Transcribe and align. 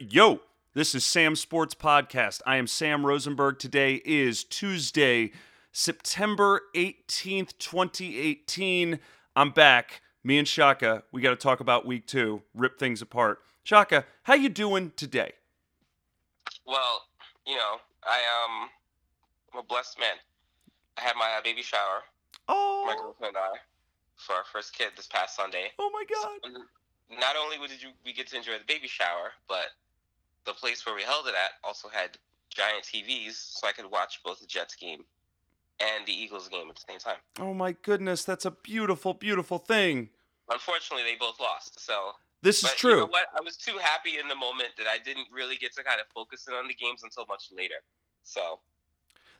Yo, 0.00 0.40
this 0.74 0.94
is 0.94 1.04
Sam 1.04 1.34
Sports 1.34 1.74
Podcast. 1.74 2.40
I 2.46 2.56
am 2.56 2.68
Sam 2.68 3.04
Rosenberg. 3.04 3.58
Today 3.58 4.00
is 4.04 4.44
Tuesday, 4.44 5.32
September 5.72 6.60
18th, 6.76 7.58
2018. 7.58 9.00
I'm 9.34 9.50
back. 9.50 10.02
Me 10.22 10.38
and 10.38 10.46
Shaka, 10.46 11.02
we 11.10 11.20
got 11.20 11.30
to 11.30 11.36
talk 11.36 11.58
about 11.58 11.84
week 11.84 12.06
two, 12.06 12.42
rip 12.54 12.78
things 12.78 13.02
apart. 13.02 13.40
Shaka, 13.64 14.04
how 14.22 14.34
you 14.34 14.48
doing 14.50 14.92
today? 14.94 15.32
Well, 16.64 17.06
you 17.44 17.56
know, 17.56 17.76
I 18.04 18.18
um, 18.44 18.68
I'm 19.52 19.60
a 19.60 19.62
blessed 19.64 19.98
man. 19.98 20.14
I 20.96 21.00
had 21.00 21.14
my 21.18 21.34
uh, 21.36 21.42
baby 21.42 21.62
shower, 21.62 22.02
Oh. 22.46 22.84
my 22.86 22.94
girlfriend 22.94 23.34
and 23.34 23.44
I, 23.52 23.56
for 24.16 24.34
our 24.34 24.44
first 24.52 24.76
kid 24.78 24.90
this 24.96 25.08
past 25.08 25.34
Sunday. 25.34 25.72
oh 25.80 25.90
my 25.92 26.04
God. 26.12 26.38
And 26.44 26.64
Not 27.10 27.36
only 27.36 27.56
did 27.68 27.82
you, 27.82 27.88
we 28.04 28.12
get 28.12 28.26
to 28.28 28.36
enjoy 28.36 28.52
the 28.58 28.64
baby 28.66 28.88
shower, 28.88 29.32
but 29.48 29.66
the 30.44 30.52
place 30.52 30.84
where 30.84 30.94
we 30.94 31.02
held 31.02 31.26
it 31.26 31.34
at 31.34 31.52
also 31.64 31.88
had 31.88 32.18
giant 32.50 32.84
TVs, 32.84 33.34
so 33.34 33.66
I 33.66 33.72
could 33.72 33.90
watch 33.90 34.20
both 34.24 34.40
the 34.40 34.46
Jets 34.46 34.74
game 34.74 35.04
and 35.80 36.06
the 36.06 36.12
Eagles 36.12 36.48
game 36.48 36.68
at 36.68 36.74
the 36.76 36.82
same 36.88 36.98
time. 36.98 37.16
Oh 37.38 37.54
my 37.54 37.72
goodness, 37.82 38.24
that's 38.24 38.44
a 38.44 38.50
beautiful, 38.50 39.14
beautiful 39.14 39.58
thing. 39.58 40.10
Unfortunately, 40.50 41.04
they 41.04 41.16
both 41.18 41.38
lost. 41.40 41.78
So, 41.84 42.12
This 42.42 42.64
is 42.64 42.72
true. 42.74 42.90
you 42.92 42.96
know 43.00 43.06
what? 43.06 43.26
I 43.38 43.42
was 43.42 43.56
too 43.56 43.76
happy 43.80 44.18
in 44.20 44.28
the 44.28 44.34
moment 44.34 44.70
that 44.78 44.86
I 44.86 44.98
didn't 44.98 45.26
really 45.30 45.56
get 45.56 45.74
to 45.76 45.84
kind 45.84 46.00
of 46.00 46.06
focus 46.14 46.46
in 46.48 46.54
on 46.54 46.66
the 46.68 46.74
games 46.74 47.02
until 47.04 47.26
much 47.28 47.48
later. 47.54 47.76
So, 48.24 48.60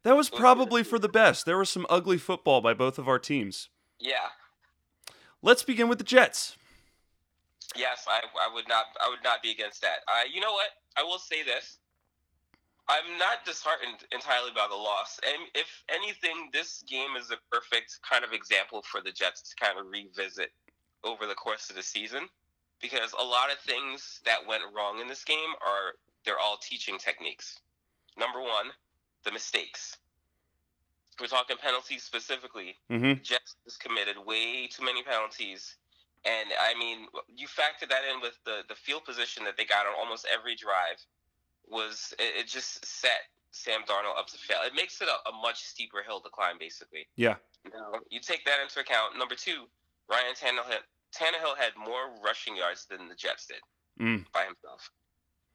That 0.05 0.17
was 0.17 0.31
probably 0.31 0.83
for 0.85 0.99
the 0.99 1.09
best. 1.09 1.45
There 1.45 1.59
was 1.59 1.71
some 1.71 1.87
ugly 1.91 2.19
football 2.19 2.61
by 2.61 2.73
both 2.75 2.99
of 2.99 3.09
our 3.09 3.19
teams. 3.19 3.69
yeah. 3.99 4.29
Let's 5.41 5.63
begin 5.63 5.89
with 5.89 5.99
the 5.99 6.05
Jets. 6.05 6.57
Yes, 7.77 8.07
I, 8.09 8.21
I 8.41 8.53
would 8.53 8.69
not 8.69 8.87
I 9.01 9.09
would 9.09 9.23
not 9.23 9.43
be 9.43 9.51
against 9.51 9.83
that. 9.83 10.01
Uh, 10.09 10.25
you 10.33 10.41
know 10.41 10.53
what? 10.53 10.71
I 10.97 11.03
will 11.03 11.19
say 11.19 11.43
this. 11.43 11.79
I'm 12.89 13.19
not 13.19 13.45
disheartened 13.45 14.09
entirely 14.13 14.51
by 14.55 14.67
the 14.69 14.77
loss. 14.77 15.21
And 15.23 15.43
if 15.55 15.85
anything, 15.91 16.49
this 16.55 16.83
game 16.89 17.17
is 17.21 17.31
a 17.31 17.37
perfect 17.53 18.01
kind 18.09 18.25
of 18.25 18.33
example 18.33 18.83
for 18.83 19.03
the 19.03 19.13
Jets 19.13 19.43
to 19.43 19.55
kind 19.63 19.79
of 19.79 19.87
revisit 19.93 20.51
over 21.05 21.27
the 21.27 21.35
course 21.35 21.69
of 21.69 21.77
the 21.77 21.83
season. 21.83 22.23
Because 22.81 23.13
a 23.13 23.23
lot 23.23 23.53
of 23.53 23.59
things 23.59 24.21
that 24.25 24.47
went 24.49 24.63
wrong 24.75 25.01
in 25.01 25.09
this 25.09 25.25
game 25.25 25.53
are 25.61 25.99
they're 26.25 26.39
all 26.39 26.57
teaching 26.63 26.97
techniques. 26.97 27.59
Number 28.17 28.41
one, 28.41 28.73
the 29.25 29.33
mistakes. 29.33 29.99
We're 31.21 31.27
talking 31.27 31.57
penalties 31.61 32.05
specifically. 32.05 32.77
Mm-hmm. 32.91 33.23
Jets 33.23 33.57
committed 33.81 34.17
way 34.25 34.69
too 34.69 34.85
many 34.85 35.03
penalties. 35.03 35.77
And 36.25 36.51
I 36.61 36.79
mean, 36.79 37.07
you 37.29 37.47
factor 37.47 37.87
that 37.87 38.03
in 38.13 38.21
with 38.21 38.39
the, 38.45 38.63
the 38.69 38.75
field 38.75 39.05
position 39.05 39.45
that 39.45 39.57
they 39.57 39.65
got 39.65 39.87
on 39.87 39.95
almost 39.99 40.27
every 40.33 40.55
drive 40.57 40.99
was 41.69 42.13
it, 42.19 42.41
it 42.41 42.47
just 42.49 42.85
set 42.85 43.31
Sam 43.51 43.81
Darnold 43.89 44.19
up 44.19 44.27
to 44.29 44.39
fail. 44.39 44.59
It 44.67 44.75
makes 44.75 45.01
it 45.01 45.09
a, 45.09 45.29
a 45.29 45.33
much 45.43 45.63
steeper 45.63 46.03
hill 46.07 46.21
to 46.21 46.29
climb, 46.31 46.59
basically. 46.59 47.07
Yeah. 47.17 47.37
Now, 47.73 48.01
you 48.11 48.21
take 48.21 48.45
that 48.45 48.59
into 48.63 48.81
account. 48.81 49.17
Number 49.19 49.35
two, 49.35 49.65
Ryan 50.11 50.35
Tannehill, 50.35 50.83
Tannehill 51.15 51.57
had 51.57 51.73
more 51.79 52.15
rushing 52.25 52.57
yards 52.57 52.87
than 52.87 53.09
the 53.09 53.15
Jets 53.15 53.47
did 53.47 53.61
Mm. 54.01 54.25
by 54.33 54.45
himself, 54.45 54.91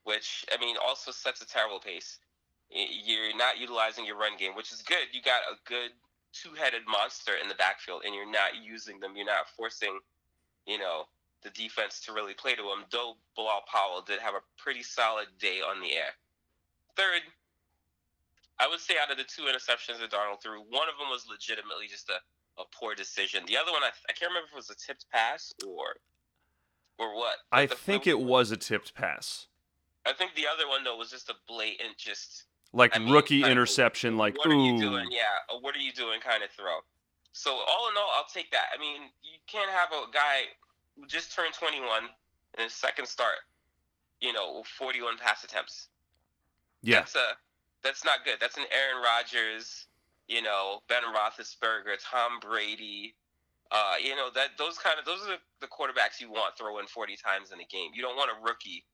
which 0.02 0.44
I 0.52 0.60
mean 0.60 0.76
also 0.84 1.10
sets 1.10 1.40
a 1.40 1.46
terrible 1.46 1.80
pace. 1.80 2.18
You're 2.68 3.34
not 3.36 3.58
utilizing 3.58 4.04
your 4.04 4.18
run 4.18 4.36
game, 4.36 4.54
which 4.54 4.70
is 4.70 4.82
good. 4.82 5.08
You 5.12 5.22
got 5.22 5.40
a 5.50 5.56
good 5.64 5.92
two-headed 6.32 6.82
monster 6.86 7.32
in 7.40 7.48
the 7.48 7.54
backfield, 7.54 8.02
and 8.04 8.14
you're 8.14 8.30
not 8.30 8.56
using 8.62 9.00
them. 9.00 9.16
You're 9.16 9.24
not 9.24 9.48
forcing, 9.56 9.98
you 10.66 10.78
know, 10.78 11.04
the 11.42 11.50
defense 11.50 12.00
to 12.00 12.12
really 12.12 12.34
play 12.34 12.54
to 12.54 12.62
him. 12.62 12.84
Though 12.90 13.14
Bilal 13.36 13.62
Powell 13.70 14.02
did 14.06 14.20
have 14.20 14.34
a 14.34 14.40
pretty 14.56 14.82
solid 14.82 15.26
day 15.38 15.60
on 15.60 15.80
the 15.80 15.92
air. 15.94 16.12
Third, 16.96 17.22
I 18.58 18.68
would 18.68 18.80
say 18.80 18.94
out 19.02 19.10
of 19.10 19.18
the 19.18 19.24
two 19.24 19.42
interceptions 19.42 19.98
that 20.00 20.10
Darnold 20.10 20.42
threw, 20.42 20.60
one 20.60 20.88
of 20.88 20.96
them 20.98 21.08
was 21.10 21.26
legitimately 21.28 21.86
just 21.88 22.08
a, 22.08 22.14
a 22.60 22.64
poor 22.72 22.94
decision. 22.94 23.42
The 23.46 23.56
other 23.56 23.72
one, 23.72 23.82
I, 23.82 23.88
I 24.08 24.12
can't 24.12 24.30
remember 24.30 24.46
if 24.48 24.52
it 24.52 24.56
was 24.56 24.70
a 24.70 24.76
tipped 24.76 25.06
pass 25.10 25.52
or 25.66 25.96
or 26.98 27.16
what. 27.16 27.36
I 27.50 27.66
The- 27.66 27.74
the- 27.74 27.80
think 27.80 28.06
it 28.06 28.20
was 28.20 28.50
a 28.52 28.56
tipped 28.56 28.94
pass. 28.94 29.48
I 30.06 30.12
think 30.12 30.34
the 30.34 30.46
other 30.46 30.68
one 30.68 30.84
though 30.84 30.96
was 30.96 31.10
just 31.10 31.28
a 31.30 31.34
blatant, 31.48 31.96
just 31.98 32.44
Like 32.72 32.94
I 32.94 33.00
mean, 33.00 33.10
rookie 33.12 33.42
of, 33.42 33.48
interception, 33.48 34.16
like, 34.16 34.36
what 34.38 34.46
are 34.48 34.54
you 34.54 34.78
doing? 34.78 35.08
Yeah, 35.10 35.56
what 35.60 35.74
are 35.74 35.78
you 35.80 35.92
doing 35.92 36.20
kind 36.20 36.42
of 36.44 36.50
throw. 36.50 36.78
So 37.34 37.50
all 37.50 37.90
in 37.90 37.96
all, 37.98 38.10
I'll 38.16 38.30
take 38.32 38.50
that. 38.52 38.70
I 38.72 38.78
mean, 38.78 39.10
you 39.22 39.38
can't 39.48 39.70
have 39.70 39.90
a 39.90 40.06
guy 40.12 40.54
who 40.96 41.04
just 41.06 41.34
turned 41.34 41.52
21 41.52 41.82
in 42.56 42.62
his 42.62 42.72
second 42.72 43.06
start, 43.06 43.42
you 44.20 44.32
know, 44.32 44.62
41 44.78 45.18
pass 45.18 45.42
attempts. 45.42 45.88
Yeah. 46.82 47.00
That's 47.00 47.16
a 47.16 47.26
that's 47.82 48.04
not 48.04 48.24
good. 48.24 48.36
That's 48.40 48.56
an 48.56 48.64
Aaron 48.70 49.02
Rodgers, 49.02 49.86
you 50.28 50.42
know, 50.42 50.80
Ben 50.88 51.02
Roethlisberger, 51.02 51.98
Tom 52.00 52.38
Brady. 52.40 53.16
Uh, 53.72 53.94
you 54.00 54.14
know 54.14 54.28
that 54.32 54.50
those 54.56 54.78
kind 54.78 54.96
of 55.00 55.04
those 55.04 55.20
are 55.22 55.34
the, 55.34 55.38
the 55.60 55.66
quarterbacks 55.66 56.20
you 56.20 56.30
want 56.30 56.56
throwing 56.56 56.86
40 56.86 57.16
times 57.16 57.50
in 57.50 57.58
a 57.58 57.66
game. 57.66 57.90
You 57.94 58.02
don't 58.02 58.16
want 58.16 58.30
a 58.30 58.40
rookie 58.46 58.84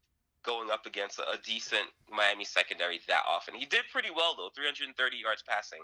going 0.43 0.71
up 0.71 0.87
against 0.87 1.19
a, 1.19 1.29
a 1.29 1.37
decent 1.45 1.85
Miami 2.09 2.45
secondary 2.45 3.01
that 3.07 3.25
often. 3.29 3.55
He 3.55 3.67
did 3.67 3.83
pretty 3.93 4.09
well 4.09 4.35
though, 4.35 4.49
330 4.57 4.97
yards 5.19 5.43
passing, 5.47 5.81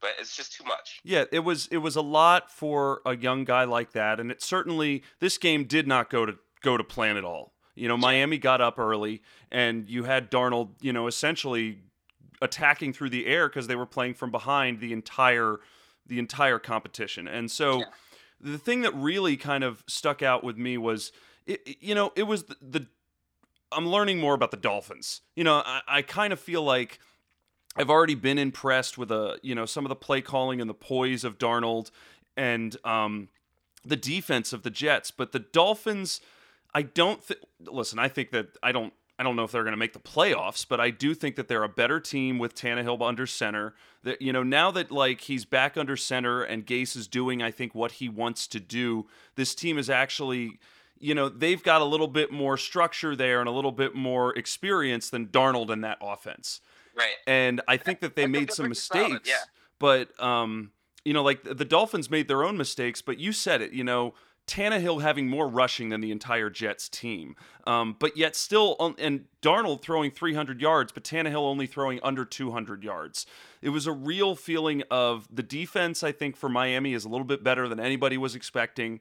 but 0.00 0.10
it's 0.18 0.36
just 0.36 0.52
too 0.52 0.64
much. 0.64 1.00
Yeah, 1.04 1.24
it 1.32 1.40
was 1.40 1.66
it 1.70 1.78
was 1.78 1.96
a 1.96 2.00
lot 2.02 2.50
for 2.50 3.00
a 3.06 3.16
young 3.16 3.44
guy 3.44 3.64
like 3.64 3.92
that, 3.92 4.18
and 4.20 4.30
it 4.30 4.42
certainly 4.42 5.02
this 5.20 5.38
game 5.38 5.64
did 5.64 5.86
not 5.86 6.10
go 6.10 6.26
to 6.26 6.36
go 6.62 6.76
to 6.76 6.84
plan 6.84 7.16
at 7.16 7.24
all. 7.24 7.52
You 7.74 7.88
know, 7.88 7.96
Miami 7.96 8.36
got 8.38 8.60
up 8.60 8.78
early, 8.78 9.22
and 9.50 9.88
you 9.88 10.04
had 10.04 10.30
Darnold, 10.30 10.70
you 10.80 10.92
know, 10.92 11.06
essentially 11.06 11.78
attacking 12.42 12.92
through 12.92 13.10
the 13.10 13.26
air 13.26 13.48
because 13.48 13.66
they 13.66 13.76
were 13.76 13.86
playing 13.86 14.14
from 14.14 14.30
behind 14.30 14.80
the 14.80 14.92
entire 14.92 15.58
the 16.06 16.18
entire 16.18 16.58
competition, 16.58 17.28
and 17.28 17.50
so 17.50 17.78
Yeah. 17.80 17.84
the 18.40 18.58
thing 18.58 18.80
that 18.82 18.94
really 18.94 19.36
kind 19.36 19.62
of 19.62 19.84
stuck 19.86 20.22
out 20.22 20.42
with 20.42 20.56
me 20.56 20.76
was, 20.78 21.12
it, 21.46 21.76
you 21.80 21.94
know, 21.94 22.12
it 22.16 22.24
was 22.24 22.44
the, 22.44 22.56
the 22.60 22.86
I'm 23.70 23.86
learning 23.86 24.18
more 24.18 24.34
about 24.34 24.50
the 24.50 24.56
Dolphins. 24.56 25.20
You 25.36 25.44
know, 25.44 25.62
I, 25.64 25.80
I 25.86 26.02
kind 26.02 26.32
of 26.32 26.40
feel 26.40 26.62
like 26.62 26.98
I've 27.76 27.90
already 27.90 28.14
been 28.14 28.38
impressed 28.38 28.98
with 28.98 29.10
a 29.10 29.38
you 29.42 29.54
know 29.54 29.66
some 29.66 29.84
of 29.84 29.88
the 29.88 29.96
play 29.96 30.20
calling 30.20 30.60
and 30.60 30.68
the 30.68 30.74
poise 30.74 31.24
of 31.24 31.38
Darnold 31.38 31.90
and 32.36 32.76
um, 32.84 33.28
the 33.84 33.96
defense 33.96 34.52
of 34.52 34.62
the 34.62 34.70
Jets, 34.70 35.10
but 35.10 35.32
the 35.32 35.38
Dolphins, 35.38 36.20
I 36.74 36.82
don't 36.82 37.22
think. 37.22 37.40
Listen, 37.60 37.98
I 37.98 38.08
think 38.08 38.30
that 38.30 38.56
I 38.62 38.72
don't. 38.72 38.92
I 39.18 39.22
don't 39.22 39.36
know 39.36 39.44
if 39.44 39.52
they're 39.52 39.64
going 39.64 39.72
to 39.72 39.78
make 39.78 39.92
the 39.92 39.98
playoffs, 39.98 40.66
but 40.66 40.80
I 40.80 40.88
do 40.88 41.14
think 41.14 41.36
that 41.36 41.46
they're 41.46 41.62
a 41.62 41.68
better 41.68 42.00
team 42.00 42.38
with 42.38 42.54
Tannehill 42.54 43.06
under 43.06 43.26
center. 43.26 43.74
That 44.02 44.22
you 44.22 44.32
know 44.32 44.42
now 44.42 44.70
that 44.70 44.90
like 44.90 45.22
he's 45.22 45.44
back 45.44 45.76
under 45.76 45.96
center 45.96 46.42
and 46.42 46.66
Gase 46.66 46.96
is 46.96 47.06
doing, 47.06 47.42
I 47.42 47.50
think 47.50 47.74
what 47.74 47.92
he 47.92 48.08
wants 48.08 48.46
to 48.48 48.60
do. 48.60 49.06
This 49.36 49.54
team 49.54 49.78
is 49.78 49.90
actually 49.90 50.58
you 51.00 51.14
know, 51.14 51.30
they've 51.30 51.62
got 51.62 51.80
a 51.80 51.84
little 51.84 52.06
bit 52.06 52.30
more 52.30 52.58
structure 52.58 53.16
there 53.16 53.40
and 53.40 53.48
a 53.48 53.52
little 53.52 53.72
bit 53.72 53.94
more 53.94 54.36
experience 54.36 55.08
than 55.08 55.26
Darnold 55.26 55.70
in 55.70 55.80
that 55.80 55.96
offense. 56.02 56.60
Right. 56.96 57.14
And 57.26 57.60
I 57.68 57.76
think 57.76 58.00
that 58.00 58.16
they 58.16 58.26
made 58.26 58.52
some 58.52 58.66
pretty 58.66 58.78
solid, 58.80 59.08
mistakes. 59.10 59.28
yeah. 59.28 59.44
But 59.78 60.18
um, 60.22 60.72
you 61.04 61.12
know, 61.12 61.22
like 61.22 61.42
the 61.44 61.64
Dolphins 61.64 62.10
made 62.10 62.28
their 62.28 62.44
own 62.44 62.56
mistakes, 62.56 63.00
but 63.02 63.18
you 63.18 63.32
said 63.32 63.62
it, 63.62 63.72
you 63.72 63.84
know, 63.84 64.14
Tannehill 64.46 65.00
having 65.00 65.28
more 65.28 65.46
rushing 65.48 65.90
than 65.90 66.00
the 66.00 66.10
entire 66.10 66.50
Jets 66.50 66.88
team. 66.88 67.36
Um, 67.66 67.94
but 67.98 68.16
yet 68.16 68.34
still 68.34 68.74
on- 68.80 68.96
and 68.98 69.26
Darnold 69.42 69.80
throwing 69.80 70.10
300 70.10 70.60
yards, 70.60 70.90
but 70.92 71.04
Tannehill 71.04 71.36
only 71.36 71.66
throwing 71.66 72.00
under 72.02 72.24
200 72.24 72.82
yards. 72.82 73.26
It 73.62 73.68
was 73.68 73.86
a 73.86 73.92
real 73.92 74.34
feeling 74.34 74.82
of 74.90 75.28
the 75.30 75.42
defense 75.44 76.02
I 76.02 76.10
think 76.12 76.36
for 76.36 76.48
Miami 76.48 76.94
is 76.94 77.04
a 77.04 77.08
little 77.08 77.26
bit 77.26 77.44
better 77.44 77.68
than 77.68 77.78
anybody 77.78 78.18
was 78.18 78.34
expecting. 78.34 79.00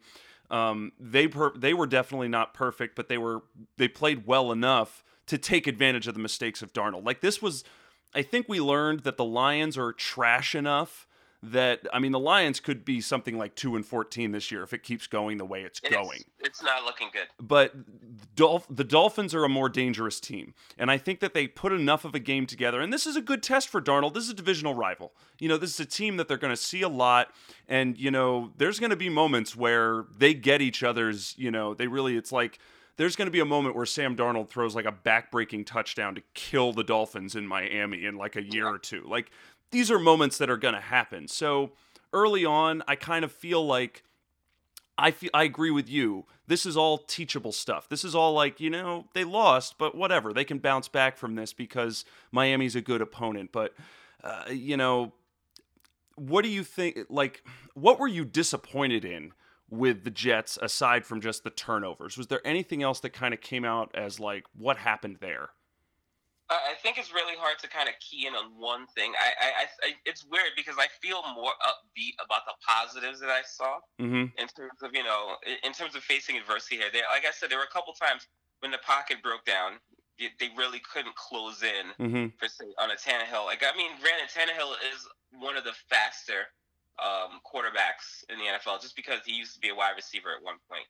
Um, 0.51 0.91
they 0.99 1.27
per- 1.27 1.57
they 1.57 1.73
were 1.73 1.87
definitely 1.87 2.27
not 2.27 2.53
perfect, 2.53 2.95
but 2.95 3.07
they 3.09 3.17
were 3.17 3.41
they 3.77 3.87
played 3.87 4.25
well 4.25 4.51
enough 4.51 5.03
to 5.29 5.37
take 5.37 5.65
advantage 5.65 6.07
of 6.07 6.13
the 6.13 6.19
mistakes 6.19 6.61
of 6.61 6.73
Darnold. 6.73 7.05
Like 7.05 7.21
this 7.21 7.41
was, 7.41 7.63
I 8.13 8.21
think 8.21 8.47
we 8.49 8.59
learned 8.59 9.01
that 9.01 9.17
the 9.17 9.25
Lions 9.25 9.77
are 9.77 9.93
trash 9.93 10.53
enough 10.53 11.07
that 11.41 11.79
I 11.93 11.99
mean 11.99 12.11
the 12.11 12.19
Lions 12.19 12.59
could 12.59 12.83
be 12.83 12.99
something 12.99 13.37
like 13.37 13.55
two 13.55 13.77
and 13.77 13.85
fourteen 13.85 14.33
this 14.33 14.51
year 14.51 14.61
if 14.61 14.73
it 14.73 14.83
keeps 14.83 15.07
going 15.07 15.37
the 15.37 15.45
way 15.45 15.61
it's 15.61 15.79
It's, 15.81 15.95
going. 15.95 16.19
it's 16.41 16.61
not 16.61 16.83
looking 16.83 17.07
good. 17.13 17.27
But 17.39 17.73
Dolph- 18.35 18.67
the 18.69 18.83
Dolphins 18.83 19.33
are 19.33 19.45
a 19.45 19.49
more 19.49 19.69
dangerous 19.69 20.19
team, 20.19 20.53
and 20.77 20.91
I 20.91 20.97
think 20.97 21.21
that 21.21 21.33
they 21.33 21.47
put 21.47 21.71
enough 21.71 22.03
of 22.03 22.13
a 22.13 22.19
game 22.19 22.45
together. 22.45 22.81
And 22.81 22.91
this 22.91 23.07
is 23.07 23.15
a 23.15 23.21
good 23.21 23.41
test 23.41 23.69
for 23.69 23.81
Darnold. 23.81 24.15
This 24.15 24.25
is 24.25 24.31
a 24.31 24.33
divisional 24.33 24.73
rival. 24.73 25.13
You 25.39 25.47
know, 25.47 25.55
this 25.55 25.73
is 25.73 25.79
a 25.79 25.85
team 25.85 26.17
that 26.17 26.27
they're 26.27 26.35
going 26.35 26.51
to 26.51 26.61
see 26.61 26.81
a 26.81 26.89
lot, 26.89 27.31
and 27.69 27.97
you 27.97 28.11
know, 28.11 28.51
there's 28.57 28.77
going 28.81 28.89
to 28.89 28.97
be 28.97 29.07
moments 29.07 29.55
where 29.55 30.07
they 30.17 30.33
get 30.33 30.61
each 30.61 30.83
other's. 30.83 31.35
You 31.37 31.51
know, 31.51 31.73
they 31.73 31.87
really. 31.87 32.17
It's 32.17 32.33
like 32.33 32.59
there's 32.99 33.15
going 33.15 33.27
to 33.27 33.31
be 33.31 33.39
a 33.39 33.45
moment 33.45 33.77
where 33.77 33.85
Sam 33.85 34.13
Darnold 34.17 34.49
throws 34.49 34.75
like 34.75 34.83
a 34.83 34.91
backbreaking 34.91 35.65
touchdown 35.65 36.15
to 36.15 36.21
kill 36.33 36.73
the 36.73 36.83
Dolphins 36.83 37.33
in 37.33 37.47
Miami 37.47 38.03
in 38.03 38.17
like 38.17 38.35
a 38.35 38.43
year 38.43 38.67
or 38.67 38.77
two. 38.77 39.05
Like 39.07 39.31
these 39.71 39.89
are 39.89 39.97
moments 39.97 40.37
that 40.37 40.49
are 40.49 40.57
going 40.57 40.73
to 40.73 40.81
happen. 40.81 41.29
So 41.29 41.71
early 42.11 42.43
on, 42.43 42.83
I 42.89 42.97
kind 42.97 43.23
of 43.23 43.31
feel 43.31 43.65
like 43.65 44.03
I 44.97 45.11
feel 45.11 45.29
I 45.33 45.45
agree 45.45 45.71
with 45.71 45.89
you 45.89 46.25
this 46.47 46.65
is 46.65 46.75
all 46.75 46.97
teachable 46.97 47.53
stuff. 47.53 47.87
This 47.87 48.03
is 48.03 48.15
all 48.15 48.33
like, 48.33 48.59
you 48.59 48.69
know, 48.69 49.05
they 49.13 49.23
lost, 49.23 49.77
but 49.77 49.95
whatever. 49.95 50.33
They 50.33 50.43
can 50.43 50.57
bounce 50.57 50.89
back 50.89 51.15
from 51.15 51.35
this 51.35 51.53
because 51.53 52.03
Miami's 52.33 52.75
a 52.75 52.81
good 52.81 53.01
opponent. 53.01 53.51
But, 53.53 53.75
uh, 54.23 54.45
you 54.51 54.75
know, 54.75 55.13
what 56.15 56.41
do 56.41 56.49
you 56.49 56.65
think? 56.65 56.97
Like, 57.07 57.43
what 57.75 57.97
were 57.97 58.09
you 58.09 58.25
disappointed 58.25 59.05
in 59.05 59.31
with 59.69 60.03
the 60.03 60.11
Jets 60.11 60.57
aside 60.61 61.05
from 61.05 61.21
just 61.21 61.43
the 61.43 61.49
turnovers? 61.49 62.17
Was 62.17 62.27
there 62.27 62.45
anything 62.45 62.83
else 62.83 62.99
that 63.01 63.11
kind 63.11 63.33
of 63.33 63.41
came 63.41 63.65
out 63.65 63.91
as 63.93 64.19
like, 64.19 64.45
what 64.57 64.77
happened 64.77 65.17
there? 65.21 65.49
I 66.49 66.73
think 66.81 66.97
it's 66.97 67.13
really 67.13 67.37
hard 67.37 67.59
to 67.59 67.69
kind 67.69 67.87
of 67.87 67.93
key 68.01 68.25
in 68.25 68.33
on 68.33 68.57
one 68.57 68.87
thing. 68.97 69.13
I, 69.13 69.29
I, 69.37 69.65
I, 69.85 69.89
it's 70.05 70.25
weird 70.25 70.57
because 70.57 70.75
I 70.79 70.87
feel 70.99 71.21
more 71.35 71.53
upbeat 71.61 72.17
about 72.17 72.41
the 72.49 72.57
positives 72.65 73.19
that 73.21 73.29
I 73.29 73.45
saw 73.45 73.77
mm-hmm. 74.01 74.33
in 74.33 74.47
terms 74.49 74.81
of 74.81 74.89
you 74.93 75.03
know, 75.03 75.37
in 75.63 75.73
terms 75.73 75.93
of 75.93 76.01
facing 76.01 76.37
adversity 76.37 76.77
here. 76.77 76.89
There, 76.91 77.03
like 77.13 77.25
I 77.29 77.31
said, 77.31 77.51
there 77.51 77.59
were 77.59 77.69
a 77.69 77.73
couple 77.73 77.93
times 77.93 78.25
when 78.61 78.71
the 78.71 78.81
pocket 78.81 79.21
broke 79.21 79.45
down. 79.45 79.77
They 80.17 80.49
really 80.57 80.81
couldn't 80.81 81.15
close 81.15 81.61
in 81.63 81.85
mm-hmm. 81.95 82.35
for 82.35 82.49
say 82.49 82.65
on 82.81 82.89
a 82.89 82.97
Tannehill. 82.97 83.45
Like 83.45 83.61
I 83.61 83.77
mean, 83.77 83.93
granted, 84.01 84.33
Tannehill 84.33 84.73
is 84.89 85.05
one 85.37 85.55
of 85.55 85.63
the 85.63 85.77
faster 85.87 86.49
um, 87.03 87.39
quarterbacks 87.45 88.23
in 88.29 88.37
the 88.37 88.45
NFL, 88.45 88.81
just 88.81 88.95
because 88.95 89.19
he 89.25 89.33
used 89.33 89.53
to 89.55 89.59
be 89.59 89.69
a 89.69 89.75
wide 89.75 89.93
receiver 89.95 90.29
at 90.35 90.43
one 90.43 90.55
point. 90.69 90.85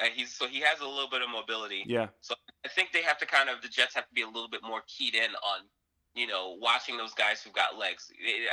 Uh, 0.00 0.06
he's 0.12 0.34
so 0.34 0.46
he 0.46 0.60
has 0.60 0.80
a 0.80 0.86
little 0.86 1.08
bit 1.08 1.22
of 1.22 1.30
mobility. 1.30 1.84
Yeah. 1.86 2.08
So 2.20 2.34
I 2.64 2.68
think 2.68 2.90
they 2.92 3.02
have 3.02 3.18
to 3.18 3.26
kind 3.26 3.48
of 3.48 3.62
the 3.62 3.68
Jets 3.68 3.94
have 3.94 4.08
to 4.08 4.14
be 4.14 4.22
a 4.22 4.26
little 4.26 4.48
bit 4.48 4.60
more 4.62 4.82
keyed 4.88 5.14
in 5.14 5.30
on, 5.36 5.66
you 6.14 6.26
know, 6.26 6.56
watching 6.60 6.96
those 6.96 7.14
guys 7.14 7.42
who've 7.42 7.52
got 7.52 7.78
legs. 7.78 8.10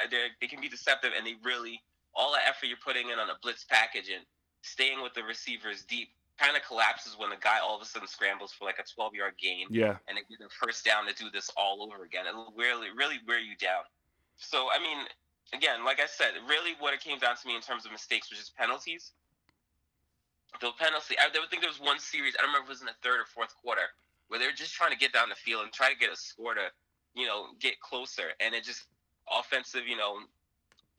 They, 0.09 0.17
they 0.39 0.47
can 0.47 0.61
be 0.61 0.69
deceptive, 0.69 1.11
and 1.17 1.25
they 1.25 1.35
really 1.43 1.81
all 2.13 2.31
the 2.31 2.47
effort 2.47 2.67
you're 2.67 2.83
putting 2.83 3.09
in 3.09 3.19
on 3.19 3.29
a 3.29 3.37
blitz 3.41 3.63
package 3.63 4.09
and 4.13 4.25
staying 4.61 5.01
with 5.01 5.13
the 5.13 5.23
receivers 5.23 5.83
deep 5.83 6.09
kind 6.37 6.57
of 6.57 6.63
collapses 6.63 7.15
when 7.17 7.29
the 7.29 7.37
guy 7.37 7.57
all 7.61 7.75
of 7.75 7.81
a 7.81 7.85
sudden 7.85 8.07
scrambles 8.07 8.51
for 8.51 8.65
like 8.65 8.79
a 8.79 8.83
12 8.95 9.13
yard 9.13 9.33
gain. 9.39 9.67
Yeah. 9.69 9.97
And 10.07 10.17
they 10.17 10.25
get 10.29 10.39
the 10.39 10.49
first 10.49 10.83
down 10.83 11.05
to 11.07 11.13
do 11.13 11.29
this 11.31 11.49
all 11.55 11.83
over 11.83 12.03
again. 12.03 12.25
It'll 12.27 12.53
really, 12.57 12.87
really 12.95 13.19
wear 13.27 13.39
you 13.39 13.55
down. 13.57 13.83
So, 14.37 14.67
I 14.73 14.81
mean, 14.81 15.05
again, 15.53 15.83
like 15.85 15.99
I 15.99 16.07
said, 16.07 16.33
really 16.47 16.71
what 16.79 16.93
it 16.93 17.01
came 17.01 17.19
down 17.19 17.35
to 17.35 17.47
me 17.47 17.55
in 17.55 17.61
terms 17.61 17.85
of 17.85 17.91
mistakes 17.91 18.29
was 18.29 18.39
just 18.39 18.55
penalties 18.55 19.11
the 20.59 20.71
penalty. 20.77 21.15
I 21.17 21.27
would 21.27 21.49
think 21.49 21.61
there 21.61 21.71
was 21.71 21.79
one 21.79 21.99
series. 21.99 22.35
I 22.35 22.43
don't 22.43 22.51
remember 22.51 22.67
if 22.67 22.77
it 22.77 22.77
was 22.79 22.83
in 22.83 22.91
the 22.91 22.99
third 22.99 23.21
or 23.21 23.25
fourth 23.25 23.55
quarter 23.63 23.95
where 24.27 24.39
they 24.39 24.45
were 24.45 24.55
just 24.55 24.73
trying 24.73 24.91
to 24.91 24.97
get 24.97 25.13
down 25.13 25.29
the 25.29 25.35
field 25.35 25.63
and 25.63 25.71
try 25.71 25.91
to 25.91 25.97
get 25.97 26.11
a 26.11 26.15
score 26.15 26.55
to, 26.55 26.67
you 27.15 27.27
know, 27.27 27.51
get 27.59 27.79
closer, 27.79 28.35
and 28.39 28.55
it 28.55 28.63
just 28.63 28.87
offensive, 29.27 29.87
you 29.87 29.95
know, 29.95 30.19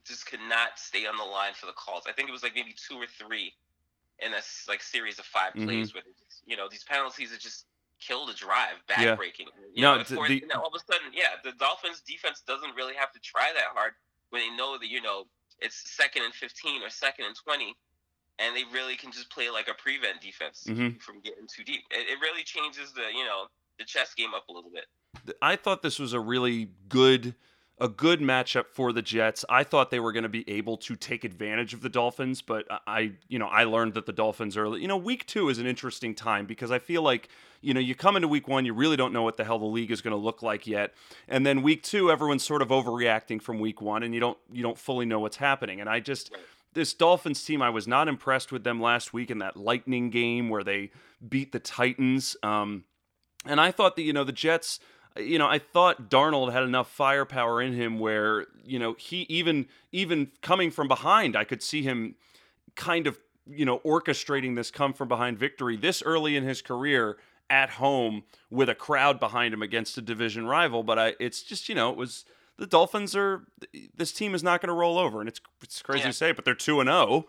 just 0.05 0.27
could 0.27 0.43
not 0.49 0.77
stay 0.77 1.07
on 1.07 1.17
the 1.17 1.25
line 1.25 1.53
for 1.55 1.67
the 1.67 1.73
calls. 1.73 2.05
I 2.09 2.13
think 2.13 2.29
it 2.29 2.33
was 2.33 2.43
like 2.43 2.55
maybe 2.55 2.75
two 2.77 2.97
or 2.97 3.07
three 3.07 3.53
in 4.19 4.33
a 4.33 4.43
like 4.69 4.83
series 4.83 5.19
of 5.19 5.25
5 5.25 5.53
mm-hmm. 5.53 5.65
plays 5.65 5.95
where 5.95 6.03
just, 6.03 6.43
you 6.47 6.57
know 6.57 6.69
these 6.71 6.85
penalties 6.85 7.31
that 7.31 7.41
just 7.41 7.67
kill 8.01 8.27
the 8.27 8.35
drive, 8.35 8.83
backbreaking. 8.91 9.49
Yeah. 9.73 9.73
You 9.75 9.83
no, 9.83 9.97
know, 9.97 10.03
the, 10.03 10.35
you 10.35 10.47
know, 10.49 10.61
all 10.61 10.69
of 10.69 10.75
a 10.75 10.93
sudden, 10.93 11.15
yeah, 11.15 11.39
the 11.45 11.53
Dolphins 11.53 12.03
defense 12.03 12.43
doesn't 12.47 12.75
really 12.75 12.95
have 12.95 13.13
to 13.13 13.21
try 13.21 13.53
that 13.55 13.71
hard 13.75 13.93
when 14.33 14.43
they 14.43 14.57
know 14.57 14.79
that 14.79 14.89
you 14.89 15.01
know 15.01 15.25
it's 15.61 15.95
second 15.97 16.25
and 16.25 16.35
15 16.35 16.83
or 16.83 16.91
second 16.91 17.27
and 17.27 17.37
20 17.45 17.75
and 18.39 18.57
they 18.57 18.65
really 18.73 18.97
can 18.97 19.13
just 19.13 19.31
play 19.31 19.51
like 19.51 19.69
a 19.69 19.75
prevent 19.75 20.21
defense 20.21 20.65
mm-hmm. 20.67 20.97
from 20.99 21.21
getting 21.21 21.47
too 21.55 21.63
deep. 21.63 21.83
It, 21.91 22.11
it 22.11 22.19
really 22.21 22.43
changes 22.43 22.93
the 22.93 23.03
you 23.15 23.25
know 23.25 23.47
the 23.79 23.85
chess 23.85 24.15
game 24.15 24.35
up 24.35 24.49
a 24.49 24.53
little 24.53 24.71
bit. 24.71 24.85
I 25.41 25.57
thought 25.57 25.83
this 25.83 25.99
was 25.99 26.13
a 26.15 26.21
really 26.21 26.71
good 26.89 27.35
a 27.79 27.89
good 27.89 28.21
matchup 28.21 28.67
for 28.69 28.93
the 28.93 29.03
Jets. 29.03 29.45
I 29.49 29.65
thought 29.65 29.91
they 29.91 29.99
were 29.99 30.13
going 30.13 30.23
to 30.23 30.29
be 30.29 30.49
able 30.49 30.77
to 30.79 30.95
take 30.95 31.25
advantage 31.25 31.75
of 31.75 31.81
the 31.81 31.89
Dolphins, 31.89 32.41
but 32.41 32.65
I, 32.87 33.13
you 33.29 33.39
know, 33.39 33.47
I 33.47 33.65
learned 33.65 33.95
that 33.95 34.07
the 34.07 34.13
Dolphins 34.13 34.57
early. 34.57 34.81
you 34.83 34.89
know, 34.89 34.97
week 34.97 35.27
2 35.27 35.49
is 35.49 35.59
an 35.59 35.67
interesting 35.67 36.15
time 36.15 36.47
because 36.47 36.71
I 36.71 36.79
feel 36.79 37.03
like, 37.03 37.29
you 37.61 37.75
know, 37.75 37.81
you 37.81 37.95
come 37.95 38.15
into 38.15 38.29
week 38.29 38.47
1, 38.47 38.65
you 38.65 38.75
really 38.75 38.97
don't 38.97 39.13
know 39.13 39.23
what 39.23 39.37
the 39.37 39.45
hell 39.45 39.59
the 39.59 39.65
league 39.65 39.91
is 39.91 40.01
going 40.01 40.13
to 40.13 40.23
look 40.23 40.43
like 40.43 40.67
yet. 40.67 40.95
And 41.29 41.45
then 41.45 41.63
week 41.63 41.83
2, 41.83 42.11
everyone's 42.11 42.45
sort 42.45 42.63
of 42.63 42.69
overreacting 42.69 43.43
from 43.43 43.59
week 43.59 43.81
1 43.81 44.03
and 44.03 44.15
you 44.15 44.21
don't 44.21 44.39
you 44.53 44.63
don't 44.63 44.79
fully 44.79 45.07
know 45.07 45.21
what's 45.21 45.39
happening. 45.39 45.81
And 45.81 45.89
I 45.89 46.01
just 46.01 46.33
this 46.75 46.95
Dolphins 46.95 47.45
team, 47.45 47.63
I 47.63 47.71
was 47.71 47.87
not 47.87 48.09
impressed 48.09 48.53
with 48.53 48.65
them 48.65 48.81
last 48.81 49.13
week 49.13 49.31
in 49.31 49.39
that 49.39 49.57
Lightning 49.57 50.11
game 50.11 50.49
where 50.49 50.65
they 50.65 50.91
beat 51.27 51.53
the 51.53 51.59
Titans. 51.59 52.37
Um, 52.43 52.85
and 53.45 53.61
I 53.61 53.71
thought 53.71 53.97
that, 53.97 54.03
you 54.03 54.13
know, 54.13 54.25
the 54.25 54.33
Jets, 54.33 54.79
you 55.17 55.39
know, 55.39 55.47
I 55.47 55.59
thought 55.59 56.09
Darnold 56.09 56.53
had 56.53 56.63
enough 56.63 56.91
firepower 56.91 57.61
in 57.61 57.75
him 57.75 57.99
where, 57.99 58.47
you 58.65 58.79
know, 58.79 58.95
he 58.99 59.23
even 59.29 59.67
even 59.91 60.31
coming 60.41 60.71
from 60.71 60.89
behind, 60.89 61.37
I 61.37 61.45
could 61.45 61.63
see 61.63 61.83
him 61.83 62.15
kind 62.75 63.07
of, 63.07 63.19
you 63.47 63.65
know, 63.65 63.81
orchestrating 63.81 64.57
this 64.57 64.71
come 64.71 64.93
from 64.93 65.09
behind 65.09 65.39
victory 65.39 65.77
this 65.77 66.03
early 66.03 66.37
in 66.37 66.45
his 66.45 66.63
career 66.63 67.19
at 67.51 67.71
home 67.71 68.23
with 68.51 68.69
a 68.69 68.75
crowd 68.75 69.21
behind 69.21 69.53
him 69.53 69.63
against 69.63 69.99
a 69.99 70.03
division 70.03 70.47
rival. 70.47 70.83
But 70.83 70.99
I, 70.99 71.15
it's 71.21 71.43
just, 71.43 71.69
you 71.69 71.75
know, 71.75 71.91
it 71.91 71.97
was 71.97 72.25
the 72.59 72.67
Dolphins 72.67 73.17
are 73.17 73.43
this 73.97 74.13
team 74.13 74.35
is 74.35 74.43
not 74.43 74.61
going 74.61 74.69
to 74.69 74.75
roll 74.75 74.99
over, 74.99 75.21
and 75.21 75.29
it's 75.29 75.41
it's 75.63 75.83
crazy 75.83 76.03
yeah. 76.03 76.09
to 76.09 76.13
say, 76.13 76.33
but 76.33 76.45
they're 76.45 76.55
two 76.55 76.81
and 76.81 76.89
zero, 76.89 76.99
oh. 76.99 77.29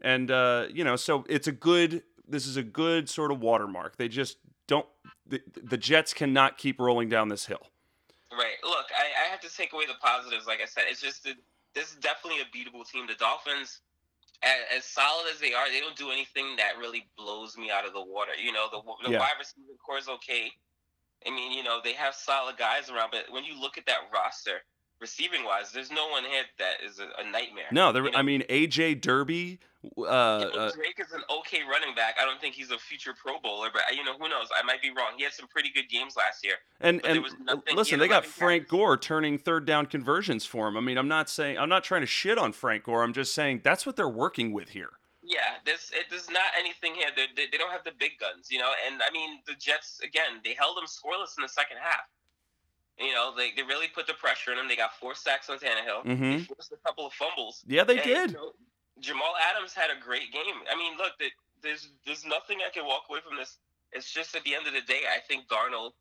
and 0.00 0.30
uh, 0.30 0.66
you 0.72 0.84
know, 0.84 0.96
so 0.96 1.24
it's 1.28 1.46
a 1.46 1.52
good. 1.52 2.02
This 2.26 2.46
is 2.46 2.56
a 2.56 2.62
good 2.62 3.08
sort 3.08 3.30
of 3.30 3.40
watermark. 3.40 3.96
They 3.96 4.08
just 4.08 4.38
don't. 4.66 4.86
The, 5.26 5.40
the 5.62 5.76
Jets 5.76 6.12
cannot 6.12 6.58
keep 6.58 6.78
rolling 6.78 7.08
down 7.08 7.28
this 7.28 7.46
hill. 7.46 7.66
Right. 8.32 8.58
Look, 8.62 8.86
I, 8.94 9.26
I 9.26 9.30
have 9.30 9.40
to 9.40 9.54
take 9.54 9.72
away 9.72 9.86
the 9.86 9.94
positives. 10.00 10.46
Like 10.46 10.60
I 10.62 10.66
said, 10.66 10.84
it's 10.88 11.00
just 11.00 11.24
this 11.74 11.90
is 11.90 11.96
definitely 11.96 12.40
a 12.40 12.48
beatable 12.56 12.88
team. 12.88 13.06
The 13.06 13.14
Dolphins, 13.14 13.80
as, 14.42 14.78
as, 14.78 14.84
solid 14.84 15.26
as 15.32 15.40
they 15.40 15.54
are, 15.54 15.70
they 15.70 15.80
don't 15.80 15.96
do 15.96 16.10
anything 16.10 16.56
that 16.56 16.78
really 16.78 17.06
blows 17.16 17.56
me 17.56 17.70
out 17.70 17.86
of 17.86 17.92
the 17.92 18.02
water. 18.02 18.32
You 18.42 18.52
know, 18.52 18.66
the, 18.70 18.80
the 19.06 19.12
yeah. 19.12 19.18
wide 19.20 19.38
receiver 19.38 19.78
core 19.84 19.98
is 19.98 20.08
okay. 20.08 20.50
I 21.26 21.30
mean, 21.30 21.52
you 21.52 21.62
know, 21.62 21.80
they 21.82 21.94
have 21.94 22.14
solid 22.14 22.56
guys 22.56 22.90
around, 22.90 23.10
but 23.10 23.32
when 23.32 23.44
you 23.44 23.58
look 23.58 23.78
at 23.78 23.86
that 23.86 24.10
roster, 24.12 24.60
receiving 25.00 25.44
wise, 25.44 25.72
there's 25.72 25.90
no 25.90 26.08
one 26.08 26.24
here 26.24 26.42
that 26.58 26.74
is 26.84 26.98
a, 26.98 27.04
a 27.20 27.30
nightmare. 27.30 27.66
No, 27.72 27.92
there, 27.92 28.04
you 28.04 28.10
know? 28.10 28.18
I 28.18 28.22
mean, 28.22 28.42
AJ 28.48 29.00
Derby. 29.00 29.60
Uh, 29.98 30.02
uh, 30.02 30.72
Drake 30.72 30.98
is 30.98 31.12
an 31.12 31.20
okay 31.30 31.60
running 31.70 31.94
back. 31.94 32.16
I 32.18 32.24
don't 32.24 32.40
think 32.40 32.54
he's 32.54 32.70
a 32.70 32.78
future 32.78 33.12
Pro 33.12 33.38
Bowler, 33.38 33.68
but 33.70 33.82
you 33.94 34.02
know 34.02 34.14
who 34.18 34.30
knows? 34.30 34.48
I 34.58 34.64
might 34.64 34.80
be 34.80 34.88
wrong. 34.88 35.12
He 35.16 35.24
had 35.24 35.34
some 35.34 35.46
pretty 35.46 35.70
good 35.74 35.90
games 35.90 36.16
last 36.16 36.42
year. 36.42 36.54
And 36.80 37.04
and 37.04 37.22
listen, 37.74 37.98
they 37.98 38.08
got 38.08 38.24
Frank 38.24 38.66
Gore 38.68 38.96
turning 38.96 39.36
third 39.36 39.66
down 39.66 39.84
conversions 39.86 40.46
for 40.46 40.68
him. 40.68 40.78
I 40.78 40.80
mean, 40.80 40.96
I'm 40.96 41.08
not 41.08 41.28
saying 41.28 41.58
I'm 41.58 41.68
not 41.68 41.84
trying 41.84 42.00
to 42.00 42.06
shit 42.06 42.38
on 42.38 42.52
Frank 42.52 42.84
Gore. 42.84 43.02
I'm 43.02 43.12
just 43.12 43.34
saying 43.34 43.60
that's 43.62 43.84
what 43.84 43.96
they're 43.96 44.08
working 44.08 44.52
with 44.52 44.70
here. 44.70 44.90
Yeah, 45.22 45.56
there's 45.64 45.90
it, 45.92 46.06
there's 46.10 46.30
not 46.30 46.52
anything 46.58 46.94
here. 46.94 47.08
They, 47.14 47.26
they, 47.34 47.48
they 47.50 47.58
don't 47.58 47.72
have 47.72 47.84
the 47.84 47.92
big 47.98 48.12
guns, 48.20 48.48
you 48.50 48.58
know. 48.58 48.72
And 48.86 49.00
I 49.02 49.12
mean, 49.12 49.40
the 49.46 49.54
Jets 49.54 50.00
again, 50.02 50.40
they 50.44 50.54
held 50.54 50.76
them 50.76 50.84
scoreless 50.84 51.36
in 51.36 51.42
the 51.42 51.48
second 51.48 51.78
half. 51.80 52.08
You 52.98 53.12
know, 53.12 53.34
they, 53.36 53.50
they 53.56 53.62
really 53.62 53.88
put 53.88 54.06
the 54.06 54.14
pressure 54.14 54.52
on 54.52 54.58
him. 54.58 54.68
They 54.68 54.76
got 54.76 54.94
four 55.00 55.14
sacks 55.14 55.50
on 55.50 55.58
Tannehill. 55.58 56.06
Mm-hmm. 56.06 56.30
They 56.30 56.38
forced 56.44 56.72
a 56.72 56.76
couple 56.86 57.06
of 57.06 57.12
fumbles. 57.12 57.64
Yeah, 57.66 57.82
they 57.82 57.98
and, 57.98 58.04
did. 58.04 58.30
You 58.30 58.36
know, 58.36 58.52
Jamal 59.00 59.34
Adams 59.50 59.74
had 59.74 59.90
a 59.90 60.00
great 60.00 60.32
game. 60.32 60.62
I 60.70 60.76
mean, 60.76 60.96
look, 60.96 61.12
the, 61.18 61.26
there's 61.62 61.88
there's 62.06 62.24
nothing 62.24 62.58
I 62.64 62.70
can 62.70 62.86
walk 62.86 63.04
away 63.10 63.18
from 63.26 63.36
this. 63.36 63.58
It's 63.92 64.12
just 64.12 64.36
at 64.36 64.44
the 64.44 64.54
end 64.54 64.66
of 64.66 64.74
the 64.74 64.82
day, 64.82 65.02
I 65.10 65.18
think 65.26 65.48
Darnold 65.48 65.92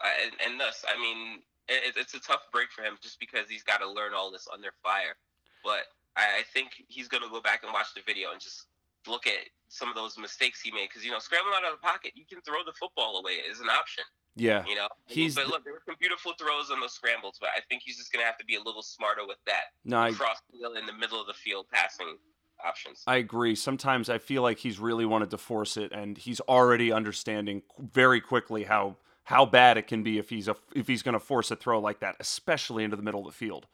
uh, 0.00 0.08
and, 0.24 0.32
and 0.44 0.60
thus, 0.60 0.84
I 0.88 0.98
mean, 0.98 1.40
it, 1.68 1.94
it's 1.96 2.14
a 2.14 2.20
tough 2.20 2.48
break 2.52 2.72
for 2.72 2.82
him 2.82 2.96
just 3.02 3.20
because 3.20 3.48
he's 3.48 3.62
got 3.62 3.78
to 3.78 3.88
learn 3.88 4.12
all 4.14 4.30
this 4.30 4.48
under 4.52 4.72
fire. 4.82 5.16
But 5.62 5.92
I, 6.16 6.40
I 6.40 6.42
think 6.52 6.84
he's 6.88 7.08
going 7.08 7.22
to 7.22 7.28
go 7.28 7.40
back 7.40 7.62
and 7.62 7.72
watch 7.72 7.92
the 7.94 8.00
video 8.06 8.32
and 8.32 8.40
just 8.40 8.66
look 9.06 9.26
at 9.26 9.48
some 9.68 9.88
of 9.88 9.94
those 9.94 10.18
mistakes 10.18 10.60
he 10.60 10.70
made 10.72 10.88
because 10.88 11.04
you 11.04 11.10
know 11.10 11.18
scrambling 11.18 11.54
out 11.56 11.72
of 11.72 11.80
the 11.80 11.84
pocket, 11.84 12.12
you 12.14 12.24
can 12.24 12.40
throw 12.40 12.64
the 12.64 12.72
football 12.72 13.16
away 13.16 13.40
is 13.44 13.60
an 13.60 13.68
option. 13.68 14.04
Yeah, 14.36 14.64
you 14.66 14.74
know, 14.74 14.88
he's. 15.06 15.34
But 15.34 15.48
look, 15.48 15.64
there 15.64 15.72
were 15.72 15.82
some 15.84 15.96
beautiful 15.98 16.32
throws 16.38 16.70
on 16.70 16.80
those 16.80 16.92
scrambles, 16.92 17.36
but 17.40 17.50
I 17.56 17.60
think 17.68 17.82
he's 17.84 17.96
just 17.96 18.12
gonna 18.12 18.24
have 18.24 18.38
to 18.38 18.44
be 18.44 18.56
a 18.56 18.62
little 18.62 18.82
smarter 18.82 19.26
with 19.26 19.38
that. 19.46 19.64
No, 19.84 19.98
I, 19.98 20.12
cross 20.12 20.38
field 20.50 20.76
in 20.76 20.86
the 20.86 20.92
middle 20.92 21.20
of 21.20 21.26
the 21.26 21.34
field 21.34 21.66
passing 21.72 22.16
options. 22.64 23.02
I 23.06 23.16
agree. 23.16 23.54
Sometimes 23.54 24.08
I 24.08 24.18
feel 24.18 24.42
like 24.42 24.58
he's 24.58 24.78
really 24.78 25.04
wanted 25.04 25.30
to 25.30 25.38
force 25.38 25.76
it, 25.76 25.92
and 25.92 26.16
he's 26.16 26.40
already 26.40 26.92
understanding 26.92 27.62
very 27.78 28.20
quickly 28.20 28.64
how 28.64 28.96
how 29.24 29.46
bad 29.46 29.78
it 29.78 29.86
can 29.86 30.02
be 30.02 30.18
if 30.18 30.30
he's 30.30 30.48
a 30.48 30.56
if 30.74 30.86
he's 30.86 31.02
going 31.02 31.14
to 31.14 31.20
force 31.20 31.50
a 31.50 31.56
throw 31.56 31.80
like 31.80 32.00
that, 32.00 32.16
especially 32.20 32.84
into 32.84 32.96
the 32.96 33.02
middle 33.02 33.20
of 33.20 33.26
the 33.26 33.32
field. 33.32 33.66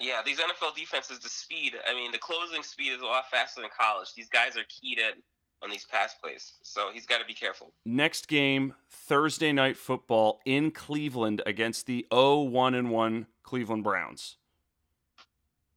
Yeah, 0.00 0.22
these 0.24 0.38
NFL 0.38 0.74
defenses, 0.76 1.20
the 1.20 1.28
speed. 1.28 1.74
I 1.88 1.94
mean, 1.94 2.10
the 2.10 2.18
closing 2.18 2.62
speed 2.62 2.92
is 2.92 3.00
a 3.00 3.06
lot 3.06 3.30
faster 3.30 3.60
than 3.60 3.70
college. 3.78 4.12
These 4.14 4.28
guys 4.28 4.56
are 4.56 4.64
keyed 4.68 4.98
in 4.98 5.22
on 5.64 5.70
these 5.70 5.84
pass 5.86 6.14
plays, 6.14 6.52
so 6.62 6.90
he's 6.92 7.06
got 7.06 7.18
to 7.18 7.24
be 7.24 7.34
careful. 7.34 7.72
Next 7.84 8.28
game, 8.28 8.74
Thursday 8.90 9.50
night 9.50 9.76
football 9.76 10.40
in 10.44 10.70
Cleveland 10.70 11.42
against 11.46 11.86
the 11.86 12.06
0-1 12.12 12.78
and 12.78 12.90
1 12.90 13.26
Cleveland 13.42 13.82
Browns. 13.82 14.36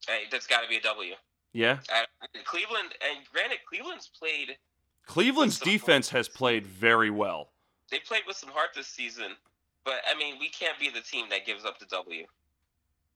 Hey, 0.07 0.23
that's 0.29 0.45
got 0.45 0.61
to 0.61 0.69
be 0.69 0.77
a 0.77 0.81
W. 0.81 1.13
Yeah. 1.53 1.77
Cleveland, 2.43 2.89
and 3.01 3.25
granted, 3.31 3.59
Cleveland's 3.67 4.07
played. 4.07 4.57
Cleveland's 5.05 5.59
defense 5.59 6.09
has 6.09 6.27
played 6.27 6.67
very 6.67 7.09
well. 7.09 7.49
They 7.89 7.99
played 7.99 8.23
with 8.27 8.35
some 8.35 8.49
heart 8.49 8.69
this 8.75 8.87
season, 8.87 9.31
but 9.85 10.01
I 10.09 10.17
mean, 10.17 10.35
we 10.39 10.49
can't 10.49 10.77
be 10.77 10.89
the 10.89 11.01
team 11.01 11.27
that 11.29 11.45
gives 11.45 11.63
up 11.65 11.79
the 11.79 11.85
W. 11.85 12.25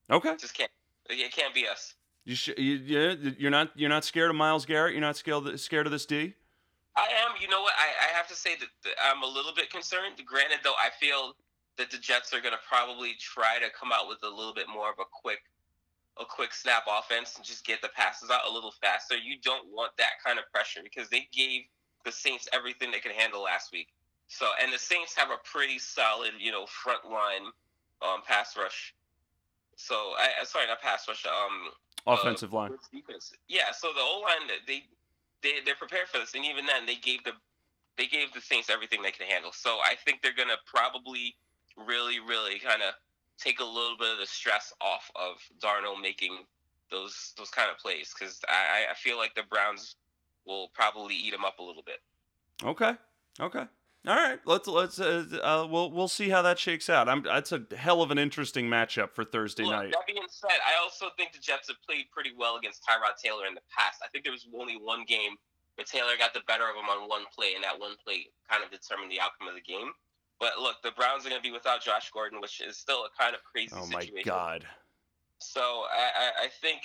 Okay. 0.09 0.35
Just 0.39 0.57
can't. 0.57 0.71
It 1.09 1.33
can't 1.33 1.53
be 1.53 1.67
us. 1.67 1.95
You, 2.23 2.35
sh- 2.35 2.57
you 2.57 2.73
yeah, 2.85 3.15
you're 3.37 3.51
not 3.51 3.71
you're 3.75 3.89
not 3.89 4.05
scared 4.05 4.29
of 4.29 4.35
Myles 4.35 4.65
Garrett. 4.65 4.93
You're 4.93 5.01
not 5.01 5.17
scared 5.17 5.59
scared 5.59 5.87
of 5.87 5.91
this 5.91 6.05
D. 6.05 6.35
I 6.95 7.07
am. 7.23 7.35
You 7.39 7.47
know 7.47 7.61
what? 7.61 7.73
I, 7.79 8.11
I 8.11 8.15
have 8.15 8.27
to 8.27 8.35
say 8.35 8.55
that, 8.59 8.67
that 8.83 8.93
I'm 9.03 9.23
a 9.23 9.27
little 9.27 9.53
bit 9.55 9.69
concerned. 9.69 10.19
Granted, 10.25 10.59
though, 10.63 10.75
I 10.77 10.89
feel 10.99 11.35
that 11.77 11.89
the 11.89 11.97
Jets 11.97 12.33
are 12.33 12.41
going 12.41 12.53
to 12.53 12.59
probably 12.67 13.13
try 13.19 13.59
to 13.59 13.71
come 13.71 13.91
out 13.91 14.07
with 14.09 14.19
a 14.23 14.29
little 14.29 14.53
bit 14.53 14.67
more 14.67 14.89
of 14.89 14.99
a 14.99 15.07
quick, 15.09 15.39
a 16.19 16.25
quick 16.25 16.53
snap 16.53 16.83
offense 16.87 17.37
and 17.37 17.45
just 17.45 17.65
get 17.65 17.81
the 17.81 17.89
passes 17.95 18.29
out 18.29 18.41
a 18.49 18.51
little 18.51 18.73
faster. 18.81 19.15
You 19.15 19.37
don't 19.41 19.67
want 19.71 19.95
that 19.97 20.19
kind 20.23 20.37
of 20.37 20.45
pressure 20.51 20.81
because 20.83 21.09
they 21.09 21.27
gave 21.31 21.61
the 22.03 22.11
Saints 22.11 22.49
everything 22.51 22.91
they 22.91 22.99
could 22.99 23.13
handle 23.13 23.43
last 23.43 23.71
week. 23.71 23.87
So, 24.27 24.47
and 24.61 24.71
the 24.71 24.79
Saints 24.79 25.15
have 25.15 25.29
a 25.29 25.39
pretty 25.43 25.79
solid, 25.79 26.31
you 26.39 26.51
know, 26.51 26.65
front 26.65 27.05
line 27.05 27.47
um, 28.01 28.21
pass 28.27 28.57
rush. 28.57 28.93
So, 29.75 29.95
I 29.95 30.43
sorry, 30.43 30.67
not 30.67 30.81
pass 30.81 31.07
rush. 31.07 31.25
Um, 31.25 31.71
offensive 32.05 32.53
uh, 32.53 32.57
line. 32.57 32.71
Defense. 32.93 33.33
Yeah. 33.47 33.71
So 33.71 33.89
the 33.93 34.01
O 34.01 34.23
line, 34.23 34.49
they 34.67 34.83
they 35.43 35.61
they're 35.65 35.75
prepared 35.75 36.07
for 36.07 36.19
this, 36.19 36.33
and 36.35 36.45
even 36.45 36.65
then, 36.65 36.85
they 36.85 36.95
gave 36.95 37.23
the 37.23 37.33
they 37.97 38.07
gave 38.07 38.33
the 38.33 38.41
Saints 38.41 38.69
everything 38.69 39.01
they 39.01 39.11
could 39.11 39.27
handle. 39.27 39.51
So 39.53 39.77
I 39.83 39.95
think 40.05 40.21
they're 40.21 40.35
gonna 40.35 40.59
probably 40.65 41.35
really, 41.77 42.19
really 42.19 42.59
kind 42.59 42.81
of 42.81 42.93
take 43.37 43.59
a 43.59 43.65
little 43.65 43.97
bit 43.97 44.13
of 44.13 44.19
the 44.19 44.25
stress 44.25 44.73
off 44.81 45.09
of 45.15 45.37
Darnold 45.59 46.01
making 46.01 46.45
those 46.89 47.33
those 47.37 47.49
kind 47.49 47.69
of 47.71 47.77
plays 47.77 48.13
because 48.17 48.39
I 48.47 48.91
I 48.91 48.93
feel 48.95 49.17
like 49.17 49.35
the 49.35 49.43
Browns 49.49 49.95
will 50.45 50.69
probably 50.73 51.15
eat 51.15 51.33
him 51.33 51.45
up 51.45 51.59
a 51.59 51.63
little 51.63 51.83
bit. 51.83 51.99
Okay. 52.63 52.93
Okay. 53.39 53.65
All 54.07 54.15
right, 54.15 54.39
let's 54.45 54.67
let's 54.67 54.99
uh, 54.99 55.25
uh, 55.43 55.67
we'll 55.69 55.91
we'll 55.91 56.07
see 56.07 56.29
how 56.29 56.41
that 56.41 56.57
shakes 56.57 56.89
out. 56.89 57.07
I'm 57.07 57.21
that's 57.21 57.51
a 57.51 57.61
hell 57.77 58.01
of 58.01 58.09
an 58.09 58.17
interesting 58.17 58.65
matchup 58.65 59.13
for 59.13 59.23
Thursday 59.23 59.63
Look, 59.63 59.73
night. 59.73 59.91
That 59.91 60.07
being 60.07 60.25
said, 60.27 60.57
I 60.65 60.81
also 60.81 61.13
think 61.17 61.33
the 61.33 61.39
Jets 61.39 61.67
have 61.67 61.77
played 61.85 62.05
pretty 62.11 62.31
well 62.35 62.57
against 62.57 62.81
Tyrod 62.81 63.21
Taylor 63.21 63.45
in 63.45 63.53
the 63.53 63.61
past. 63.69 64.01
I 64.03 64.07
think 64.07 64.23
there 64.23 64.33
was 64.33 64.47
only 64.57 64.73
one 64.73 65.05
game 65.07 65.37
where 65.75 65.85
Taylor 65.85 66.17
got 66.17 66.33
the 66.33 66.41
better 66.47 66.63
of 66.63 66.75
him 66.75 66.89
on 66.89 67.07
one 67.07 67.25
play, 67.33 67.53
and 67.53 67.63
that 67.63 67.79
one 67.79 67.93
play 68.03 68.25
kind 68.49 68.63
of 68.63 68.71
determined 68.71 69.11
the 69.11 69.21
outcome 69.21 69.47
of 69.47 69.53
the 69.53 69.61
game. 69.61 69.93
But 70.39 70.57
look, 70.57 70.81
the 70.81 70.97
Browns 70.97 71.23
are 71.27 71.29
going 71.29 71.39
to 71.39 71.47
be 71.47 71.53
without 71.53 71.83
Josh 71.83 72.09
Gordon, 72.09 72.41
which 72.41 72.59
is 72.59 72.77
still 72.77 73.05
a 73.05 73.09
kind 73.13 73.35
of 73.35 73.43
crazy 73.43 73.69
oh 73.77 73.85
situation. 73.85 74.15
my 74.15 74.23
god! 74.23 74.65
So 75.37 75.61
I 75.93 76.09
I, 76.41 76.45
I 76.45 76.47
think 76.59 76.81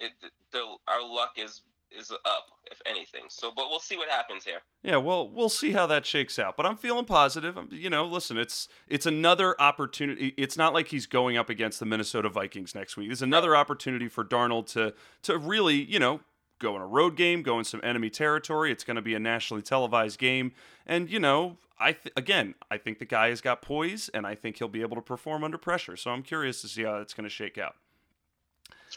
it, 0.00 0.12
the, 0.50 0.64
our 0.88 1.04
luck 1.04 1.36
is 1.36 1.60
is 1.90 2.10
up, 2.10 2.46
if 2.70 2.80
anything. 2.86 3.24
So, 3.28 3.52
but 3.54 3.68
we'll 3.70 3.80
see 3.80 3.96
what 3.96 4.08
happens 4.08 4.44
here. 4.44 4.58
Yeah, 4.82 4.96
well, 4.96 5.28
we'll 5.28 5.48
see 5.48 5.72
how 5.72 5.86
that 5.86 6.06
shakes 6.06 6.38
out. 6.38 6.56
But 6.56 6.66
I'm 6.66 6.76
feeling 6.76 7.04
positive. 7.04 7.56
I'm, 7.56 7.68
You 7.70 7.90
know, 7.90 8.06
listen, 8.06 8.36
it's 8.36 8.68
it's 8.88 9.06
another 9.06 9.60
opportunity. 9.60 10.34
It's 10.36 10.56
not 10.56 10.74
like 10.74 10.88
he's 10.88 11.06
going 11.06 11.36
up 11.36 11.48
against 11.48 11.80
the 11.80 11.86
Minnesota 11.86 12.28
Vikings 12.28 12.74
next 12.74 12.96
week. 12.96 13.10
It's 13.10 13.22
another 13.22 13.56
opportunity 13.56 14.08
for 14.08 14.24
Darnold 14.24 14.66
to 14.72 14.94
to 15.22 15.38
really, 15.38 15.82
you 15.82 15.98
know, 15.98 16.20
go 16.58 16.76
in 16.76 16.82
a 16.82 16.86
road 16.86 17.16
game, 17.16 17.42
go 17.42 17.58
in 17.58 17.64
some 17.64 17.80
enemy 17.82 18.10
territory. 18.10 18.70
It's 18.72 18.84
going 18.84 18.96
to 18.96 19.02
be 19.02 19.14
a 19.14 19.20
nationally 19.20 19.62
televised 19.62 20.18
game, 20.18 20.52
and 20.86 21.10
you 21.10 21.20
know, 21.20 21.58
I 21.78 21.92
th- 21.92 22.12
again, 22.16 22.54
I 22.70 22.78
think 22.78 22.98
the 22.98 23.04
guy 23.04 23.28
has 23.28 23.40
got 23.40 23.62
poise, 23.62 24.08
and 24.14 24.26
I 24.26 24.34
think 24.34 24.58
he'll 24.58 24.68
be 24.68 24.82
able 24.82 24.96
to 24.96 25.02
perform 25.02 25.44
under 25.44 25.58
pressure. 25.58 25.96
So 25.96 26.10
I'm 26.10 26.22
curious 26.22 26.60
to 26.62 26.68
see 26.68 26.84
how 26.84 26.96
it's 26.96 27.14
going 27.14 27.24
to 27.24 27.30
shake 27.30 27.58
out. 27.58 27.74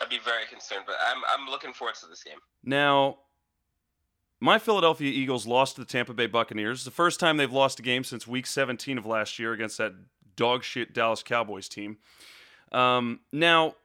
I'd 0.01 0.09
be 0.09 0.19
very 0.23 0.45
concerned, 0.49 0.83
but 0.85 0.95
I'm 1.07 1.21
I'm 1.27 1.49
looking 1.49 1.73
forward 1.73 1.95
to 1.95 2.07
this 2.07 2.23
game. 2.23 2.37
Now, 2.63 3.17
my 4.39 4.59
Philadelphia 4.59 5.11
Eagles 5.11 5.47
lost 5.47 5.75
to 5.75 5.81
the 5.81 5.87
Tampa 5.87 6.13
Bay 6.13 6.27
Buccaneers. 6.27 6.83
the 6.83 6.91
first 6.91 7.19
time 7.19 7.37
they've 7.37 7.51
lost 7.51 7.79
a 7.79 7.83
game 7.83 8.03
since 8.03 8.27
Week 8.27 8.45
17 8.45 8.97
of 8.97 9.05
last 9.05 9.39
year 9.39 9.53
against 9.53 9.77
that 9.79 9.93
dog 10.35 10.63
shit 10.63 10.93
Dallas 10.93 11.23
Cowboys 11.23 11.67
team. 11.67 11.97
Um, 12.71 13.21
now, 13.31 13.75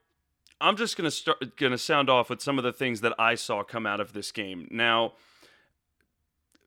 I'm 0.60 0.76
just 0.76 0.96
gonna 0.96 1.10
start 1.10 1.56
gonna 1.56 1.78
sound 1.78 2.10
off 2.10 2.30
with 2.30 2.42
some 2.42 2.58
of 2.58 2.64
the 2.64 2.72
things 2.72 3.00
that 3.00 3.14
I 3.18 3.34
saw 3.34 3.62
come 3.62 3.86
out 3.86 4.00
of 4.00 4.12
this 4.12 4.30
game. 4.30 4.68
Now, 4.70 5.14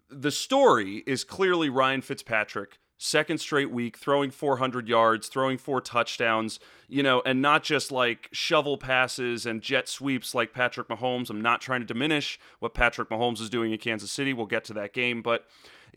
the 0.10 0.32
story 0.32 1.04
is 1.06 1.24
clearly 1.24 1.70
Ryan 1.70 2.02
Fitzpatrick 2.02 2.80
second 2.98 3.40
straight 3.40 3.72
week, 3.72 3.98
throwing 3.98 4.32
400 4.32 4.88
yards, 4.88 5.28
throwing 5.28 5.58
four 5.58 5.82
touchdowns, 5.82 6.60
you 6.88 7.04
know, 7.04 7.22
and 7.26 7.42
not 7.42 7.64
just 7.64 7.92
like 7.92 8.30
shovel 8.32 8.78
passes 8.78 9.46
and 9.46 9.62
jet 9.62 9.90
sweeps 9.90 10.34
like 10.34 10.54
Patrick 10.54 10.88
Mahomes. 10.88 11.30
I'm 11.30 11.42
not 11.42 11.62
trying 11.62 11.82
to 11.82 11.86
diminish 11.86 12.40
what 12.60 12.74
Patrick 12.74 13.10
Mahomes 13.10 13.42
is 13.42 13.50
doing 13.50 13.72
in 13.72 13.78
Kansas 13.78 14.12
City. 14.12 14.34
We'll 14.34 14.46
get 14.46 14.64
to 14.66 14.74
that 14.74 14.94
game, 14.94 15.22
but 15.22 15.46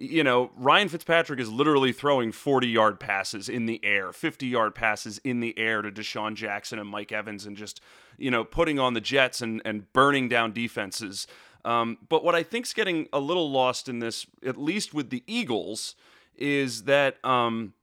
you 0.00 0.22
know, 0.22 0.52
Ryan 0.56 0.88
Fitzpatrick 0.88 1.40
is 1.40 1.50
literally 1.50 1.92
throwing 1.92 2.30
40 2.30 2.68
yard 2.68 3.00
passes 3.00 3.48
in 3.48 3.66
the 3.66 3.80
air, 3.84 4.12
50 4.12 4.46
yard 4.46 4.74
passes 4.74 5.18
in 5.24 5.40
the 5.40 5.58
air 5.58 5.82
to 5.82 5.90
DeSean 5.90 6.34
Jackson 6.34 6.78
and 6.78 6.88
Mike 6.88 7.10
Evans 7.10 7.46
and 7.46 7.56
just, 7.56 7.80
you 8.16 8.30
know, 8.30 8.44
putting 8.44 8.78
on 8.78 8.94
the 8.94 9.00
Jets 9.00 9.42
and, 9.42 9.60
and 9.64 9.92
burning 9.92 10.28
down 10.28 10.52
defenses. 10.52 11.26
Um, 11.64 11.98
but 12.08 12.22
what 12.22 12.36
I 12.36 12.44
think's 12.44 12.72
getting 12.72 13.08
a 13.12 13.18
little 13.18 13.50
lost 13.50 13.88
in 13.88 13.98
this, 13.98 14.26
at 14.46 14.56
least 14.56 14.94
with 14.94 15.10
the 15.10 15.24
Eagles, 15.26 15.96
is 16.38 16.84
that 16.84 17.22
um, 17.24 17.74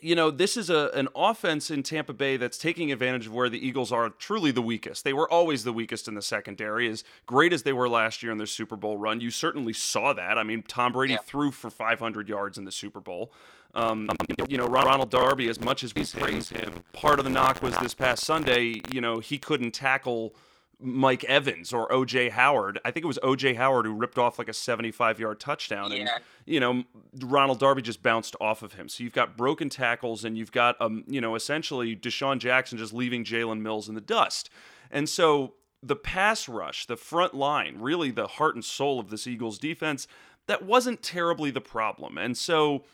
you 0.00 0.14
know 0.14 0.30
this 0.30 0.56
is 0.56 0.70
a 0.70 0.90
an 0.94 1.08
offense 1.14 1.70
in 1.70 1.82
Tampa 1.82 2.12
Bay 2.12 2.36
that's 2.36 2.58
taking 2.58 2.90
advantage 2.90 3.26
of 3.26 3.34
where 3.34 3.48
the 3.48 3.64
Eagles 3.64 3.92
are 3.92 4.10
truly 4.10 4.50
the 4.50 4.62
weakest. 4.62 5.04
They 5.04 5.12
were 5.12 5.30
always 5.30 5.64
the 5.64 5.72
weakest 5.72 6.08
in 6.08 6.14
the 6.14 6.22
secondary, 6.22 6.88
as 6.88 7.04
great 7.26 7.52
as 7.52 7.62
they 7.62 7.72
were 7.72 7.88
last 7.88 8.22
year 8.22 8.32
in 8.32 8.38
their 8.38 8.46
Super 8.46 8.76
Bowl 8.76 8.96
run. 8.96 9.20
You 9.20 9.30
certainly 9.30 9.72
saw 9.72 10.12
that. 10.12 10.38
I 10.38 10.42
mean, 10.42 10.62
Tom 10.62 10.92
Brady 10.92 11.14
yeah. 11.14 11.20
threw 11.24 11.50
for 11.50 11.70
500 11.70 12.28
yards 12.28 12.58
in 12.58 12.64
the 12.64 12.72
Super 12.72 13.00
Bowl. 13.00 13.32
Um, 13.74 14.08
you 14.48 14.56
know, 14.56 14.66
Ronald 14.66 15.10
Darby, 15.10 15.50
as 15.50 15.60
much 15.60 15.84
as 15.84 15.94
we 15.94 16.04
praise 16.04 16.48
him, 16.48 16.82
part 16.94 17.18
of 17.18 17.26
the 17.26 17.30
knock 17.30 17.62
was 17.62 17.76
this 17.78 17.92
past 17.92 18.24
Sunday. 18.24 18.80
You 18.90 19.02
know, 19.02 19.18
he 19.18 19.36
couldn't 19.36 19.72
tackle 19.72 20.34
Mike 20.78 21.24
Evans 21.24 21.72
or 21.72 21.88
OJ 21.88 22.30
Howard. 22.30 22.78
I 22.84 22.90
think 22.90 23.04
it 23.04 23.06
was 23.06 23.18
OJ 23.22 23.56
Howard 23.56 23.86
who 23.86 23.92
ripped 23.92 24.18
off 24.18 24.38
like 24.38 24.48
a 24.48 24.52
75 24.52 25.18
yard 25.18 25.40
touchdown. 25.40 25.90
Yeah. 25.90 25.98
And, 25.98 26.10
you 26.44 26.60
know, 26.60 26.84
Ronald 27.22 27.60
Darby 27.60 27.82
just 27.82 28.02
bounced 28.02 28.36
off 28.40 28.62
of 28.62 28.74
him. 28.74 28.88
So 28.88 29.02
you've 29.02 29.14
got 29.14 29.36
broken 29.36 29.68
tackles 29.68 30.24
and 30.24 30.36
you've 30.36 30.52
got, 30.52 30.80
um, 30.80 31.04
you 31.06 31.20
know, 31.20 31.34
essentially 31.34 31.96
DeSean 31.96 32.38
Jackson 32.38 32.76
just 32.76 32.92
leaving 32.92 33.24
Jalen 33.24 33.60
Mills 33.60 33.88
in 33.88 33.94
the 33.94 34.00
dust. 34.00 34.50
And 34.90 35.08
so 35.08 35.54
the 35.82 35.96
pass 35.96 36.48
rush, 36.48 36.86
the 36.86 36.96
front 36.96 37.34
line, 37.34 37.76
really 37.78 38.10
the 38.10 38.26
heart 38.26 38.54
and 38.54 38.64
soul 38.64 39.00
of 39.00 39.08
this 39.08 39.26
Eagles 39.26 39.58
defense, 39.58 40.06
that 40.46 40.64
wasn't 40.64 41.02
terribly 41.02 41.50
the 41.50 41.60
problem. 41.60 42.18
And 42.18 42.36
so 42.36 42.84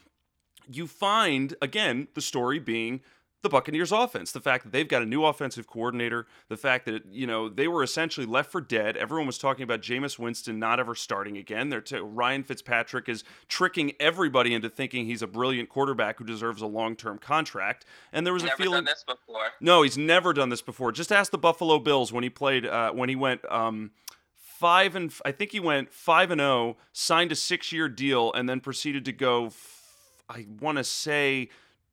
you 0.70 0.86
find, 0.86 1.54
again, 1.60 2.08
the 2.14 2.20
story 2.20 2.58
being 2.58 3.00
the 3.42 3.48
Buccaneers 3.48 3.90
offense. 3.90 4.32
The 4.32 4.40
fact 4.40 4.64
that 4.64 4.72
they've 4.72 4.88
got 4.88 5.02
a 5.02 5.06
new 5.06 5.24
offensive 5.24 5.66
coordinator, 5.66 6.26
the 6.48 6.56
fact 6.56 6.86
that, 6.86 7.06
you 7.10 7.26
know, 7.26 7.48
they 7.48 7.66
were 7.66 7.82
essentially 7.82 8.24
left 8.26 8.52
for 8.52 8.60
dead. 8.60 8.96
Everyone 8.96 9.26
was 9.26 9.36
talking 9.36 9.64
about 9.64 9.82
Jameis 9.82 10.18
Winston 10.18 10.58
not 10.58 10.78
ever 10.78 10.94
starting 10.94 11.36
again. 11.36 11.68
They're 11.68 11.80
t- 11.80 11.98
Ryan 11.98 12.44
Fitzpatrick 12.44 13.08
is 13.08 13.24
tricking 13.48 13.92
everybody 13.98 14.54
into 14.54 14.70
thinking 14.70 15.06
he's 15.06 15.22
a 15.22 15.26
brilliant 15.26 15.68
quarterback 15.68 16.18
who 16.18 16.24
deserves 16.24 16.62
a 16.62 16.66
long-term 16.66 17.18
contract. 17.18 17.84
And 18.12 18.24
there 18.24 18.32
was 18.32 18.44
never 18.44 18.54
a 18.54 18.56
feeling 18.56 18.76
done 18.78 18.84
this 18.84 19.04
before. 19.04 19.48
No, 19.60 19.82
he's 19.82 19.98
never 19.98 20.32
done 20.32 20.48
this 20.48 20.62
before. 20.62 20.92
Just 20.92 21.10
ask 21.10 21.32
the 21.32 21.38
Buffalo 21.38 21.80
Bills 21.80 22.12
when 22.12 22.22
he 22.22 22.30
played 22.30 22.64
uh, 22.64 22.92
when 22.92 23.08
he 23.08 23.16
went 23.16 23.40
um, 23.50 23.90
five 24.36 24.94
and 24.94 25.12
I 25.24 25.32
think 25.32 25.50
he 25.50 25.58
went 25.58 25.92
five 25.92 26.30
and 26.30 26.40
zero, 26.40 26.50
oh, 26.50 26.76
signed 26.92 27.32
a 27.32 27.36
six-year 27.36 27.88
deal, 27.88 28.32
and 28.32 28.48
then 28.48 28.60
proceeded 28.60 29.04
to 29.06 29.12
go. 29.12 29.46
F- 29.46 29.80
I 30.28 30.46
want 30.60 30.78
to 30.78 30.84
say 30.84 31.48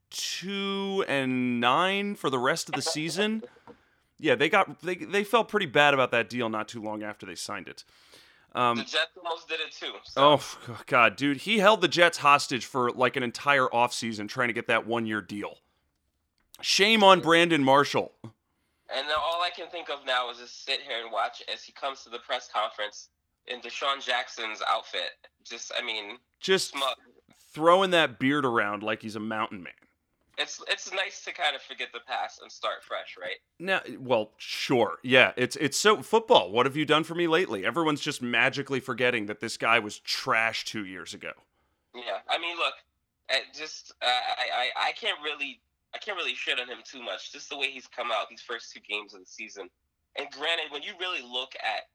two 0.09 1.05
and 1.07 1.59
nine 1.59 2.15
for 2.15 2.29
the 2.29 2.39
rest 2.39 2.69
of 2.69 2.75
the 2.75 2.81
season. 2.81 3.43
Yeah, 4.19 4.35
they 4.35 4.49
got 4.49 4.81
they 4.81 4.95
they 4.95 5.23
felt 5.23 5.47
pretty 5.47 5.65
bad 5.65 5.93
about 5.93 6.11
that 6.11 6.29
deal 6.29 6.49
not 6.49 6.67
too 6.67 6.81
long 6.81 7.03
after 7.03 7.25
they 7.25 7.35
signed 7.35 7.67
it. 7.67 7.83
Um, 8.53 8.77
the 8.77 8.83
Jets 8.83 9.11
almost 9.23 9.47
did 9.47 9.59
it 9.59 9.71
too. 9.71 9.93
So. 10.03 10.21
Oh 10.21 10.81
God, 10.87 11.15
dude, 11.15 11.37
he 11.37 11.59
held 11.59 11.81
the 11.81 11.87
Jets 11.87 12.17
hostage 12.17 12.65
for 12.65 12.91
like 12.91 13.15
an 13.15 13.23
entire 13.23 13.67
offseason 13.67 14.27
trying 14.27 14.49
to 14.49 14.53
get 14.53 14.67
that 14.67 14.87
one 14.87 15.05
year 15.05 15.21
deal. 15.21 15.59
Shame 16.61 17.03
on 17.03 17.21
Brandon 17.21 17.63
Marshall. 17.63 18.11
And 18.23 19.05
all 19.07 19.41
I 19.41 19.51
can 19.55 19.69
think 19.69 19.89
of 19.89 20.05
now 20.05 20.31
is 20.31 20.39
just 20.39 20.65
sit 20.65 20.81
here 20.81 20.97
and 21.01 21.11
watch 21.11 21.43
as 21.53 21.63
he 21.63 21.71
comes 21.71 22.03
to 22.03 22.09
the 22.09 22.17
press 22.19 22.49
conference 22.51 23.09
in 23.45 23.61
DeSean 23.61 24.03
Jackson's 24.03 24.61
outfit. 24.67 25.11
Just, 25.43 25.71
I 25.79 25.85
mean, 25.85 26.17
just 26.39 26.71
smug. 26.71 26.95
throwing 27.53 27.91
that 27.91 28.19
beard 28.19 28.45
around 28.45 28.81
like 28.81 29.03
he's 29.03 29.15
a 29.15 29.19
mountain 29.19 29.61
man 29.61 29.73
it's 30.39 30.61
it's 30.67 30.91
nice 30.93 31.23
to 31.25 31.33
kind 31.33 31.55
of 31.55 31.61
forget 31.61 31.89
the 31.93 31.99
past 32.07 32.41
and 32.41 32.51
start 32.51 32.83
fresh, 32.83 33.17
right? 33.19 33.37
Now, 33.59 33.81
well, 33.99 34.31
sure, 34.37 34.97
yeah. 35.03 35.33
It's 35.35 35.55
it's 35.57 35.77
so 35.77 36.01
football. 36.01 36.51
What 36.51 36.65
have 36.65 36.77
you 36.77 36.85
done 36.85 37.03
for 37.03 37.13
me 37.13 37.27
lately? 37.27 37.65
Everyone's 37.65 38.01
just 38.01 38.21
magically 38.21 38.79
forgetting 38.79 39.25
that 39.25 39.41
this 39.41 39.57
guy 39.57 39.79
was 39.79 39.99
trash 39.99 40.65
two 40.65 40.85
years 40.85 41.13
ago. 41.13 41.31
Yeah, 41.93 42.19
I 42.29 42.37
mean, 42.37 42.55
look, 42.57 42.73
just 43.53 43.93
uh, 44.01 44.05
I, 44.05 44.69
I 44.77 44.89
I 44.89 44.91
can't 44.93 45.17
really 45.23 45.59
I 45.93 45.97
can't 45.97 46.17
really 46.17 46.35
shit 46.35 46.59
on 46.59 46.67
him 46.67 46.79
too 46.83 47.01
much. 47.03 47.31
Just 47.31 47.49
the 47.49 47.57
way 47.57 47.69
he's 47.69 47.87
come 47.87 48.07
out 48.11 48.29
these 48.29 48.41
first 48.41 48.73
two 48.73 48.79
games 48.79 49.13
of 49.13 49.19
the 49.19 49.25
season, 49.25 49.69
and 50.17 50.27
granted, 50.31 50.71
when 50.71 50.83
you 50.83 50.93
really 50.99 51.21
look 51.21 51.53
at 51.61 51.87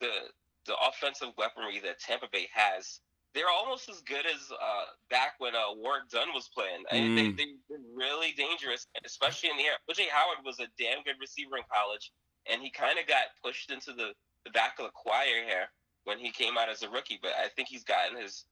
the 0.00 0.30
the 0.66 0.74
offensive 0.88 1.28
weaponry 1.38 1.78
that 1.80 2.00
Tampa 2.00 2.26
Bay 2.32 2.48
has, 2.52 3.00
they're 3.34 3.50
almost 3.50 3.88
as 3.88 4.00
good 4.02 4.24
as 4.26 4.50
uh, 4.52 4.84
back 5.10 5.34
when 5.38 5.54
uh, 5.54 5.74
Warrick 5.76 6.08
Dunn 6.08 6.28
was 6.32 6.48
playing. 6.54 6.84
Mm. 6.92 7.36
They, 7.36 7.44
they, 7.44 7.50
are 7.74 7.82
really 7.94 8.32
dangerous, 8.36 8.86
especially 9.04 9.50
in 9.50 9.56
the 9.56 9.64
air. 9.64 9.74
OJ 9.90 10.08
Howard 10.08 10.44
was 10.44 10.60
a 10.60 10.66
damn 10.78 11.02
good 11.02 11.16
receiver 11.20 11.56
in 11.56 11.64
college, 11.72 12.12
and 12.50 12.62
he 12.62 12.70
kind 12.70 12.98
of 12.98 13.06
got 13.06 13.34
pushed 13.42 13.70
into 13.70 13.92
the, 13.92 14.12
the 14.44 14.50
back 14.50 14.76
of 14.78 14.86
the 14.86 14.92
choir 14.94 15.44
here. 15.46 15.68
when 16.04 16.18
he 16.18 16.30
came 16.30 16.56
out 16.56 16.68
as 16.68 16.82
a 16.82 16.88
rookie. 16.88 17.18
But 17.20 17.32
I 17.38 17.48
think 17.48 17.68
he's 17.68 17.84
gotten 17.84 18.16
his 18.16 18.44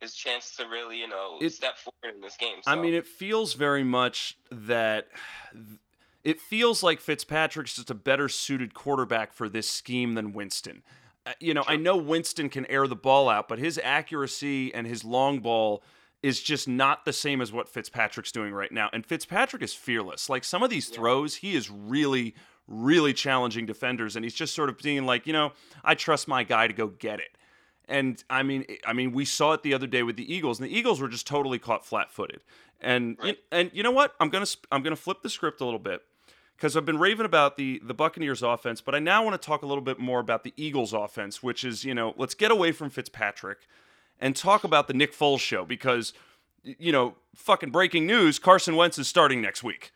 his 0.00 0.14
chance 0.14 0.54
to 0.56 0.68
really, 0.68 0.98
you 1.00 1.08
know, 1.08 1.38
It- 1.40 1.50
step 1.50 1.76
forward 1.76 2.14
in 2.14 2.20
this 2.20 2.36
game. 2.36 2.62
So. 2.62 2.70
I 2.70 2.76
mean, 2.76 2.94
it 2.94 3.06
feels 3.06 3.54
very 3.54 3.82
much 3.82 4.38
that 4.50 5.08
it 6.22 6.40
feels 6.40 6.82
like 6.82 7.00
Fitzpatrick's 7.00 7.74
just 7.74 7.90
a 7.90 7.94
better 7.94 8.28
suited 8.28 8.74
quarterback 8.74 9.32
for 9.32 9.48
this 9.48 9.68
scheme 9.68 10.14
than 10.14 10.32
Winston. 10.32 10.82
Uh, 11.28 11.32
You 11.40 11.54
know, 11.54 11.64
I 11.66 11.76
know 11.76 11.96
Winston 11.96 12.48
can 12.48 12.66
air 12.66 12.86
the 12.86 12.96
ball 12.96 13.28
out, 13.28 13.48
but 13.48 13.58
his 13.58 13.78
accuracy 13.82 14.72
and 14.74 14.86
his 14.86 15.04
long 15.04 15.40
ball 15.40 15.82
is 16.22 16.42
just 16.42 16.66
not 16.66 17.04
the 17.04 17.12
same 17.12 17.40
as 17.40 17.52
what 17.52 17.68
Fitzpatrick's 17.68 18.32
doing 18.32 18.52
right 18.52 18.72
now. 18.72 18.88
And 18.92 19.06
Fitzpatrick 19.06 19.62
is 19.62 19.72
fearless. 19.74 20.28
Like 20.28 20.42
some 20.44 20.62
of 20.62 20.70
these 20.70 20.88
Yeah. 20.90 20.96
throws, 20.96 21.36
he 21.36 21.54
is 21.54 21.70
really, 21.70 22.34
really 22.66 23.12
challenging 23.12 23.66
defenders, 23.66 24.16
and 24.16 24.24
he's 24.24 24.34
just 24.34 24.54
sort 24.54 24.68
of 24.68 24.78
being 24.78 25.06
like, 25.06 25.26
you 25.26 25.32
know, 25.32 25.52
I 25.84 25.94
trust 25.94 26.26
my 26.26 26.42
guy 26.44 26.66
to 26.66 26.72
go 26.72 26.88
get 26.88 27.20
it. 27.20 27.36
And 27.86 28.22
I 28.28 28.42
mean, 28.42 28.66
I 28.86 28.92
mean, 28.92 29.12
we 29.12 29.24
saw 29.24 29.52
it 29.52 29.62
the 29.62 29.72
other 29.74 29.86
day 29.86 30.02
with 30.02 30.16
the 30.16 30.32
Eagles, 30.34 30.60
and 30.60 30.68
the 30.68 30.76
Eagles 30.76 31.00
were 31.00 31.08
just 31.08 31.26
totally 31.26 31.58
caught 31.58 31.86
flat-footed. 31.86 32.40
And 32.80 33.16
Right. 33.22 33.38
and 33.50 33.70
you 33.72 33.82
know 33.82 33.90
what? 33.90 34.14
I'm 34.20 34.28
gonna 34.28 34.46
I'm 34.70 34.82
gonna 34.82 34.96
flip 34.96 35.22
the 35.22 35.30
script 35.30 35.60
a 35.60 35.64
little 35.64 35.80
bit 35.80 36.02
because 36.58 36.76
I've 36.76 36.84
been 36.84 36.98
raving 36.98 37.26
about 37.26 37.56
the 37.56 37.80
the 37.84 37.94
Buccaneers 37.94 38.42
offense, 38.42 38.80
but 38.80 38.94
I 38.94 38.98
now 38.98 39.24
want 39.24 39.40
to 39.40 39.46
talk 39.46 39.62
a 39.62 39.66
little 39.66 39.82
bit 39.82 39.98
more 39.98 40.18
about 40.18 40.42
the 40.42 40.52
Eagles 40.56 40.92
offense, 40.92 41.42
which 41.42 41.64
is 41.64 41.84
you 41.84 41.94
know 41.94 42.14
let's 42.16 42.34
get 42.34 42.50
away 42.50 42.72
from 42.72 42.90
Fitzpatrick 42.90 43.58
and 44.18 44.34
talk 44.34 44.64
about 44.64 44.88
the 44.88 44.94
Nick 44.94 45.12
Foles 45.14 45.40
show 45.40 45.64
because 45.64 46.12
you 46.62 46.90
know 46.90 47.14
fucking 47.34 47.70
breaking 47.70 48.06
news: 48.06 48.38
Carson 48.38 48.74
Wentz 48.76 48.98
is 48.98 49.06
starting 49.06 49.40
next 49.40 49.62
week. 49.62 49.92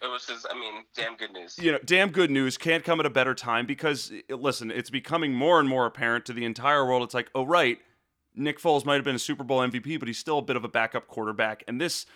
it 0.00 0.06
was 0.06 0.26
just, 0.26 0.46
I 0.48 0.54
mean, 0.54 0.84
damn 0.94 1.16
good 1.16 1.32
news. 1.32 1.58
You 1.58 1.72
know, 1.72 1.78
damn 1.84 2.10
good 2.10 2.30
news 2.30 2.56
can't 2.56 2.84
come 2.84 3.00
at 3.00 3.06
a 3.06 3.10
better 3.10 3.34
time 3.34 3.66
because 3.66 4.12
listen, 4.28 4.70
it's 4.70 4.90
becoming 4.90 5.34
more 5.34 5.58
and 5.58 5.68
more 5.68 5.84
apparent 5.84 6.26
to 6.26 6.32
the 6.32 6.44
entire 6.44 6.86
world. 6.86 7.02
It's 7.02 7.14
like, 7.14 7.30
oh 7.34 7.44
right, 7.44 7.78
Nick 8.36 8.60
Foles 8.60 8.84
might 8.84 8.96
have 8.96 9.04
been 9.04 9.16
a 9.16 9.20
Super 9.20 9.42
Bowl 9.42 9.58
MVP, 9.58 9.98
but 9.98 10.06
he's 10.06 10.18
still 10.18 10.38
a 10.38 10.42
bit 10.42 10.54
of 10.54 10.64
a 10.64 10.68
backup 10.68 11.08
quarterback, 11.08 11.64
and 11.66 11.80
this 11.80 12.06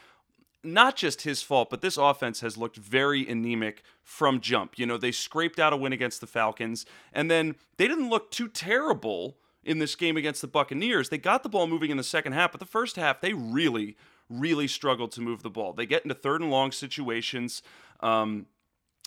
not 0.65 0.97
just 0.97 1.23
his 1.23 1.43
fault, 1.43 1.71
but 1.71 1.81
this 1.81 1.97
offense 1.97 2.41
has 2.41 2.57
looked 2.57 2.77
very 2.77 3.29
anemic 3.29 3.83
from 4.03 4.41
jump. 4.41 4.79
You 4.79 4.87
know, 4.87 4.99
they 4.99 5.13
scraped 5.13 5.59
out 5.59 5.73
a 5.73 5.77
win 5.77 5.93
against 5.93 6.21
the 6.21 6.27
Falcons, 6.27 6.85
and 7.13 7.31
then 7.31 7.55
they 7.77 7.87
didn't 7.87 8.11
look 8.11 8.31
too 8.31 8.49
terrible 8.49 9.39
in 9.65 9.79
this 9.79 9.95
game 9.95 10.17
against 10.17 10.41
the 10.41 10.49
Buccaneers. 10.49 11.09
They 11.09 11.19
got 11.19 11.43
the 11.43 11.49
ball 11.49 11.67
moving 11.67 11.91
in 11.91 11.97
the 11.97 12.03
second 12.03 12.33
half, 12.33 12.53
but 12.53 12.61
the 12.61 12.67
first 12.67 12.97
half 12.97 13.21
they 13.21 13.35
really, 13.35 13.97
really 14.29 14.67
struggled 14.67 15.13
to 15.13 15.21
move 15.21 15.43
the 15.43 15.51
ball. 15.51 15.73
They 15.73 15.87
get 15.87 16.03
into 16.03 16.15
third 16.15 16.41
and 16.41 16.51
long 16.51 16.73
situations. 16.73 17.63
Um, 18.01 18.47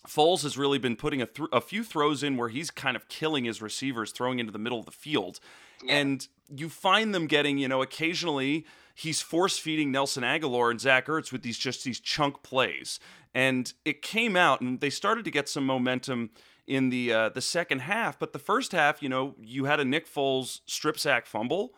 Foles 0.08 0.44
has 0.44 0.58
really 0.58 0.80
been 0.80 0.96
putting 0.96 1.22
a, 1.22 1.26
th- 1.26 1.50
a 1.54 1.62
few 1.62 1.84
throws 1.84 2.24
in 2.24 2.36
where 2.38 2.50
he's 2.50 2.72
kind 2.72 2.96
of 2.96 3.08
killing 3.08 3.46
his 3.46 3.62
receivers, 3.62 4.12
throwing 4.12 4.40
into 4.40 4.52
the 4.52 4.60
middle 4.60 4.80
of 4.80 4.86
the 4.86 4.92
field. 4.92 5.40
Yeah. 5.84 5.96
And 5.96 6.28
you 6.50 6.70
find 6.70 7.14
them 7.14 7.28
getting, 7.28 7.58
you 7.58 7.68
know, 7.68 7.82
occasionally 7.82 8.66
he's 8.96 9.22
force 9.22 9.58
feeding 9.58 9.92
Nelson 9.92 10.24
Agholor 10.24 10.72
and 10.72 10.80
Zach 10.80 11.08
Ertz 11.08 11.32
with 11.32 11.42
these 11.42 11.58
just 11.58 11.84
these 11.84 12.00
chunk 12.00 12.44
plays. 12.44 13.00
And 13.34 13.72
it 13.86 14.02
came 14.02 14.36
out, 14.36 14.62
and 14.62 14.80
they 14.80 14.90
started 14.90 15.26
to 15.26 15.32
get 15.32 15.48
some 15.48 15.66
momentum 15.66 16.32
in 16.68 16.90
the 16.90 17.14
uh, 17.14 17.30
the 17.30 17.42
second 17.42 17.80
half. 17.80 18.20
But 18.20 18.34
the 18.34 18.40
first 18.40 18.72
half, 18.72 19.02
you 19.02 19.10
know, 19.10 19.36
you 19.42 19.66
had 19.66 19.80
a 19.80 19.86
Nick 19.86 20.08
Foles 20.08 20.62
strip 20.66 21.00
sack 21.00 21.26
fumble. 21.26 21.74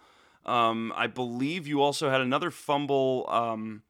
Um, 0.46 0.92
I 0.96 1.08
believe 1.08 1.68
you 1.68 1.82
also 1.82 2.10
had 2.10 2.22
another 2.22 2.52
fumble. 2.52 3.26
Um, 3.30 3.84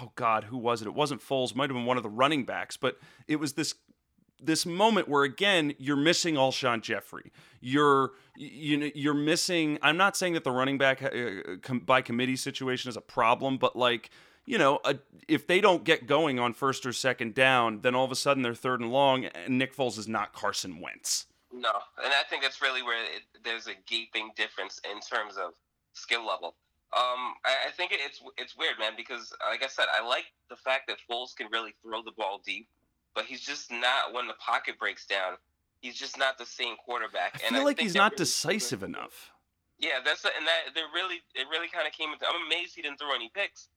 oh 0.00 0.12
God, 0.14 0.44
who 0.44 0.58
was 0.58 0.82
it? 0.82 0.86
It 0.86 0.94
wasn't 0.94 1.20
Foles. 1.20 1.54
Might 1.54 1.70
have 1.70 1.76
been 1.76 1.86
one 1.86 1.96
of 1.96 2.02
the 2.02 2.08
running 2.08 2.44
backs, 2.44 2.76
but 2.76 2.98
it 3.26 3.36
was 3.36 3.54
this 3.54 3.74
this 4.42 4.66
moment 4.66 5.08
where 5.08 5.24
again 5.24 5.74
you're 5.78 5.96
missing 5.96 6.34
Alshon 6.34 6.82
Jeffery. 6.82 7.32
You're 7.60 8.12
you 8.36 8.76
know 8.76 8.90
you're 8.94 9.14
missing. 9.14 9.78
I'm 9.82 9.96
not 9.96 10.16
saying 10.16 10.34
that 10.34 10.44
the 10.44 10.50
running 10.50 10.78
back 10.78 11.02
uh, 11.02 11.74
by 11.84 12.02
committee 12.02 12.36
situation 12.36 12.88
is 12.88 12.96
a 12.96 13.00
problem, 13.02 13.58
but 13.58 13.76
like 13.76 14.10
you 14.46 14.58
know 14.58 14.80
a, 14.84 14.96
if 15.28 15.46
they 15.46 15.60
don't 15.60 15.84
get 15.84 16.06
going 16.06 16.38
on 16.38 16.54
first 16.54 16.86
or 16.86 16.92
second 16.92 17.34
down, 17.34 17.80
then 17.80 17.94
all 17.94 18.04
of 18.04 18.12
a 18.12 18.16
sudden 18.16 18.42
they're 18.42 18.54
third 18.54 18.80
and 18.80 18.90
long, 18.90 19.24
and 19.24 19.58
Nick 19.58 19.76
Foles 19.76 19.98
is 19.98 20.08
not 20.08 20.32
Carson 20.32 20.80
Wentz. 20.80 21.26
No, 21.52 21.72
and 22.02 22.12
I 22.12 22.22
think 22.28 22.42
that's 22.42 22.62
really 22.62 22.82
where 22.82 23.02
it, 23.02 23.22
there's 23.44 23.66
a 23.66 23.74
gaping 23.86 24.30
difference 24.36 24.80
in 24.90 25.00
terms 25.00 25.36
of 25.36 25.52
skill 25.92 26.26
level. 26.26 26.54
Um, 26.92 27.34
I, 27.44 27.68
I 27.68 27.70
think 27.76 27.92
it's 27.92 28.20
it's 28.36 28.56
weird, 28.56 28.78
man, 28.78 28.92
because 28.96 29.32
like 29.48 29.62
I 29.62 29.68
said, 29.68 29.86
I 29.96 30.06
like 30.06 30.24
the 30.48 30.56
fact 30.56 30.88
that 30.88 30.98
Foles 31.08 31.36
can 31.36 31.48
really 31.52 31.74
throw 31.82 32.02
the 32.02 32.12
ball 32.12 32.40
deep, 32.44 32.68
but 33.14 33.24
he's 33.24 33.40
just 33.40 33.70
not 33.70 34.12
when 34.12 34.26
the 34.26 34.34
pocket 34.34 34.78
breaks 34.78 35.06
down. 35.06 35.34
He's 35.80 35.96
just 35.96 36.18
not 36.18 36.36
the 36.38 36.46
same 36.46 36.76
quarterback. 36.76 37.40
I 37.42 37.46
and 37.46 37.56
feel 37.56 37.64
like 37.64 37.76
think 37.78 37.86
he's 37.88 37.94
not 37.94 38.12
really- 38.12 38.18
decisive 38.18 38.82
enough. 38.82 39.30
Yeah, 39.78 40.00
that's 40.04 40.24
and 40.26 40.46
that 40.46 40.74
they 40.74 40.82
really 40.94 41.22
it 41.34 41.46
really 41.50 41.68
kind 41.68 41.86
of 41.86 41.92
came. 41.94 42.12
Into, 42.12 42.26
I'm 42.28 42.44
amazed 42.46 42.76
he 42.76 42.82
didn't 42.82 42.98
throw 42.98 43.14
any 43.14 43.30
picks, 43.34 43.68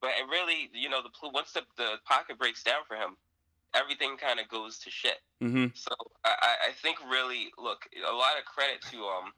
but 0.00 0.08
it 0.18 0.24
really 0.30 0.70
you 0.72 0.88
know 0.88 1.02
the 1.02 1.10
once 1.34 1.52
the 1.52 1.62
the 1.76 1.96
pocket 2.06 2.38
breaks 2.38 2.62
down 2.62 2.80
for 2.88 2.96
him, 2.96 3.16
everything 3.74 4.16
kind 4.16 4.40
of 4.40 4.48
goes 4.48 4.78
to 4.78 4.90
shit. 4.90 5.20
hmm 5.40 5.66
So 5.74 5.92
I, 6.24 6.30
I- 6.40 6.68
I 6.68 6.72
think 6.72 6.96
really 7.10 7.52
look 7.58 7.86
a 8.08 8.14
lot 8.14 8.38
of 8.38 8.46
credit 8.46 8.80
to 8.90 9.04
um 9.04 9.32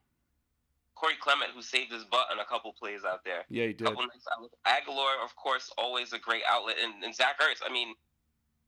Corey 0.94 1.14
Clement 1.20 1.50
who 1.52 1.60
saved 1.62 1.90
his 1.92 2.04
butt 2.04 2.28
on 2.30 2.38
a 2.38 2.44
couple 2.44 2.72
plays 2.72 3.00
out 3.04 3.24
there. 3.24 3.44
Yeah, 3.48 3.66
he 3.66 3.72
did. 3.72 3.88
Couple 3.88 4.02
nice. 4.06 4.22
Agholor, 4.64 5.24
of 5.24 5.34
course, 5.34 5.72
always 5.76 6.12
a 6.12 6.18
great 6.20 6.42
outlet, 6.48 6.76
and, 6.80 7.02
and 7.02 7.12
Zach 7.12 7.40
Ertz. 7.40 7.60
I 7.68 7.72
mean, 7.72 7.94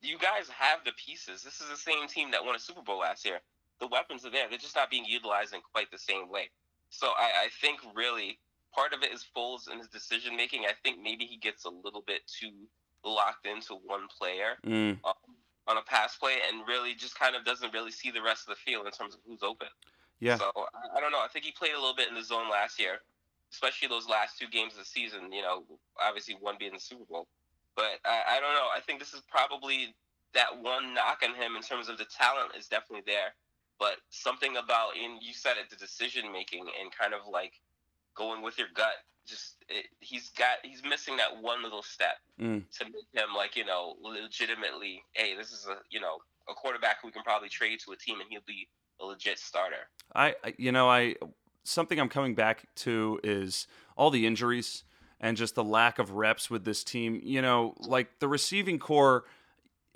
you 0.05 0.19
guys 0.19 0.49
have 0.57 0.85
the 0.85 0.93
pieces. 0.93 1.43
This 1.43 1.61
is 1.61 1.69
the 1.71 1.77
same 1.77 2.07
team 2.09 2.31
that 2.33 2.45
won 2.45 2.55
a 2.55 2.59
Super 2.59 2.83
Bowl 2.83 2.99
last 3.01 3.25
year. 3.25 3.41
The 3.81 3.87
weapons 3.87 4.25
are 4.25 4.31
there. 4.31 4.49
They're 4.49 4.59
just 4.59 4.77
not 4.77 4.91
being 4.91 5.05
utilized 5.05 5.55
in 5.55 5.61
quite 5.73 5.91
the 5.91 5.99
same 5.99 6.29
way. 6.31 6.51
So 6.91 7.09
I, 7.19 7.47
I 7.47 7.49
think 7.61 7.81
really 7.95 8.39
part 8.75 8.93
of 8.93 9.03
it 9.03 9.13
is 9.13 9.25
Foles 9.37 9.69
and 9.69 9.79
his 9.81 9.89
decision 9.89 10.37
making. 10.37 10.63
I 10.65 10.73
think 10.83 10.99
maybe 11.03 11.25
he 11.25 11.37
gets 11.37 11.65
a 11.65 11.71
little 11.71 12.03
bit 12.07 12.21
too 12.27 12.53
locked 13.05 13.47
into 13.47 13.75
one 13.85 14.07
player 14.09 14.57
Mm. 14.65 14.99
um, 15.05 15.15
on 15.67 15.79
a 15.79 15.83
pass 15.83 16.17
play 16.17 16.37
and 16.49 16.67
really 16.69 16.95
just 16.95 17.19
kind 17.19 17.35
of 17.35 17.45
doesn't 17.45 17.73
really 17.73 17.91
see 17.91 18.11
the 18.11 18.23
rest 18.23 18.43
of 18.49 18.55
the 18.55 18.61
field 18.71 18.87
in 18.87 18.93
terms 18.93 19.15
of 19.15 19.21
who's 19.27 19.43
open. 19.43 19.69
Yeah. 20.21 20.37
So 20.37 20.51
I, 20.57 20.99
I 20.99 21.01
don't 21.01 21.11
know. 21.11 21.19
I 21.25 21.29
think 21.33 21.45
he 21.45 21.53
played 21.53 21.73
a 21.73 21.79
little 21.79 21.95
bit 21.97 22.09
in 22.09 22.15
the 22.15 22.23
zone 22.23 22.49
last 22.51 22.79
year, 22.79 22.99
especially 23.53 23.89
those 23.89 24.09
last 24.09 24.39
two 24.39 24.47
games 24.47 24.75
of 24.75 24.81
the 24.81 24.85
season. 24.85 25.33
You 25.33 25.43
know, 25.43 25.65
obviously 26.03 26.37
one 26.41 26.57
being 26.59 26.73
the 26.75 26.81
Super 26.81 27.05
Bowl. 27.05 27.27
But 27.77 27.99
I, 28.05 28.37
I 28.37 28.41
don't 28.41 28.55
know. 28.55 28.69
I 28.75 28.81
think 28.81 28.99
this 29.01 29.15
is 29.15 29.23
probably 29.29 29.95
that 30.35 30.61
one 30.63 30.95
knock 30.95 31.23
on 31.25 31.35
him 31.35 31.57
in 31.57 31.63
terms 31.63 31.89
of 31.89 31.99
the 31.99 32.05
talent 32.07 32.53
is 32.59 32.67
definitely 32.67 33.05
there, 33.07 33.35
but 33.79 33.97
something 34.11 34.57
about 34.57 34.97
and 35.01 35.23
you 35.23 35.33
said 35.33 35.55
it, 35.63 35.71
the 35.71 35.77
decision 35.77 36.33
making 36.33 36.67
and 36.81 36.91
kind 36.93 37.15
of 37.15 37.21
like 37.31 37.53
going 38.17 38.43
with 38.43 38.59
your 38.59 38.69
gut. 38.75 38.95
Just 39.27 39.57
it, 39.69 39.87
he's 40.01 40.31
got 40.31 40.59
he's 40.63 40.83
missing 40.89 41.17
that 41.17 41.41
one 41.41 41.63
little 41.63 41.83
step 41.83 42.17
Mm. 42.41 42.65
to 42.79 42.85
make 42.87 42.95
him 43.13 43.29
like 43.37 43.55
you 43.57 43.65
know 43.65 43.95
legitimately. 44.03 45.03
Hey, 45.13 45.35
this 45.37 45.53
is 45.53 45.67
a 45.67 45.77
you 45.91 46.01
know 46.01 46.19
a 46.49 46.55
quarterback 46.55 47.01
who 47.01 47.09
we 47.09 47.13
can 47.13 47.23
probably 47.23 47.49
trade 47.49 47.79
to 47.87 47.93
a 47.93 47.97
team 47.97 48.21
and 48.21 48.29
he'll 48.29 48.41
be 48.47 48.69
a 49.01 49.05
legit 49.05 49.39
starter. 49.39 49.89
I, 50.15 50.35
I- 50.45 50.55
you 50.59 50.73
know, 50.73 50.89
I 50.91 51.15
something 51.65 51.99
I'm 51.99 52.09
coming 52.11 52.35
back 52.35 52.67
to 52.77 53.19
is 53.25 53.67
all 53.97 54.11
the 54.11 54.27
injuries 54.27 54.85
and 55.25 55.39
just 55.39 55.55
the 55.55 55.65
lack 55.65 55.99
of 55.99 56.11
reps 56.11 56.51
with 56.51 56.65
this 56.67 56.85
team. 56.85 57.19
You 57.25 57.41
know, 57.41 57.75
like 57.81 58.19
the 58.21 58.29
receiving 58.29 58.79
core. 58.79 59.25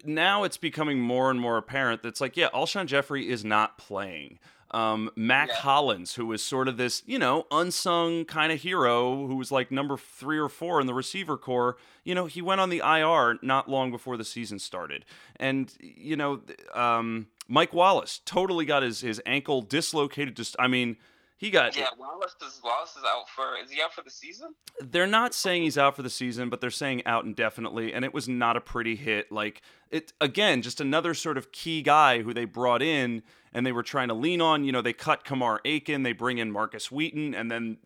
Now 0.05 0.45
it's 0.45 0.57
becoming 0.57 1.01
more 1.01 1.31
and 1.31 1.39
more 1.41 1.59
apparent 1.59 2.03
that 2.03 2.09
it's 2.09 2.21
like, 2.21 2.37
yeah, 2.37 2.49
Alshon 2.55 2.87
Jeffery 2.87 3.29
is 3.29 3.45
not 3.45 3.77
playing. 3.79 4.39
Um, 4.71 5.11
Mack 5.17 5.49
Yeah. 5.49 5.55
Hollins, 5.57 6.15
who 6.15 6.27
was 6.27 6.43
sort 6.43 6.69
of 6.69 6.77
this, 6.77 7.03
you 7.05 7.19
know, 7.19 7.47
unsung 7.51 8.25
kind 8.25 8.53
of 8.53 8.61
hero 8.61 9.27
who 9.27 9.35
was 9.35 9.51
like 9.51 9.71
number 9.73 9.97
three 9.97 10.39
or 10.39 10.49
four 10.49 10.81
in 10.81 10.87
the 10.87 10.95
receiver 10.95 11.37
core, 11.37 11.77
you 12.05 12.15
know, 12.15 12.27
he 12.27 12.41
went 12.41 12.61
on 12.61 12.71
the 12.71 12.79
IR 12.79 13.39
not 13.43 13.69
long 13.69 13.91
before 13.91 14.17
the 14.17 14.25
season 14.25 14.59
started. 14.59 15.05
And, 15.37 15.73
you 15.81 16.17
know, 16.17 16.43
um, 16.75 17.27
Mike 17.49 17.75
Wallace 17.75 18.21
totally 18.25 18.67
got 18.67 18.83
his, 18.83 19.01
his 19.01 19.21
ankle 19.27 19.63
dislocated. 19.63 20.37
Just, 20.37 20.55
I 20.59 20.69
mean, 20.69 20.97
he 21.39 21.51
got, 21.51 21.77
Yeah, 21.77 21.87
Wallace 21.99 22.35
is 22.45 22.61
Wallace 22.63 22.97
is 22.97 23.05
out 23.07 23.29
for 23.29 23.57
is 23.63 23.71
he 23.71 23.81
out 23.81 23.95
for 23.95 24.03
the 24.03 24.11
season? 24.11 24.55
they're 24.81 25.07
not 25.07 25.33
saying 25.33 25.63
he's 25.63 25.79
out 25.79 25.97
for 25.97 26.03
the 26.03 26.11
season, 26.11 26.51
but 26.51 26.61
they're 26.61 26.71
saying 26.71 27.07
out 27.07 27.25
indefinitely, 27.25 27.95
and 27.95 28.05
it 28.05 28.13
was 28.13 28.29
not 28.29 28.57
a 28.57 28.61
pretty 28.61 28.97
hit. 28.97 29.33
Like 29.33 29.63
it 29.91 30.13
again, 30.21 30.63
just 30.63 30.81
another 30.81 31.15
sort 31.15 31.39
of 31.39 31.53
key 31.53 31.81
guy 31.81 32.23
who 32.23 32.35
they 32.35 32.45
brought 32.45 32.83
in 32.83 33.23
and 33.55 33.65
they 33.65 33.73
were 33.73 33.83
trying 33.83 34.09
to 34.09 34.15
lean 34.15 34.41
on. 34.41 34.65
You 34.65 34.73
know, 34.73 34.83
they 34.83 34.93
cut 34.93 35.25
Kamar 35.25 35.61
Aiken, 35.65 36.03
they 36.03 36.13
bring 36.13 36.39
in 36.39 36.51
Markus 36.51 36.91
Wheaton, 36.91 37.35
and 37.35 37.51
then 37.51 37.79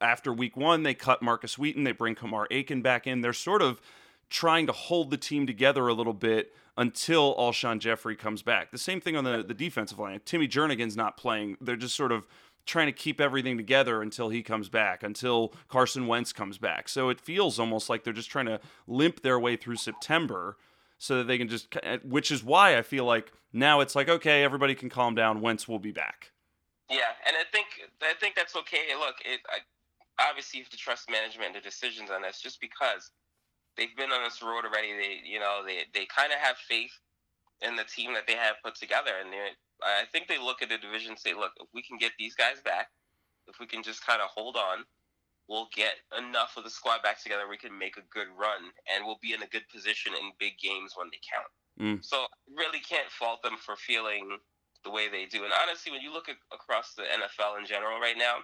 after 0.00 0.32
week 0.32 0.56
one, 0.56 0.82
they 0.82 0.94
cut 0.94 1.20
Markus 1.20 1.58
Wheaton, 1.58 1.84
they 1.84 1.92
bring 1.92 2.14
Kamar 2.14 2.46
Aiken 2.50 2.80
back 2.80 3.06
in. 3.06 3.20
They're 3.20 3.32
sort 3.32 3.60
of 3.60 3.80
trying 4.30 4.66
to 4.66 4.72
hold 4.72 5.10
the 5.10 5.16
team 5.16 5.46
together 5.46 5.88
a 5.88 5.92
little 5.92 6.14
bit 6.14 6.54
until 6.76 7.34
Alshon 7.36 7.80
Jeffery 7.80 8.16
comes 8.16 8.42
back. 8.42 8.70
The 8.70 8.78
same 8.78 9.00
thing 9.00 9.16
on 9.16 9.24
the, 9.24 9.44
the 9.46 9.54
defensive 9.54 9.98
line. 9.98 10.20
Timmy 10.24 10.48
Jernigan's 10.48 10.96
not 10.96 11.16
playing. 11.16 11.56
They're 11.60 11.76
just 11.76 11.96
sort 11.96 12.12
of 12.12 12.26
trying 12.66 12.86
to 12.86 12.92
keep 12.92 13.20
everything 13.20 13.56
together 13.56 14.02
until 14.02 14.28
he 14.28 14.42
comes 14.42 14.68
back, 14.68 15.02
until 15.02 15.52
Carson 15.68 16.06
Wentz 16.06 16.32
comes 16.32 16.58
back. 16.58 16.88
So 16.88 17.08
it 17.08 17.20
feels 17.20 17.58
almost 17.58 17.88
like 17.88 18.04
they're 18.04 18.12
just 18.12 18.30
trying 18.30 18.46
to 18.46 18.60
limp 18.86 19.22
their 19.22 19.38
way 19.38 19.56
through 19.56 19.76
September 19.76 20.56
so 20.98 21.18
that 21.18 21.26
they 21.26 21.38
can 21.38 21.48
just, 21.48 21.74
which 22.04 22.30
is 22.30 22.44
why 22.44 22.76
I 22.76 22.82
feel 22.82 23.04
like 23.04 23.32
now 23.52 23.80
it's 23.80 23.96
like, 23.96 24.08
okay, 24.08 24.44
everybody 24.44 24.74
can 24.74 24.88
calm 24.88 25.14
down. 25.14 25.40
Wentz 25.40 25.66
will 25.66 25.78
be 25.78 25.92
back. 25.92 26.32
Yeah, 26.90 27.14
and 27.26 27.36
I 27.36 27.44
think 27.52 27.66
I 28.02 28.14
think 28.18 28.34
that's 28.34 28.56
okay. 28.56 28.90
Look, 28.98 29.16
it 29.24 29.40
I, 29.48 29.58
obviously 30.28 30.58
you 30.58 30.64
have 30.64 30.70
to 30.70 30.76
trust 30.76 31.08
management 31.08 31.54
and 31.54 31.56
the 31.56 31.60
decisions 31.60 32.10
on 32.10 32.22
this, 32.22 32.40
just 32.40 32.60
because 32.60 33.10
they've 33.76 33.96
been 33.96 34.10
on 34.10 34.24
this 34.24 34.42
road 34.42 34.64
already. 34.66 34.92
They 34.92 35.22
you 35.24 35.38
know 35.38 35.62
they 35.64 35.86
they 35.94 36.06
kind 36.06 36.32
of 36.32 36.38
have 36.40 36.56
faith 36.56 36.92
in 37.62 37.76
the 37.76 37.84
team 37.84 38.12
that 38.14 38.26
they 38.26 38.34
have 38.34 38.56
put 38.64 38.74
together, 38.74 39.12
and 39.22 39.32
I 39.82 40.04
think 40.12 40.28
they 40.28 40.38
look 40.38 40.62
at 40.62 40.68
the 40.68 40.78
division 40.78 41.12
and 41.12 41.18
say, 41.18 41.34
look, 41.34 41.52
if 41.60 41.68
we 41.74 41.82
can 41.82 41.98
get 41.98 42.12
these 42.18 42.34
guys 42.34 42.60
back, 42.64 42.88
if 43.46 43.58
we 43.58 43.66
can 43.66 43.82
just 43.82 44.04
kind 44.04 44.20
of 44.20 44.28
hold 44.28 44.56
on, 44.56 44.84
we'll 45.48 45.68
get 45.74 45.94
enough 46.16 46.54
of 46.56 46.64
the 46.64 46.70
squad 46.70 47.02
back 47.02 47.22
together. 47.22 47.48
We 47.48 47.56
can 47.56 47.76
make 47.76 47.96
a 47.96 48.06
good 48.12 48.28
run, 48.38 48.70
and 48.92 49.04
we'll 49.04 49.18
be 49.20 49.32
in 49.32 49.42
a 49.42 49.48
good 49.48 49.66
position 49.72 50.12
in 50.14 50.30
big 50.38 50.58
games 50.58 50.94
when 50.96 51.08
they 51.10 51.18
count. 51.26 51.50
Mm. 51.80 52.04
So 52.04 52.26
really 52.56 52.80
can't 52.80 53.10
fault 53.10 53.42
them 53.42 53.56
for 53.58 53.76
feeling 53.76 54.38
the 54.84 54.90
way 54.90 55.08
they 55.08 55.26
do. 55.26 55.44
And 55.44 55.52
honestly, 55.52 55.92
when 55.92 56.00
you 56.00 56.12
look 56.12 56.28
at, 56.28 56.36
across 56.52 56.94
the 56.94 57.02
NFL 57.02 57.58
in 57.58 57.66
general 57.66 58.00
right 58.00 58.16
now, 58.16 58.36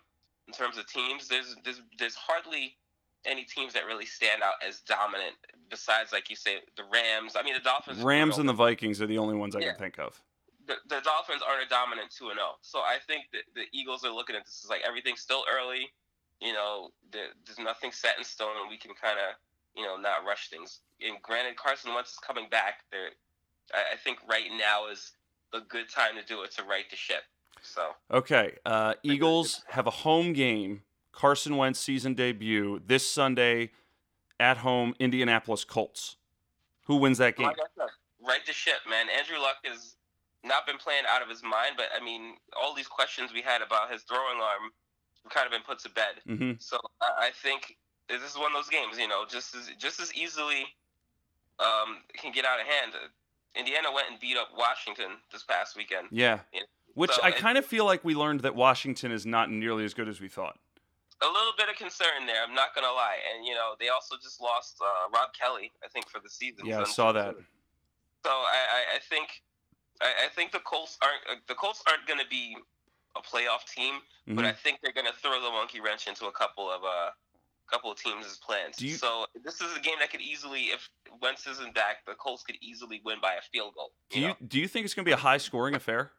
in 0.49 0.55
terms 0.55 0.79
of 0.79 0.87
teams, 0.87 1.29
there's 1.29 1.57
there's 1.65 1.83
there's 1.99 2.15
hardly 2.15 2.77
any 3.25 3.43
teams 3.45 3.73
that 3.73 3.87
really 3.87 4.07
stand 4.07 4.43
out 4.43 4.55
as 4.67 4.81
dominant 4.81 5.35
besides, 5.69 6.13
like 6.13 6.31
you 6.31 6.37
say, 6.37 6.59
the 6.77 6.85
Rams. 6.93 7.35
I 7.37 7.43
mean, 7.43 7.55
the 7.55 7.61
Dolphins. 7.61 8.01
Rams 8.01 8.39
and 8.39 8.49
the 8.49 8.53
Vikings 8.53 9.03
are 9.03 9.07
the 9.07 9.19
only 9.19 9.35
ones 9.35 9.57
I 9.57 9.61
Yeah. 9.61 9.71
can 9.71 9.79
think 9.79 9.99
of. 9.99 10.23
The, 10.67 10.75
the 10.89 11.01
Dolphins 11.03 11.43
aren't 11.47 11.65
a 11.65 11.69
dominant 11.69 12.11
two 12.11 12.29
and 12.29 12.39
zero. 12.39 12.59
So 12.61 12.81
I 12.81 12.99
think 13.07 13.27
that 13.33 13.43
the 13.55 13.65
Eagles 13.73 14.05
are 14.05 14.13
looking 14.13 14.37
at 14.37 14.45
this 14.45 14.63
as 14.65 14.71
like 14.71 14.83
everything's 14.87 15.21
still 15.21 15.45
early. 15.51 15.91
You 16.41 16.53
know, 16.53 16.91
there, 17.13 17.29
there's 17.47 17.59
nothing 17.59 17.93
set 17.93 18.19
in 18.19 18.25
stone, 18.25 18.57
and 18.61 18.69
we 18.69 18.77
can 18.77 18.93
kind 18.95 19.19
of 19.19 19.37
you 19.77 19.85
know 19.85 19.97
not 19.97 20.25
rush 20.27 20.51
things. 20.51 20.81
And 21.01 21.17
granted, 21.23 21.57
Carson 21.57 21.95
Wentz 21.95 22.13
is 22.13 22.19
coming 22.19 22.47
back. 22.51 22.85
There, 22.91 23.11
I, 23.73 23.95
I 23.95 23.97
think 23.97 24.19
right 24.29 24.51
now 24.59 24.89
is 24.91 25.13
a 25.55 25.61
good 25.61 25.89
time 25.89 26.17
to 26.17 26.25
do 26.25 26.43
it 26.43 26.51
to 26.53 26.65
right 26.65 26.89
the 26.91 26.97
ship. 26.97 27.23
So 27.63 27.91
Okay, 28.11 28.57
uh, 28.65 28.95
Eagles 29.03 29.65
have 29.69 29.87
a 29.87 29.91
home 29.91 30.33
game, 30.33 30.83
Carson 31.13 31.57
Wentz 31.57 31.79
season 31.79 32.15
debut 32.15 32.83
this 32.87 33.09
Sunday 33.09 33.71
at 34.39 34.59
home, 34.59 34.95
Indianapolis 34.99 35.65
Colts. 35.65 36.17
Who 36.87 36.97
wins 36.97 37.19
that 37.19 37.37
game? 37.37 37.47
Like 37.47 37.57
said, 37.77 37.89
right 38.27 38.47
the 38.47 38.53
ship, 38.53 38.77
man. 38.89 39.07
Andrew 39.17 39.39
Luck 39.39 39.57
has 39.65 39.96
not 40.47 40.67
been 40.67 40.79
playing 40.79 41.05
out 41.11 41.23
of 41.23 41.29
his 41.29 41.43
mind, 41.43 41.75
but 41.77 41.87
I 41.95 42.03
mean, 42.03 42.37
all 42.57 42.75
these 42.75 42.87
questions 42.89 43.33
we 43.33 43.43
had 43.43 43.63
about 43.63 43.91
his 43.91 44.03
throwing 44.03 44.41
arm 44.41 44.71
have 45.25 45.33
kind 45.33 45.47
of 45.47 45.53
been 45.53 45.63
put 45.63 45.79
to 45.81 45.91
bed. 45.91 46.23
hmm 46.27 46.53
So 46.59 46.79
I 47.01 47.31
think 47.43 47.77
this 48.09 48.23
is 48.23 48.37
one 48.37 48.53
of 48.53 48.53
those 48.53 48.69
games, 48.71 48.99
you 48.99 49.09
know, 49.09 49.25
just 49.29 49.55
as 49.55 49.71
just 49.79 50.01
as 50.01 50.15
easily 50.15 50.65
um, 51.59 52.03
can 52.15 52.33
get 52.33 52.45
out 52.45 52.61
of 52.61 52.67
hand. 52.67 52.93
Indiana 53.57 53.89
went 53.93 54.11
and 54.11 54.21
beat 54.21 54.37
up 54.37 54.49
Washington 54.57 55.17
this 55.33 55.43
past 55.43 55.77
weekend. 55.77 56.09
Yeah. 56.11 56.41
Yeah. 56.53 56.61
Which 56.95 57.13
So 57.13 57.23
I 57.23 57.31
kind 57.31 57.59
of 57.59 57.65
feel 57.65 57.85
like 57.85 58.05
we 58.05 58.15
learned 58.15 58.41
that 58.41 58.55
Washington 58.55 59.13
is 59.13 59.27
not 59.27 59.51
nearly 59.51 59.85
as 59.85 59.95
good 59.95 60.09
as 60.09 60.21
we 60.21 60.29
thought. 60.29 60.59
A 61.23 61.27
little 61.27 61.53
bit 61.57 61.69
of 61.71 61.77
concern 61.77 62.27
there, 62.27 62.45
I'm 62.47 62.55
not 62.55 62.75
gonna 62.75 62.93
lie. 62.93 63.17
And 63.35 63.45
you 63.45 63.55
know, 63.55 63.75
they 63.81 63.89
also 63.89 64.17
just 64.23 64.41
lost 64.41 64.77
uh, 64.81 65.11
Rob 65.13 65.31
Kelley, 65.39 65.73
I 65.83 65.89
think, 65.89 66.09
for 66.09 66.21
the 66.21 66.29
season. 66.29 66.67
Yeah, 66.67 66.81
I 66.81 66.85
saw 66.85 67.13
that. 67.13 67.35
So 68.25 68.31
I, 68.31 68.35
I, 68.93 68.97
I 68.97 68.99
think 69.09 69.29
I, 70.01 70.27
I 70.27 70.29
think 70.35 70.53
the 70.53 70.61
Colts 70.61 70.99
aren't 71.03 71.39
uh, 71.39 71.41
the 71.49 71.55
Colts 71.55 71.83
aren't 71.89 72.07
going 72.07 72.21
to 72.21 72.27
be 72.29 72.57
a 73.17 73.21
playoff 73.21 73.65
team, 73.75 73.95
but 74.27 74.45
Mhm. 74.45 74.49
I 74.49 74.53
think 74.53 74.81
they're 74.83 74.93
going 74.93 75.07
to 75.07 75.13
throw 75.15 75.41
the 75.41 75.51
monkey 75.51 75.81
wrench 75.81 76.07
into 76.07 76.27
a 76.27 76.33
couple 76.33 76.71
of 76.71 76.83
uh 76.85 77.11
couple 77.69 77.91
of 77.91 77.99
teams' 77.99 78.39
plans. 78.39 78.77
Do 78.77 78.87
you- 78.87 78.95
so 78.95 79.27
this 79.43 79.61
is 79.61 79.77
a 79.77 79.81
game 79.81 79.97
that 79.99 80.11
could 80.13 80.21
easily, 80.21 80.67
if 80.67 80.89
Wentz 81.21 81.49
isn't 81.49 81.75
back, 81.75 82.05
the 82.07 82.15
Colts 82.15 82.45
could 82.45 82.55
easily 82.61 83.01
win 83.05 83.19
by 83.21 83.35
a 83.35 83.43
field 83.53 83.75
goal. 83.75 83.91
Do 84.11 84.19
You 84.21 84.23
you 84.23 84.29
know? 84.29 84.37
do 84.47 84.61
you 84.61 84.69
think 84.69 84.85
it's 84.85 84.95
going 84.95 85.05
to 85.05 85.09
be 85.09 85.13
a 85.13 85.17
high 85.17 85.39
scoring 85.39 85.75
affair? 85.75 86.13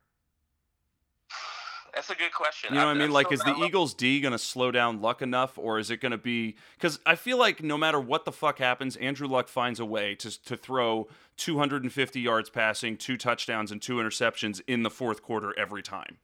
That's 1.97 2.11
a 2.11 2.15
good 2.15 2.31
question. 2.31 2.75
You 2.75 2.79
know 2.79 2.85
what 2.85 2.95
I 2.95 2.99
mean? 2.99 3.09
Like, 3.09 3.31
is 3.31 3.39
the 3.39 3.55
Eagles 3.65 3.95
D 3.95 4.19
going 4.19 4.31
to 4.31 4.37
slow 4.37 4.69
down 4.69 5.01
Luck 5.01 5.23
enough, 5.23 5.57
or 5.57 5.79
is 5.79 5.89
it 5.89 5.99
going 5.99 6.11
to 6.11 6.17
be? 6.19 6.55
Because 6.75 6.99
I 7.07 7.15
feel 7.15 7.39
like 7.39 7.63
no 7.63 7.75
matter 7.75 7.99
what 7.99 8.23
the 8.23 8.31
fuck 8.31 8.59
happens, 8.59 8.95
Andrew 8.97 9.27
Luck 9.27 9.47
finds 9.47 9.79
a 9.79 9.85
way 9.85 10.13
to 10.13 10.43
to 10.43 10.55
throw 10.55 11.07
250 11.37 12.19
yards 12.19 12.51
passing, 12.51 12.97
two 12.97 13.17
touchdowns, 13.17 13.71
and 13.71 13.81
two 13.81 13.95
interceptions 13.95 14.61
in 14.67 14.83
the 14.83 14.91
fourth 14.91 15.23
quarter 15.23 15.57
every 15.57 15.81
time. 15.81 16.17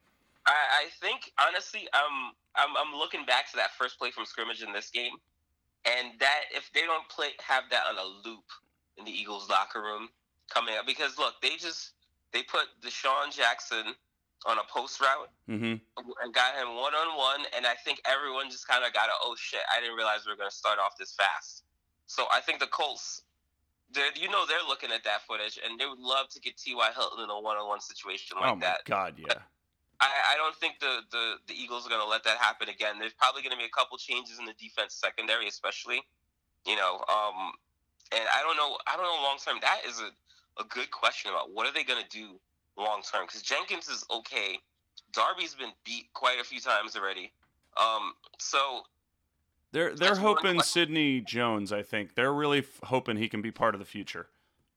I, 0.46 0.52
I 0.52 0.90
think 1.02 1.32
honestly, 1.44 1.88
I'm, 1.92 2.34
I'm 2.56 2.78
I'm 2.78 2.96
looking 2.96 3.26
back 3.26 3.50
to 3.50 3.56
that 3.56 3.72
first 3.72 3.98
play 3.98 4.12
from 4.12 4.26
scrimmage 4.26 4.62
in 4.62 4.74
this 4.74 4.92
game, 4.92 5.14
and 5.86 6.20
that 6.20 6.42
if 6.52 6.70
they 6.76 6.82
don't 6.82 7.10
play 7.10 7.30
have 7.40 7.64
that 7.72 7.86
on 7.90 7.98
a 7.98 8.30
loop 8.30 8.46
in 9.00 9.06
the 9.06 9.12
Eagles 9.12 9.50
locker 9.50 9.82
room 9.82 10.10
coming 10.52 10.76
up, 10.78 10.86
because 10.86 11.18
look, 11.18 11.34
they 11.42 11.56
just 11.58 11.94
they 12.32 12.44
put 12.44 12.66
DeSean 12.84 13.36
Jackson 13.36 13.96
on 14.46 14.58
a 14.58 14.64
post 14.70 15.00
route 15.00 15.30
hmm 15.48 15.76
and 16.24 16.34
got 16.34 16.56
him 16.56 16.76
one 16.76 16.94
on 16.94 17.18
one, 17.18 17.46
and 17.56 17.66
I 17.66 17.76
think 17.86 18.02
everyone 18.06 18.50
just 18.50 18.68
kind 18.68 18.84
of 18.84 18.94
got 18.94 19.08
a 19.10 19.16
oh 19.24 19.36
shit, 19.38 19.62
I 19.76 19.80
didn't 19.80 19.96
realize 19.96 20.26
we 20.26 20.32
were 20.32 20.38
going 20.38 20.50
to 20.50 20.56
start 20.56 20.80
off 20.80 20.98
this 20.98 21.14
fast. 21.16 21.64
So 22.08 22.26
I 22.34 22.42
think 22.42 22.60
the 22.60 22.68
Colts. 22.68 23.24
You 23.94 24.28
know 24.28 24.46
they're 24.48 24.66
looking 24.68 24.90
at 24.90 25.04
that 25.04 25.22
footage 25.28 25.60
and 25.64 25.80
they 25.80 25.86
would 25.86 26.00
love 26.00 26.28
to 26.30 26.40
get 26.40 26.58
T.Y. 26.58 26.90
Hilton 26.98 27.26
in 27.26 27.30
a 27.30 27.40
one-on-one 27.40 27.80
situation 27.80 28.38
like 28.42 28.52
oh 28.52 28.56
my 28.56 28.62
that. 28.62 28.86
god, 28.86 29.14
yeah. 29.20 29.38
I, 30.02 30.34
I 30.34 30.38
don't 30.38 30.56
think 30.56 30.80
the, 30.80 31.06
the, 31.12 31.36
the 31.48 31.54
Eagles 31.54 31.86
are 31.86 31.90
going 31.90 32.02
to 32.02 32.08
let 32.08 32.24
that 32.24 32.38
happen 32.38 32.70
again. 32.70 32.98
There's 32.98 33.14
probably 33.14 33.44
going 33.44 33.54
to 33.54 33.58
be 33.58 33.66
a 33.66 33.76
couple 33.76 33.98
changes 33.98 34.40
in 34.40 34.46
the 34.46 34.54
defense 34.60 34.96
secondary, 34.96 35.48
especially. 35.48 36.02
You 36.66 36.76
know, 36.76 37.06
um, 37.08 37.54
and 38.12 38.26
I 38.34 38.42
don't 38.42 38.58
know. 38.58 38.78
I 38.88 38.96
don't 38.98 39.06
know 39.06 39.22
long 39.22 39.38
term. 39.38 39.58
That 39.62 39.82
is 39.88 40.00
a, 40.00 40.10
a 40.62 40.66
good 40.68 40.92
question 40.92 41.32
about 41.32 41.54
what 41.54 41.68
are 41.68 41.74
they 41.74 41.84
going 41.84 42.02
to 42.02 42.10
do 42.10 42.40
long 42.78 43.02
term? 43.10 43.26
Because 43.28 43.42
Jenkins 43.42 43.88
is 43.88 44.06
okay. 44.12 44.60
Darby's 45.12 45.56
been 45.56 45.72
beat 45.86 46.06
quite 46.14 46.40
a 46.40 46.44
few 46.44 46.60
times 46.60 46.96
already. 46.96 47.32
Um, 47.78 48.14
so 48.40 48.82
They're 49.72 49.90
they're 49.96 50.10
That's 50.10 50.20
one 50.20 50.36
hoping. 50.38 50.62
Sidney 50.62 51.22
Jones. 51.22 51.72
I 51.72 51.84
think 51.84 52.16
they're 52.16 52.34
really 52.34 52.60
f- 52.60 52.80
hoping 52.84 53.18
he 53.18 53.30
can 53.30 53.42
be 53.42 53.52
part 53.52 53.74
of 53.76 53.80
the 53.80 53.86
future. 53.86 54.28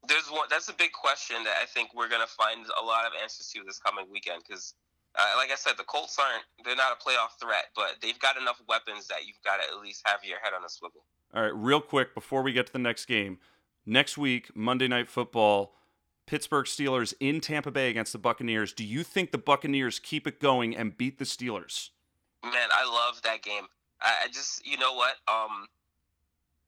there's 0.08 0.28
one. 0.30 0.46
That's 0.50 0.68
a 0.68 0.74
big 0.74 0.92
question 0.92 1.36
that 1.44 1.54
I 1.62 1.66
think 1.66 1.94
we're 1.94 2.08
going 2.08 2.22
to 2.26 2.32
find 2.32 2.64
a 2.80 2.84
lot 2.84 3.04
of 3.06 3.12
answers 3.22 3.48
to 3.54 3.62
this 3.66 3.78
coming 3.78 4.06
weekend. 4.10 4.42
Because, 4.46 4.74
uh, 5.18 5.24
like 5.36 5.50
I 5.50 5.56
said, 5.56 5.74
the 5.78 5.84
Colts 5.84 6.18
aren't. 6.18 6.44
They're 6.64 6.76
not 6.76 6.92
a 6.92 7.02
playoff 7.02 7.38
threat, 7.40 7.66
but 7.74 7.96
they've 8.00 8.18
got 8.18 8.36
enough 8.36 8.60
weapons 8.68 9.06
that 9.08 9.26
you've 9.26 9.40
got 9.44 9.56
to 9.56 9.62
at 9.74 9.80
least 9.82 10.02
have 10.06 10.20
your 10.24 10.38
head 10.42 10.52
on 10.56 10.64
a 10.64 10.68
swivel. 10.68 11.02
All 11.34 11.42
right, 11.42 11.54
real 11.54 11.80
quick 11.80 12.14
before 12.14 12.42
we 12.42 12.52
get 12.52 12.66
to 12.68 12.72
the 12.72 12.78
next 12.78 13.06
game. 13.06 13.38
Next 13.84 14.16
week, 14.18 14.54
Monday 14.56 14.88
Night 14.88 15.08
Football, 15.08 15.74
Pittsburgh 16.26 16.66
Steelers 16.66 17.14
in 17.20 17.40
Tampa 17.40 17.70
Bay 17.70 17.88
against 17.88 18.12
the 18.12 18.18
Buccaneers. 18.18 18.72
Do 18.72 18.84
you 18.84 19.02
think 19.02 19.30
the 19.32 19.38
Buccaneers 19.38 19.98
keep 19.98 20.26
it 20.26 20.40
going 20.40 20.76
and 20.76 20.96
beat 20.96 21.18
the 21.18 21.24
Steelers? 21.24 21.90
Man, 22.44 22.68
I 22.74 22.84
love 22.84 23.22
that 23.22 23.42
game. 23.42 23.64
I, 24.00 24.26
just, 24.32 24.66
you 24.66 24.76
know 24.76 24.92
what? 24.94 25.14
Um, 25.28 25.66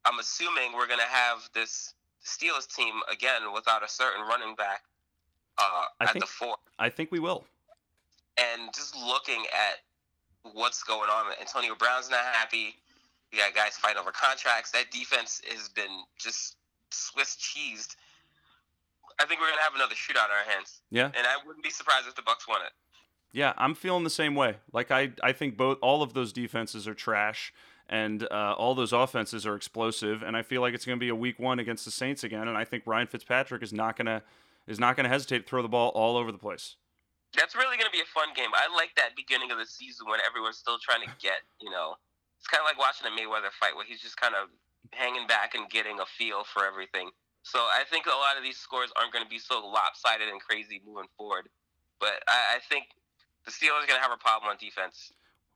I'm 0.05 0.17
assuming 0.19 0.73
we're 0.73 0.87
gonna 0.87 1.03
have 1.03 1.49
this 1.53 1.93
Steelers 2.25 2.73
team 2.73 2.95
again 3.11 3.53
without 3.53 3.83
a 3.83 3.87
certain 3.87 4.21
running 4.27 4.55
back 4.55 4.83
uh, 5.57 5.85
I 5.99 6.05
at 6.05 6.13
think- 6.13 6.23
the 6.25 6.29
four, 6.31 6.55
I 6.79 6.89
think 6.89 7.11
we 7.11 7.19
will. 7.19 7.45
and 8.37 8.73
just 8.73 8.95
looking 8.95 9.43
at 9.53 10.51
what's 10.53 10.83
going 10.83 11.09
on, 11.09 11.25
Antonio 11.39 11.75
Brown's 11.75 12.09
not 12.09 12.23
happy. 12.33 12.75
You 13.31 13.39
got 13.39 13.53
guys 13.53 13.77
fighting 13.77 13.99
over 13.99 14.11
contracts. 14.11 14.71
That 14.71 14.89
defense 14.89 15.41
has 15.51 15.69
been 15.69 16.01
just 16.17 16.55
Swiss 16.91 17.35
cheesed. 17.35 17.95
I 19.19 19.25
think 19.25 19.41
we're 19.41 19.49
gonna 19.49 19.61
have 19.61 19.75
another 19.75 19.95
shootout 19.95 20.25
on 20.25 20.31
our 20.31 20.51
hands, 20.51 20.81
Yeah. 20.89 21.05
and 21.05 21.27
I 21.27 21.35
wouldn't 21.45 21.63
be 21.63 21.69
surprised 21.69 22.07
if 22.07 22.15
the 22.15 22.21
Bucks 22.21 22.47
won 22.47 22.61
it. 22.61 22.71
Yeah, 23.31 23.53
I'm 23.57 23.75
feeling 23.75 24.03
the 24.03 24.09
same 24.09 24.33
way. 24.35 24.57
Like 24.71 24.89
I, 24.91 25.11
I 25.21 25.33
think 25.33 25.55
both 25.57 25.77
all 25.81 26.01
of 26.01 26.13
those 26.13 26.33
defenses 26.33 26.87
are 26.87 26.95
trash, 26.95 27.53
and 27.87 28.23
uh, 28.31 28.55
all 28.57 28.73
those 28.75 28.93
offenses 28.93 29.45
are 29.45 29.55
explosive. 29.55 30.23
And 30.23 30.35
I 30.37 30.41
feel 30.41 30.61
like 30.61 30.73
it's 30.73 30.85
going 30.85 30.97
to 30.97 31.03
be 31.03 31.09
a 31.09 31.15
week 31.15 31.37
one 31.39 31.59
against 31.59 31.85
the 31.85 31.91
Saints 31.91 32.23
again. 32.23 32.47
And 32.47 32.57
I 32.57 32.63
think 32.63 32.83
Ryan 32.85 33.07
Fitzpatrick 33.07 33.61
is 33.63 33.73
not 33.73 33.97
gonna 33.97 34.23
is 34.67 34.79
not 34.79 34.95
gonna 34.95 35.09
hesitate 35.09 35.39
to 35.39 35.43
throw 35.45 35.61
the 35.61 35.67
ball 35.69 35.89
all 35.89 36.17
over 36.17 36.31
the 36.31 36.37
place. 36.39 36.75
That's 37.37 37.55
really 37.55 37.77
going 37.77 37.85
to 37.85 37.91
be 37.93 38.01
a 38.01 38.09
fun 38.09 38.29
game. 38.35 38.49
I 38.55 38.73
like 38.75 38.89
that 38.97 39.15
beginning 39.15 39.51
of 39.51 39.59
the 39.59 39.65
season 39.65 40.07
when 40.09 40.19
everyone's 40.27 40.57
still 40.57 40.79
trying 40.81 41.01
to 41.05 41.11
get, 41.21 41.41
you 41.61 41.69
know, 41.69 41.93
it's 42.39 42.47
kind 42.47 42.61
of 42.61 42.65
like 42.65 42.79
watching 42.79 43.05
a 43.05 43.11
Mayweather 43.13 43.51
fight 43.59 43.75
where 43.75 43.85
he's 43.85 44.01
just 44.01 44.17
kind 44.17 44.33
of 44.33 44.49
hanging 44.93 45.27
back 45.27 45.53
and 45.53 45.69
getting 45.69 45.99
a 45.99 46.05
feel 46.17 46.43
for 46.43 46.65
everything. 46.65 47.11
So 47.43 47.59
I 47.59 47.83
think 47.89 48.05
a 48.05 48.09
lot 48.09 48.37
of 48.37 48.43
these 48.43 48.57
scores 48.57 48.91
aren't 48.97 49.13
going 49.13 49.23
to 49.23 49.29
be 49.29 49.39
so 49.39 49.65
lopsided 49.65 50.27
and 50.29 50.39
crazy 50.41 50.81
moving 50.85 51.09
forward. 51.17 51.49
But 51.99 52.23
I, 52.27 52.57
I 52.57 52.59
think 52.69 52.85
the 53.45 53.51
Steelers 53.51 53.83
are 53.83 53.87
going 53.87 53.99
to 53.99 54.01
have 54.01 54.11
a 54.11 54.17
problem 54.17 54.49
on 54.51 54.57
defense 54.59 55.11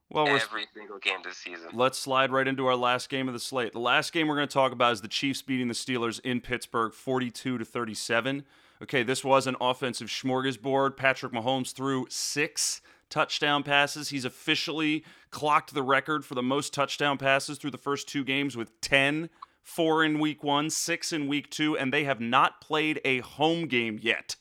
Well, 0.09 0.27
every 0.27 0.65
single 0.73 0.97
game 0.99 1.19
this 1.23 1.37
season. 1.37 1.69
let's 1.73 1.97
slide 1.97 2.31
right 2.31 2.47
into 2.47 2.65
our 2.67 2.75
last 2.75 3.09
game 3.09 3.27
of 3.27 3.33
the 3.33 3.39
slate. 3.39 3.73
The 3.73 3.79
last 3.79 4.13
game 4.13 4.27
we're 4.27 4.35
going 4.35 4.47
to 4.47 4.53
talk 4.53 4.71
about 4.71 4.93
is 4.93 5.01
the 5.01 5.07
Chiefs 5.07 5.41
beating 5.41 5.67
the 5.67 5.73
Steelers 5.73 6.19
in 6.21 6.41
Pittsburgh, 6.41 6.93
42 6.93 7.57
to 7.57 7.65
37. 7.65 8.43
Okay, 8.81 9.03
this 9.03 9.23
was 9.23 9.47
an 9.47 9.55
offensive 9.61 10.07
smorgasbord. 10.09 10.97
Patrick 10.97 11.31
Mahomes 11.31 11.73
threw 11.73 12.05
six 12.09 12.81
touchdown 13.09 13.63
passes. 13.63 14.09
He's 14.09 14.25
officially 14.25 15.03
clocked 15.29 15.73
the 15.73 15.83
record 15.83 16.25
for 16.25 16.35
the 16.35 16.43
most 16.43 16.73
touchdown 16.73 17.17
passes 17.17 17.57
through 17.57 17.71
the 17.71 17.77
first 17.77 18.07
two 18.09 18.23
games 18.23 18.57
with 18.57 18.79
10, 18.81 19.29
four 19.63 20.03
in 20.03 20.19
week 20.19 20.43
one, 20.43 20.69
six 20.69 21.11
in 21.11 21.27
week 21.27 21.49
two, 21.49 21.77
and 21.77 21.91
they 21.91 22.03
have 22.03 22.19
not 22.19 22.61
played 22.61 23.01
a 23.03 23.19
home 23.21 23.67
game 23.67 23.97
yet. 24.01 24.35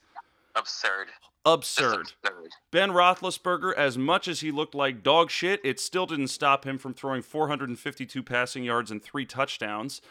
Absurd. 0.54 1.08
absurd. 1.46 2.12
absurd. 2.22 2.50
Ben 2.70 2.90
Roethlisberger, 2.90 3.72
as 3.74 3.96
much 3.96 4.28
as 4.28 4.40
he 4.40 4.50
looked 4.50 4.74
like 4.74 5.02
dog 5.02 5.30
shit, 5.30 5.60
it 5.64 5.80
still 5.80 6.04
didn't 6.04 6.28
stop 6.28 6.66
him 6.66 6.76
from 6.76 6.92
throwing 6.92 7.22
452 7.22 8.22
passing 8.22 8.64
yards 8.64 8.90
and 8.90 9.02
three 9.02 9.24
touchdowns. 9.24 10.02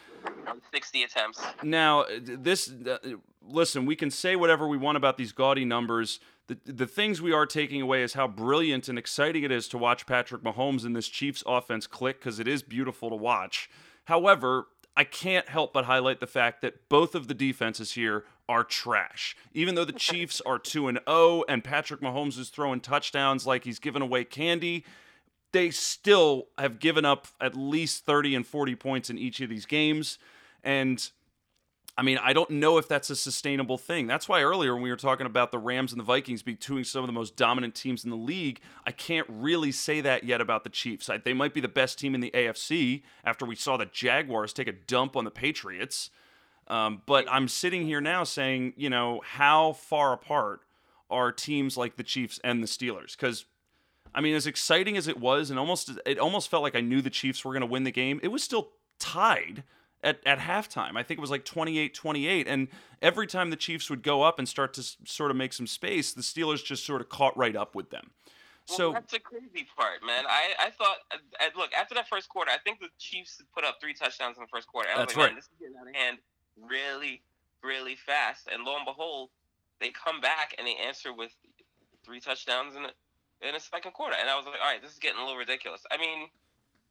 On 0.48 0.60
60 0.72 1.02
attempts. 1.04 1.42
Now, 1.62 2.00
uh, 2.02 2.18
this, 2.22 2.72
uh, 2.84 2.98
uh, 3.04 3.08
listen, 3.46 3.86
we 3.86 3.94
can 3.94 4.10
say 4.10 4.34
whatever 4.34 4.66
we 4.66 4.76
want 4.76 4.96
about 4.96 5.16
these 5.16 5.32
gaudy 5.32 5.64
numbers. 5.64 6.18
The, 6.48 6.58
the 6.64 6.86
things 6.86 7.22
we 7.22 7.32
are 7.32 7.46
taking 7.46 7.80
away 7.80 8.02
is 8.02 8.14
how 8.14 8.26
brilliant 8.26 8.88
and 8.88 8.98
exciting 8.98 9.44
it 9.44 9.52
is 9.52 9.68
to 9.68 9.78
watch 9.78 10.06
Patrick 10.06 10.42
Mahomes 10.42 10.84
in 10.84 10.92
this 10.92 11.08
Chiefs 11.08 11.44
offense 11.46 11.86
click 11.86 12.18
because 12.18 12.40
it 12.40 12.48
is 12.48 12.62
beautiful 12.62 13.10
to 13.10 13.16
watch. 13.16 13.70
However, 14.06 14.66
I 14.96 15.04
can't 15.04 15.48
help 15.48 15.72
but 15.72 15.86
highlight 15.86 16.20
the 16.20 16.26
fact 16.26 16.60
that 16.60 16.88
both 16.88 17.14
of 17.14 17.28
the 17.28 17.34
defenses 17.34 17.92
here 17.92 18.24
are 18.48 18.64
trash. 18.64 19.36
Even 19.54 19.74
though 19.74 19.84
the 19.84 19.92
Chiefs 19.92 20.40
are 20.42 20.58
2 20.58 20.88
and 20.88 21.00
0 21.08 21.44
and 21.48 21.64
Patrick 21.64 22.00
Mahomes 22.00 22.38
is 22.38 22.50
throwing 22.50 22.80
touchdowns 22.80 23.46
like 23.46 23.64
he's 23.64 23.78
giving 23.78 24.02
away 24.02 24.24
candy, 24.24 24.84
they 25.52 25.70
still 25.70 26.48
have 26.58 26.78
given 26.78 27.04
up 27.04 27.26
at 27.40 27.56
least 27.56 28.04
30 28.04 28.34
and 28.34 28.46
40 28.46 28.74
points 28.76 29.08
in 29.08 29.18
each 29.18 29.40
of 29.40 29.48
these 29.48 29.66
games. 29.66 30.18
And 30.62 31.10
I 31.96 32.02
mean, 32.02 32.18
I 32.22 32.32
don't 32.32 32.48
know 32.50 32.78
if 32.78 32.88
that's 32.88 33.10
a 33.10 33.16
sustainable 33.16 33.76
thing. 33.76 34.06
That's 34.06 34.26
why 34.26 34.42
earlier 34.42 34.72
when 34.72 34.82
we 34.82 34.90
were 34.90 34.96
talking 34.96 35.26
about 35.26 35.52
the 35.52 35.58
Rams 35.58 35.92
and 35.92 36.00
the 36.00 36.04
Vikings 36.04 36.42
being 36.42 36.56
two 36.56 36.82
some 36.84 37.02
of 37.02 37.06
the 37.06 37.12
most 37.12 37.36
dominant 37.36 37.74
teams 37.74 38.02
in 38.02 38.10
the 38.10 38.16
league, 38.16 38.60
I 38.86 38.92
can't 38.92 39.26
really 39.28 39.72
say 39.72 40.00
that 40.00 40.24
yet 40.24 40.40
about 40.40 40.64
the 40.64 40.70
Chiefs. 40.70 41.10
I, 41.10 41.18
they 41.18 41.34
might 41.34 41.52
be 41.52 41.60
the 41.60 41.68
best 41.68 41.98
team 41.98 42.14
in 42.14 42.22
the 42.22 42.30
AFC 42.30 43.02
after 43.24 43.44
we 43.44 43.56
saw 43.56 43.76
the 43.76 43.84
Jaguars 43.84 44.54
take 44.54 44.68
a 44.68 44.72
dump 44.72 45.16
on 45.16 45.24
the 45.24 45.30
Patriots. 45.30 46.08
Um, 46.68 47.02
but 47.04 47.26
I'm 47.30 47.46
sitting 47.46 47.84
here 47.84 48.00
now 48.00 48.24
saying, 48.24 48.72
you 48.76 48.88
know, 48.88 49.20
how 49.24 49.74
far 49.74 50.14
apart 50.14 50.60
are 51.10 51.30
teams 51.30 51.76
like 51.76 51.96
the 51.96 52.02
Chiefs 52.02 52.40
and 52.42 52.62
the 52.62 52.68
Steelers? 52.68 53.12
Because 53.12 53.44
I 54.14 54.22
mean, 54.22 54.34
as 54.34 54.46
exciting 54.46 54.96
as 54.96 55.08
it 55.08 55.20
was, 55.20 55.50
and 55.50 55.58
almost 55.58 55.90
it 56.06 56.18
almost 56.18 56.48
felt 56.48 56.62
like 56.62 56.76
I 56.76 56.80
knew 56.80 57.02
the 57.02 57.10
Chiefs 57.10 57.44
were 57.44 57.52
going 57.52 57.60
to 57.60 57.66
win 57.66 57.84
the 57.84 57.92
game. 57.92 58.18
It 58.22 58.28
was 58.28 58.42
still 58.42 58.70
tied 58.98 59.64
at, 60.02 60.20
at 60.26 60.38
halftime. 60.38 60.96
I 60.96 61.02
think 61.02 61.18
it 61.18 61.20
was 61.20 61.30
like 61.30 61.44
28 61.44 61.94
28. 61.94 62.46
And 62.48 62.68
every 63.00 63.26
time 63.26 63.50
the 63.50 63.56
Chiefs 63.56 63.88
would 63.90 64.02
go 64.02 64.22
up 64.22 64.38
and 64.38 64.48
start 64.48 64.74
to 64.74 64.80
s- 64.80 64.96
sort 65.04 65.30
of 65.30 65.36
make 65.36 65.52
some 65.52 65.66
space, 65.66 66.12
the 66.12 66.22
Steelers 66.22 66.64
just 66.64 66.84
sort 66.84 67.00
of 67.00 67.08
caught 67.08 67.36
right 67.36 67.56
up 67.56 67.74
with 67.74 67.90
them. 67.90 68.10
Well, 68.68 68.78
So, 68.78 68.92
that's 68.92 69.12
the 69.12 69.18
crazy 69.18 69.66
part, 69.76 70.04
man. 70.06 70.24
I, 70.28 70.66
I 70.66 70.70
thought, 70.70 70.98
uh, 71.10 71.16
uh, 71.40 71.58
look, 71.58 71.72
after 71.72 71.94
that 71.94 72.08
first 72.08 72.28
quarter, 72.28 72.50
I 72.50 72.58
think 72.58 72.80
the 72.80 72.88
Chiefs 72.98 73.42
put 73.54 73.64
up 73.64 73.78
three 73.80 73.94
touchdowns 73.94 74.36
in 74.36 74.42
the 74.42 74.48
first 74.48 74.68
quarter. 74.68 74.88
I 74.88 74.98
was 74.98 75.06
That's 75.06 75.16
like, 75.16 75.26
right. 75.28 75.36
This 75.36 75.44
is 75.44 75.50
getting 75.58 75.76
out 75.76 75.88
of 75.88 75.94
hand 75.94 76.18
really, 76.56 77.22
really 77.62 77.96
fast. 77.96 78.48
And 78.52 78.64
lo 78.64 78.76
and 78.76 78.84
behold, 78.84 79.30
they 79.80 79.90
come 79.90 80.20
back 80.20 80.54
and 80.58 80.66
they 80.66 80.76
answer 80.76 81.12
with 81.12 81.32
three 82.04 82.20
touchdowns 82.20 82.76
in 82.76 82.84
a, 82.84 83.48
in 83.48 83.54
a 83.56 83.60
second 83.60 83.92
quarter. 83.92 84.16
And 84.18 84.28
I 84.30 84.36
was 84.36 84.46
like, 84.46 84.60
all 84.62 84.70
right, 84.70 84.80
this 84.82 84.92
is 84.92 84.98
getting 84.98 85.18
a 85.18 85.22
little 85.22 85.38
ridiculous. 85.38 85.82
I 85.90 85.96
mean, 85.96 86.28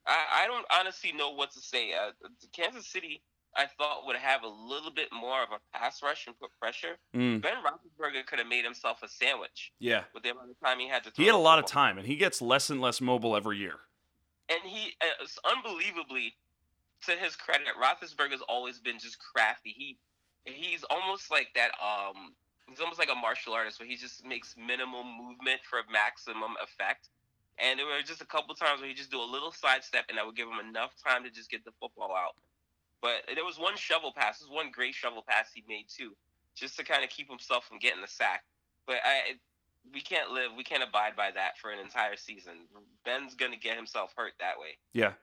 I, 0.08 0.44
I 0.44 0.48
don't 0.48 0.66
honestly 0.78 1.12
know 1.12 1.32
what 1.32 1.52
to 1.52 1.60
say. 1.60 1.94
Uh, 1.94 2.12
Kansas 2.54 2.88
City, 2.88 3.22
I 3.56 3.66
thought 3.78 4.06
would 4.06 4.16
have 4.16 4.44
a 4.44 4.48
little 4.48 4.92
bit 4.92 5.10
more 5.12 5.44
of 5.44 5.50
a 5.52 5.78
pass 5.78 6.02
rush 6.02 6.28
and 6.28 6.40
put 6.40 6.50
pressure. 6.60 6.98
mm, 7.16 7.42
Ben 7.42 7.58
Roethlisberger 7.64 8.26
could 8.26 8.40
have 8.40 8.48
made 8.48 8.64
himself 8.64 9.04
a 9.04 9.08
sandwich 9.08 9.72
yeah. 9.80 10.04
with 10.14 10.24
the 10.24 10.32
amount 10.32 10.50
of 10.52 10.60
time 10.64 10.80
he 10.80 10.88
had 10.88 11.04
to. 11.04 11.12
Throw. 11.12 11.22
He 11.24 11.28
had 11.28 11.36
a 11.36 11.38
lot 11.38 11.60
of 11.60 11.66
time, 11.66 11.98
and 11.98 12.08
he 12.08 12.16
gets 12.16 12.42
less 12.42 12.70
and 12.70 12.82
less 12.82 13.02
mobile 13.02 13.36
every 13.36 13.58
year. 13.58 13.80
and 14.50 14.60
he 14.64 14.94
uh, 15.02 15.50
unbelievably 15.56 16.36
to 17.06 17.12
his 17.14 17.36
credit 17.36 17.68
Roethlisberger's 17.82 18.42
always 18.48 18.80
been 18.80 19.00
just 19.00 19.18
crafty 19.20 19.74
he 19.78 19.98
he's 20.46 20.84
almost 20.90 21.32
like 21.32 21.48
that 21.56 21.72
um 21.82 22.34
he's 22.68 22.80
almost 22.80 23.00
like 23.00 23.10
a 23.12 23.16
martial 23.16 23.54
artist 23.54 23.80
where 23.80 23.88
he 23.88 23.96
just 23.96 24.26
makes 24.26 24.56
minimal 24.58 25.04
movement 25.04 25.62
for 25.70 25.80
maximum 25.92 26.54
effect 26.64 27.10
and 27.62 27.80
there 27.80 27.86
were 27.86 28.02
just 28.04 28.22
a 28.22 28.26
couple 28.26 28.54
times 28.56 28.80
where 28.80 28.90
he 28.90 28.96
just 28.96 29.12
do 29.12 29.22
a 29.22 29.24
little 29.32 29.52
sidestep 29.52 30.06
and 30.10 30.18
that 30.18 30.26
would 30.26 30.36
give 30.36 30.48
him 30.48 30.60
enough 30.68 30.94
time 31.04 31.24
to 31.24 31.30
just 31.30 31.50
get 31.50 31.64
the 31.66 31.72
football 31.80 32.12
out 32.16 32.36
but 33.02 33.22
there 33.36 33.46
was 33.46 33.60
one 33.60 33.76
shovel 33.78 34.12
pass 34.16 34.40
there 34.40 34.50
was 34.50 34.56
one 34.56 34.72
great 34.72 34.94
shovel 34.96 35.24
pass 35.28 35.50
he 35.54 35.64
made 35.68 35.86
too 35.88 36.12
just 36.56 36.78
to 36.78 36.84
kind 36.84 37.04
of 37.04 37.10
keep 37.10 37.30
himself 37.30 37.66
from 37.66 37.80
getting 37.80 38.02
the 38.02 38.08
sack 38.08 38.44
but 38.88 38.98
I 39.06 39.36
we 39.94 40.02
can't 40.02 40.32
live 40.32 40.52
we 40.58 40.64
can't 40.64 40.84
abide 40.84 41.16
by 41.16 41.32
that 41.32 41.58
for 41.58 41.72
an 41.72 41.80
entire 41.80 42.16
season 42.16 42.54
ben's 43.06 43.36
gonna 43.36 43.58
get 43.58 43.76
himself 43.76 44.14
hurt 44.16 44.34
that 44.40 44.60
way 44.60 44.78
Yeah. 44.94 45.14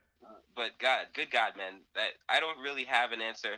but 0.57 0.79
God, 0.79 1.07
good 1.15 1.31
God, 1.31 1.53
man, 1.57 1.81
that 1.95 2.19
I 2.29 2.41
don't 2.41 2.59
really 2.59 2.85
have 2.85 3.13
an 3.13 3.21
answer 3.23 3.57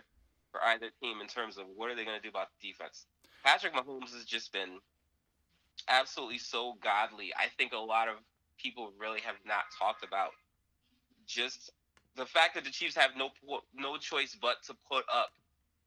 for 0.52 0.62
either 0.64 0.90
team 1.02 1.20
in 1.20 1.26
terms 1.28 1.56
of 1.56 1.64
what 1.74 1.90
are 1.90 1.94
they 1.94 2.04
going 2.04 2.16
to 2.16 2.22
do 2.22 2.28
about 2.28 2.48
the 2.60 2.68
defense. 2.68 3.06
Patrick 3.44 3.72
Mahomes 3.72 4.12
has 4.12 4.24
just 4.24 4.52
been 4.52 4.78
absolutely 5.88 6.38
so 6.38 6.74
godly. 6.82 7.32
I 7.38 7.46
think 7.56 7.72
a 7.72 7.78
lot 7.78 8.08
of 8.08 8.16
people 8.60 8.92
really 8.98 9.20
have 9.20 9.36
not 9.46 9.64
talked 9.78 10.04
about 10.04 10.30
just 11.26 11.70
the 12.16 12.26
fact 12.26 12.54
that 12.54 12.64
the 12.64 12.70
Chiefs 12.70 12.96
have 12.96 13.10
no 13.16 13.30
no 13.74 13.96
choice 13.96 14.36
but 14.40 14.62
to 14.64 14.74
put 14.88 15.04
up 15.12 15.30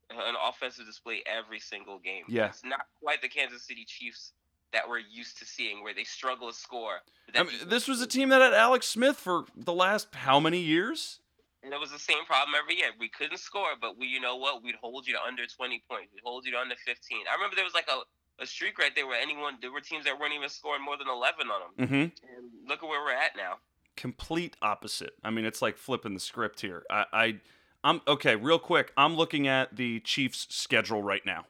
an 0.10 0.36
offensive 0.48 0.86
display 0.86 1.24
every 1.26 1.60
single 1.60 2.00
game. 2.00 2.24
Yeah. 2.28 2.48
It's 2.48 2.64
not 2.64 2.86
quite 3.02 3.22
the 3.22 3.30
Kansas 3.30 3.64
City 3.64 3.86
Chiefs 3.86 4.34
that 4.72 4.88
we're 4.90 5.00
used 5.00 5.38
to 5.40 5.46
seeing 5.46 5.84
where 5.84 5.94
they 5.94 6.04
struggle 6.04 6.50
to 6.50 6.54
score. 6.54 7.00
I 7.36 7.44
mean, 7.44 7.54
this 7.68 7.88
was 7.88 8.02
a 8.02 8.08
team 8.08 8.30
that 8.30 8.42
had 8.42 8.54
Alex 8.54 8.88
Smith 8.88 9.18
for 9.18 9.46
the 9.56 9.74
last 9.74 10.14
how 10.14 10.40
many 10.40 10.60
years? 10.60 11.20
And 11.64 11.74
it 11.74 11.80
was 11.80 11.92
the 11.92 12.00
same 12.00 12.26
problem 12.26 12.56
every 12.60 12.76
year. 12.76 12.90
We 13.00 13.08
couldn't 13.08 13.38
score, 13.38 13.76
but 13.80 13.98
we, 13.98 14.08
you 14.08 14.20
know 14.20 14.36
what? 14.36 14.64
We'd 14.64 14.76
hold 14.76 15.08
you 15.08 15.14
to 15.14 15.24
under 15.24 15.46
20 15.46 15.82
points. 15.90 16.12
We'd 16.14 16.24
hold 16.26 16.46
you 16.46 16.52
to 16.52 16.60
under 16.60 16.76
15. 16.76 17.18
I 17.30 17.36
remember 17.36 17.56
there 17.56 17.64
was 17.64 17.74
like 17.74 17.88
a, 17.88 18.02
a 18.40 18.46
streak 18.46 18.78
right 18.80 18.92
there 18.96 19.08
where 19.08 19.20
anyone, 19.22 19.56
there 19.62 19.72
were 19.72 19.82
teams 19.82 20.06
that 20.06 20.20
weren't 20.20 20.34
even 20.34 20.50
scoring 20.50 20.84
more 20.84 20.98
than 20.98 21.08
11 21.08 21.48
on 21.50 21.60
them. 21.78 21.88
Mm-hmm. 21.88 21.94
And 21.96 22.52
look 22.68 22.84
at 22.84 22.90
where 22.90 23.02
we're 23.02 23.12
at 23.14 23.36
now. 23.38 23.58
complete 23.96 24.56
opposite. 24.62 25.14
I 25.24 25.30
mean, 25.30 25.46
it's 25.46 25.62
like 25.62 25.78
flipping 25.78 26.14
the 26.14 26.20
script 26.20 26.62
here. 26.62 26.84
I, 26.90 27.06
I 27.14 27.40
I'm 27.84 28.02
okay. 28.08 28.36
Real 28.36 28.60
quick, 28.60 28.92
I'm 28.98 29.16
looking 29.16 29.48
at 29.48 29.76
the 29.76 30.00
Chiefs' 30.02 30.48
schedule 30.50 31.04
right 31.04 31.26
now. 31.26 31.46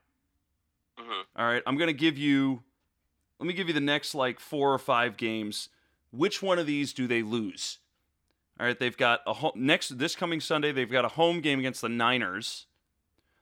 hmm 0.98 1.22
All 1.36 1.46
right, 1.46 1.64
I'm 1.66 1.78
gonna 1.78 1.94
give 1.94 2.18
you. 2.18 2.64
Let 3.40 3.48
me 3.48 3.54
give 3.54 3.68
you 3.68 3.74
the 3.74 3.80
next 3.82 4.16
like 4.16 4.40
four 4.40 4.74
or 4.74 4.80
five 4.80 5.16
games. 5.18 5.70
Which 6.12 6.42
one 6.42 6.60
of 6.60 6.66
these 6.68 6.94
do 6.94 7.08
they 7.08 7.22
lose? 7.24 7.80
All 8.60 8.66
right, 8.66 8.78
they've 8.80 8.96
got 8.98 9.22
a 9.26 9.34
ho- 9.34 9.54
next 9.56 9.98
this 9.98 10.16
coming 10.16 10.40
Sunday. 10.42 10.72
They've 10.72 10.90
got 10.92 11.06
a 11.06 11.10
home 11.10 11.40
game 11.42 11.60
against 11.60 11.82
the 11.82 11.90
Niners. 11.90 12.68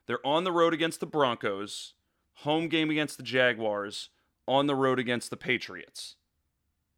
They're 0.08 0.26
on 0.26 0.44
the 0.44 0.52
road 0.52 0.74
against 0.74 1.00
the 1.00 1.06
Broncos. 1.06 1.94
Home 2.42 2.68
game 2.68 2.90
against 2.90 3.18
the 3.18 3.24
Jaguars. 3.24 4.10
On 4.48 4.68
the 4.68 4.76
road 4.76 5.00
against 5.00 5.30
the 5.30 5.38
Patriots. 5.38 6.16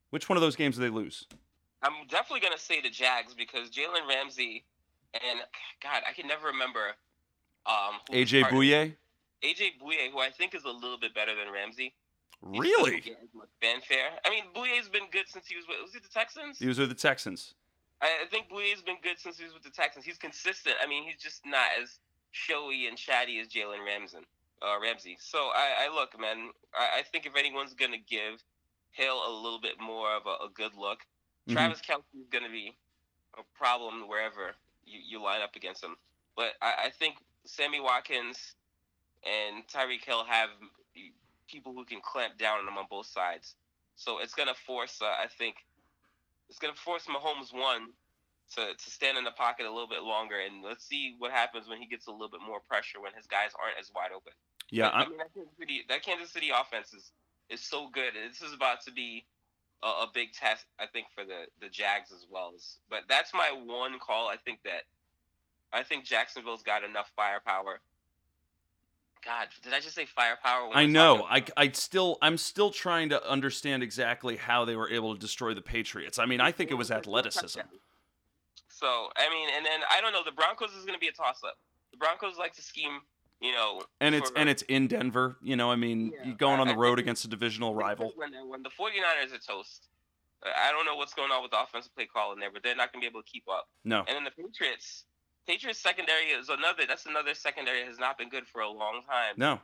Which 0.09 0.29
one 0.29 0.37
of 0.37 0.41
those 0.41 0.55
games 0.55 0.77
do 0.77 0.81
they 0.81 0.89
lose? 0.89 1.27
I'm 1.83 2.07
definitely 2.07 2.39
going 2.39 2.53
to 2.53 2.59
say 2.59 2.81
the 2.81 2.89
Jags 2.89 3.33
because 3.33 3.69
Jalen 3.69 4.07
Ramsey 4.07 4.63
and, 5.13 5.39
God, 5.81 6.01
I 6.09 6.13
can 6.13 6.27
never 6.27 6.47
remember. 6.47 6.95
Um, 7.65 7.99
AJ 8.11 8.49
Bouye. 8.49 8.95
AJ 9.43 9.77
Bouye, 9.81 10.11
who 10.11 10.19
I 10.19 10.29
think 10.29 10.55
is 10.55 10.63
a 10.63 10.71
little 10.71 10.97
bit 10.97 11.13
better 11.13 11.33
than 11.35 11.53
Ramsey. 11.53 11.93
Really? 12.41 12.99
doesn't 12.99 13.05
get 13.05 13.19
as 13.23 13.33
much 13.33 13.49
fanfare. 13.61 14.09
I 14.25 14.29
mean, 14.29 14.43
Bouye's 14.55 14.89
been 14.89 15.07
good 15.11 15.27
since 15.27 15.47
he 15.47 15.55
was 15.55 15.65
with, 15.67 15.77
was 15.81 15.93
he 15.93 15.99
the 15.99 16.07
Texans? 16.07 16.59
He 16.59 16.67
was 16.67 16.79
with 16.79 16.89
the 16.89 16.95
Texans. 16.95 17.53
I 18.01 18.07
I 18.23 18.25
think 18.29 18.49
Bouye's 18.49 18.81
been 18.81 18.97
good 19.01 19.19
since 19.19 19.37
he 19.37 19.45
was 19.45 19.53
with 19.53 19.63
the 19.63 19.69
Texans. 19.69 20.03
He's 20.03 20.17
consistent. 20.17 20.75
I 20.83 20.87
mean, 20.87 21.03
he's 21.03 21.21
just 21.21 21.45
not 21.45 21.67
as 21.81 21.99
showy 22.31 22.87
and 22.87 22.97
chatty 22.97 23.39
as 23.39 23.47
Jalen 23.47 23.85
Ramsey. 23.85 24.17
Uh, 24.63 24.79
Ramsey. 24.81 25.17
So 25.19 25.37
I, 25.53 25.87
I 25.89 25.93
look, 25.93 26.17
man. 26.19 26.51
I, 26.73 26.99
I 26.99 27.01
think 27.03 27.25
if 27.25 27.35
anyone's 27.35 27.73
gonna 27.73 27.97
give 27.97 28.41
Hill 28.91 29.21
a 29.27 29.31
little 29.31 29.59
bit 29.59 29.79
more 29.81 30.15
of 30.15 30.25
a, 30.25 30.45
a 30.45 30.49
good 30.53 30.71
look, 30.77 30.99
Mhm. 31.49 31.53
Travis 31.53 31.81
Kelce 31.81 32.03
is 32.21 32.27
gonna 32.31 32.49
be 32.49 32.77
a 33.37 33.43
problem 33.57 34.07
wherever 34.07 34.55
you, 34.85 34.99
you 35.05 35.21
line 35.21 35.41
up 35.41 35.55
against 35.57 35.83
him. 35.83 35.97
But 36.37 36.53
I, 36.61 36.85
I 36.85 36.89
think 36.91 37.17
Sammy 37.45 37.81
Watkins 37.81 38.55
and 39.25 39.67
Tyreek 39.67 40.05
Hill 40.05 40.23
have 40.23 40.49
people 41.47 41.73
who 41.73 41.83
can 41.85 41.99
clamp 42.01 42.37
down 42.37 42.59
on 42.59 42.65
them 42.65 42.77
on 42.77 42.85
both 42.89 43.07
sides. 43.07 43.55
So 43.95 44.19
it's 44.19 44.33
gonna 44.33 44.53
force, 44.53 45.01
uh, 45.01 45.05
I 45.05 45.27
think, 45.27 45.55
it's 46.49 46.59
gonna 46.59 46.73
force 46.73 47.05
Mahomes 47.07 47.53
one 47.53 47.89
to 48.55 48.73
to 48.73 48.89
stand 48.89 49.17
in 49.17 49.23
the 49.23 49.31
pocket 49.31 49.65
a 49.65 49.71
little 49.71 49.87
bit 49.87 50.03
longer, 50.03 50.39
and 50.39 50.63
let's 50.63 50.85
see 50.85 51.15
what 51.17 51.31
happens 51.31 51.67
when 51.67 51.79
he 51.79 51.87
gets 51.87 52.07
a 52.07 52.11
little 52.11 52.29
bit 52.29 52.41
more 52.45 52.59
pressure 52.59 53.01
when 53.01 53.13
his 53.13 53.25
guys 53.27 53.51
aren't 53.61 53.77
as 53.79 53.91
wide 53.93 54.11
open. 54.15 54.33
Yeah, 54.73 54.89
I 54.89 55.07
mean 55.07 55.17
that 55.19 55.31
Kansas 55.35 55.53
City, 55.59 55.81
that 55.87 56.03
Kansas 56.03 56.31
City 56.31 56.49
offense 56.49 56.93
is 56.93 57.11
is 57.49 57.61
so 57.61 57.89
good. 57.93 58.13
This 58.27 58.41
is 58.41 58.55
about 58.55 58.81
to 58.85 58.91
be 58.91 59.23
a, 59.83 59.87
a 59.87 60.07
big 60.11 60.33
test, 60.33 60.65
I 60.79 60.87
think, 60.87 61.07
for 61.13 61.23
the 61.23 61.45
the 61.61 61.69
Jags 61.69 62.11
as 62.11 62.25
well. 62.27 62.53
But 62.89 63.01
that's 63.07 63.35
my 63.35 63.51
one 63.65 63.99
call. 63.99 64.29
I 64.29 64.37
think 64.37 64.61
that 64.63 64.83
I 65.71 65.83
think 65.83 66.05
Jacksonville's 66.05 66.63
got 66.63 66.83
enough 66.83 67.11
firepower. 67.15 67.81
God, 69.23 69.47
did 69.61 69.73
I 69.73 69.79
just 69.79 69.93
say 69.93 70.05
firepower? 70.07 70.71
I 70.73 70.87
know. 70.87 71.27
I, 71.29 71.43
I 71.55 71.69
still 71.69 72.17
I'm 72.23 72.37
still 72.37 72.71
trying 72.71 73.09
to 73.09 73.29
understand 73.29 73.83
exactly 73.83 74.37
how 74.37 74.65
they 74.65 74.75
were 74.75 74.89
able 74.89 75.13
to 75.13 75.19
destroy 75.19 75.53
the 75.53 75.61
Patriots. 75.61 76.17
I 76.17 76.25
mean, 76.25 76.41
I 76.41 76.51
think 76.51 76.71
it 76.71 76.75
was 76.75 76.89
athleticism. 76.89 77.61
So 78.69 79.09
I 79.15 79.29
mean, 79.29 79.49
and 79.55 79.63
then 79.63 79.81
I 79.91 80.01
don't 80.01 80.13
know. 80.13 80.23
The 80.25 80.31
Broncos 80.31 80.71
is 80.71 80.83
going 80.83 80.95
to 80.95 80.99
be 80.99 81.09
a 81.09 81.11
toss-up. 81.11 81.59
The 81.91 81.97
Broncos 81.97 82.37
like 82.39 82.53
to 82.53 82.61
scheme, 82.63 83.01
You 83.43 83.51
know, 83.51 83.81
And 83.99 84.15
it's 84.15 84.29
for- 84.29 84.37
and 84.37 84.47
it's 84.49 84.61
in 84.63 84.87
Denver. 84.87 85.37
You 85.41 85.57
know, 85.57 85.69
I 85.69 85.75
mean, 85.75 86.13
Yeah, 86.13 86.31
going 86.31 86.61
on 86.61 86.67
the 86.69 86.77
road 86.77 86.97
against 86.97 87.25
a 87.25 87.27
divisional 87.27 87.75
rival. 87.75 88.13
When, 88.15 88.31
when 88.47 88.63
the 88.63 88.69
49ers 88.69 89.33
are 89.33 89.37
toast, 89.37 89.89
I 90.43 90.71
don't 90.71 90.85
know 90.85 90.95
what's 90.95 91.13
going 91.13 91.29
on 91.29 91.41
with 91.41 91.51
the 91.51 91.61
offensive 91.61 91.93
play 91.93 92.05
call 92.05 92.31
in 92.31 92.39
there, 92.39 92.49
but 92.51 92.63
they're 92.63 92.75
not 92.75 92.93
going 92.93 93.01
to 93.01 93.05
be 93.05 93.09
able 93.11 93.21
to 93.21 93.29
keep 93.29 93.43
up. 93.49 93.67
No. 93.83 93.99
And 94.07 94.15
then 94.15 94.23
the 94.23 94.31
Patriots, 94.31 95.03
Patriots 95.45 95.79
secondary 95.79 96.27
is 96.27 96.47
another. 96.47 96.83
That's 96.87 97.05
another 97.05 97.33
secondary 97.33 97.83
has 97.83 97.99
not 97.99 98.17
been 98.17 98.29
good 98.29 98.47
for 98.47 98.61
a 98.61 98.69
long 98.69 99.01
time. 99.09 99.35
No. 99.35 99.59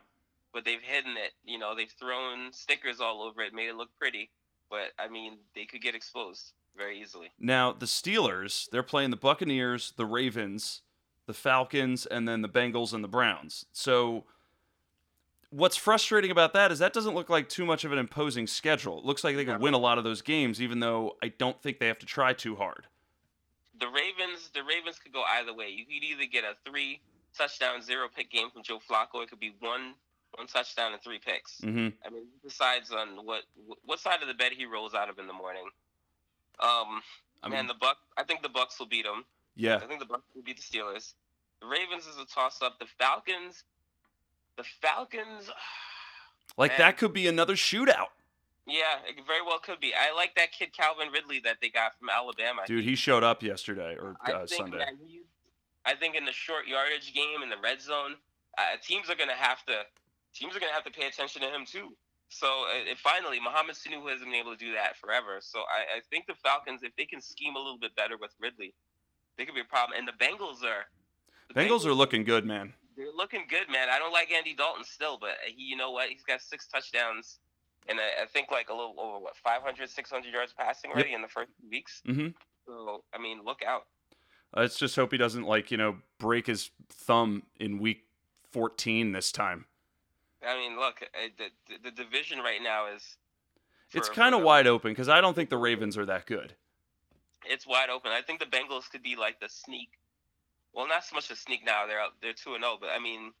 But 0.52 0.66
they've 0.66 0.82
hidden 0.82 1.16
it. 1.16 1.32
You 1.44 1.58
know, 1.58 1.74
they've 1.74 1.90
thrown 1.90 2.52
stickers 2.52 3.00
all 3.00 3.22
over 3.22 3.40
it, 3.40 3.54
made 3.54 3.68
it 3.68 3.76
look 3.76 3.88
pretty. 3.98 4.30
But 4.68 4.92
I 4.98 5.08
mean, 5.08 5.38
they 5.54 5.64
could 5.64 5.80
get 5.80 5.94
exposed 5.94 6.52
very 6.76 7.00
easily. 7.00 7.30
Now 7.38 7.72
the 7.72 7.86
Steelers, 7.86 8.68
they're 8.70 8.82
playing 8.82 9.10
the 9.10 9.16
Buccaneers, 9.16 9.94
the 9.96 10.04
Ravens, 10.06 10.82
the 11.30 11.34
Falcons, 11.38 12.06
and 12.06 12.26
then 12.26 12.42
the 12.42 12.48
Bengals 12.48 12.92
and 12.92 13.04
the 13.04 13.08
Browns. 13.08 13.64
So 13.72 14.24
what's 15.50 15.76
frustrating 15.76 16.30
about 16.30 16.52
that 16.54 16.70
is 16.72 16.78
that 16.80 16.92
doesn't 16.92 17.14
look 17.14 17.28
like 17.30 17.48
too 17.48 17.64
much 17.64 17.84
of 17.84 17.92
an 17.92 17.98
imposing 17.98 18.46
schedule. 18.46 18.98
It 18.98 19.04
looks 19.04 19.22
like 19.24 19.36
they 19.36 19.44
could 19.44 19.60
win 19.60 19.74
a 19.74 19.78
lot 19.78 19.98
of 19.98 20.04
those 20.04 20.22
games, 20.22 20.60
even 20.60 20.80
though 20.80 21.16
I 21.22 21.28
don't 21.28 21.60
think 21.62 21.78
they 21.78 21.86
have 21.86 21.98
to 22.00 22.06
try 22.06 22.32
too 22.32 22.56
hard. 22.56 22.86
The 23.78 23.86
Ravens, 23.88 24.50
the 24.54 24.62
Ravens 24.62 24.98
could 24.98 25.12
go 25.12 25.22
either 25.38 25.54
way. 25.54 25.68
You 25.68 25.84
could 25.86 26.04
either 26.04 26.26
get 26.30 26.44
a 26.44 26.54
three 26.68 27.00
touchdown, 27.36 27.80
zero 27.82 28.08
pick 28.14 28.30
game 28.30 28.50
from 28.50 28.62
Joe 28.62 28.78
Flacco. 28.78 29.22
It 29.22 29.30
could 29.30 29.40
be 29.40 29.54
one 29.60 29.94
one 30.36 30.46
touchdown 30.46 30.92
and 30.92 31.02
three 31.02 31.18
picks. 31.18 31.58
hmm 31.60 31.88
I 32.04 32.10
mean, 32.10 32.24
he 32.42 32.48
decides 32.48 32.90
on 32.92 33.24
what 33.24 33.42
what 33.84 33.98
side 34.00 34.20
of 34.22 34.28
the 34.28 34.34
bed 34.34 34.52
he 34.56 34.66
rolls 34.66 34.94
out 34.94 35.08
of 35.08 35.18
in 35.18 35.26
the 35.26 35.32
morning. 35.32 35.64
Um, 36.60 37.00
I 37.42 37.48
man, 37.48 37.60
mean, 37.60 37.66
the 37.68 37.74
Buck. 37.80 37.96
I 38.18 38.22
think 38.22 38.42
the 38.42 38.48
Bucks 38.50 38.78
will 38.78 38.86
beat 38.86 39.04
them. 39.06 39.24
yeah. 39.56 39.76
I 39.76 39.86
think 39.86 39.98
the 39.98 40.06
Bucks 40.06 40.24
will 40.34 40.42
beat 40.42 40.58
the 40.58 40.62
Steelers. 40.62 41.14
The 41.60 41.66
Ravens 41.66 42.06
is 42.06 42.16
a 42.16 42.26
toss 42.26 42.62
up. 42.62 42.78
The 42.78 42.86
Falcons. 42.98 43.64
The 44.56 44.64
Falcons. 44.80 45.50
Like 46.58 46.72
man. 46.72 46.78
that 46.78 46.98
could 46.98 47.12
be 47.12 47.28
another 47.28 47.54
shootout. 47.54 48.10
Yeah, 48.66 48.98
it 49.06 49.24
very 49.24 49.40
well 49.40 49.60
could 49.60 49.78
be. 49.80 49.94
I 49.94 50.12
like 50.14 50.34
that 50.34 50.50
kid 50.50 50.70
Calvin 50.76 51.08
Ridley 51.12 51.40
that 51.44 51.58
they 51.62 51.70
got 51.70 51.96
from 51.98 52.10
Alabama. 52.10 52.62
Dude, 52.66 52.84
he 52.84 52.96
showed 52.96 53.22
up 53.22 53.42
yesterday 53.42 53.96
or 53.96 54.16
I 54.20 54.32
uh, 54.32 54.46
think 54.46 54.68
Sunday. 54.70 54.84
he, 55.06 55.22
I 55.86 55.94
think 55.94 56.16
in 56.16 56.24
the 56.24 56.32
short 56.32 56.66
yardage 56.66 57.14
game 57.14 57.42
in 57.42 57.50
the 57.50 57.56
red 57.62 57.80
zone, 57.80 58.16
uh, 58.58 58.76
teams 58.82 59.08
are 59.08 59.14
gonna 59.14 59.32
have 59.32 59.64
to 59.66 59.86
teams 60.34 60.56
are 60.56 60.60
gonna 60.60 60.72
have 60.72 60.84
to 60.84 60.90
pay 60.90 61.06
attention 61.06 61.40
to 61.42 61.48
him 61.48 61.64
too. 61.64 61.96
So 62.28 62.46
uh, 62.46 62.90
and 62.90 62.98
finally, 62.98 63.40
Mohamed 63.40 63.76
Sanu 63.76 64.02
hasn't 64.10 64.30
been 64.30 64.40
able 64.40 64.52
to 64.52 64.58
do 64.58 64.72
that 64.74 64.96
forever. 64.96 65.38
So 65.40 65.60
I, 65.60 65.98
I 65.98 66.00
think 66.10 66.26
the 66.26 66.34
Falcons, 66.34 66.82
if 66.82 66.94
they 66.96 67.06
can 67.06 67.20
scheme 67.20 67.56
a 67.56 67.58
little 67.58 67.78
bit 67.78 67.94
better 67.96 68.16
with 68.20 68.34
Ridley, 68.40 68.74
they 69.38 69.44
could 69.44 69.54
be 69.54 69.62
a 69.62 69.70
problem. 69.70 69.98
And 69.98 70.06
the 70.06 70.18
Bengals 70.18 70.62
are 70.62 70.86
Bengals 71.54 71.84
are 71.86 71.94
looking 71.94 72.24
good, 72.24 72.44
man. 72.46 72.72
they're 72.96 73.12
looking 73.16 73.44
good, 73.48 73.68
man. 73.70 73.88
I 73.90 73.98
don't 73.98 74.12
like 74.12 74.30
Andy 74.32 74.54
Dalton 74.54 74.84
still, 74.84 75.18
but 75.20 75.32
he, 75.46 75.62
you 75.64 75.76
know 75.76 75.90
what? 75.90 76.08
He's 76.08 76.22
got 76.22 76.40
six 76.40 76.66
touchdowns. 76.66 77.38
And 77.88 77.98
I, 77.98 78.22
I 78.22 78.26
think 78.26 78.50
like 78.50 78.68
a 78.68 78.74
little 78.74 78.94
over 78.98 79.18
what 79.18 79.36
500, 79.36 79.88
600 79.88 80.32
yards 80.32 80.52
passing 80.52 80.90
already 80.92 81.14
in 81.14 81.22
the 81.22 81.28
first 81.28 81.50
weeks. 81.70 82.02
hmm 82.06 82.28
So 82.66 83.04
I 83.14 83.18
mean, 83.18 83.40
look 83.44 83.62
out. 83.66 83.86
Let's 84.54 84.78
just 84.78 84.96
hope 84.96 85.12
he 85.12 85.18
doesn't 85.18 85.44
like 85.44 85.70
you 85.70 85.76
know 85.76 85.96
break 86.18 86.46
his 86.46 86.70
thumb 86.90 87.44
in 87.58 87.78
week 87.78 88.04
14 88.52 89.12
this 89.12 89.32
time. 89.32 89.64
I 90.46 90.56
mean, 90.56 90.78
look, 90.78 91.02
uh, 91.02 91.28
the, 91.38 91.44
the 91.68 91.90
the 91.90 92.02
division 92.04 92.38
right 92.40 92.62
now 92.62 92.86
is. 92.94 93.16
It's 93.92 94.08
kind 94.08 94.34
of 94.36 94.42
wide 94.42 94.66
open 94.68 94.92
because 94.92 95.08
I 95.08 95.20
don't 95.20 95.34
think 95.34 95.50
the 95.50 95.56
Ravens 95.56 95.96
are 95.98 96.06
that 96.06 96.26
good. 96.26 96.54
It's 97.44 97.66
wide 97.66 97.88
open. 97.90 98.12
I 98.12 98.20
think 98.22 98.38
the 98.38 98.46
Bengals 98.46 98.88
could 98.90 99.02
be 99.02 99.16
like 99.16 99.40
the 99.40 99.48
sneak. 99.48 99.88
Well, 100.72 100.86
not 100.86 101.04
so 101.04 101.16
much 101.16 101.30
a 101.30 101.36
sneak 101.36 101.64
now. 101.64 101.86
They're 101.86 102.00
out, 102.00 102.12
they're 102.22 102.32
two 102.32 102.54
and 102.54 102.62
zero, 102.62 102.76
but 102.80 102.90
I 102.90 102.98
mean, 102.98 103.32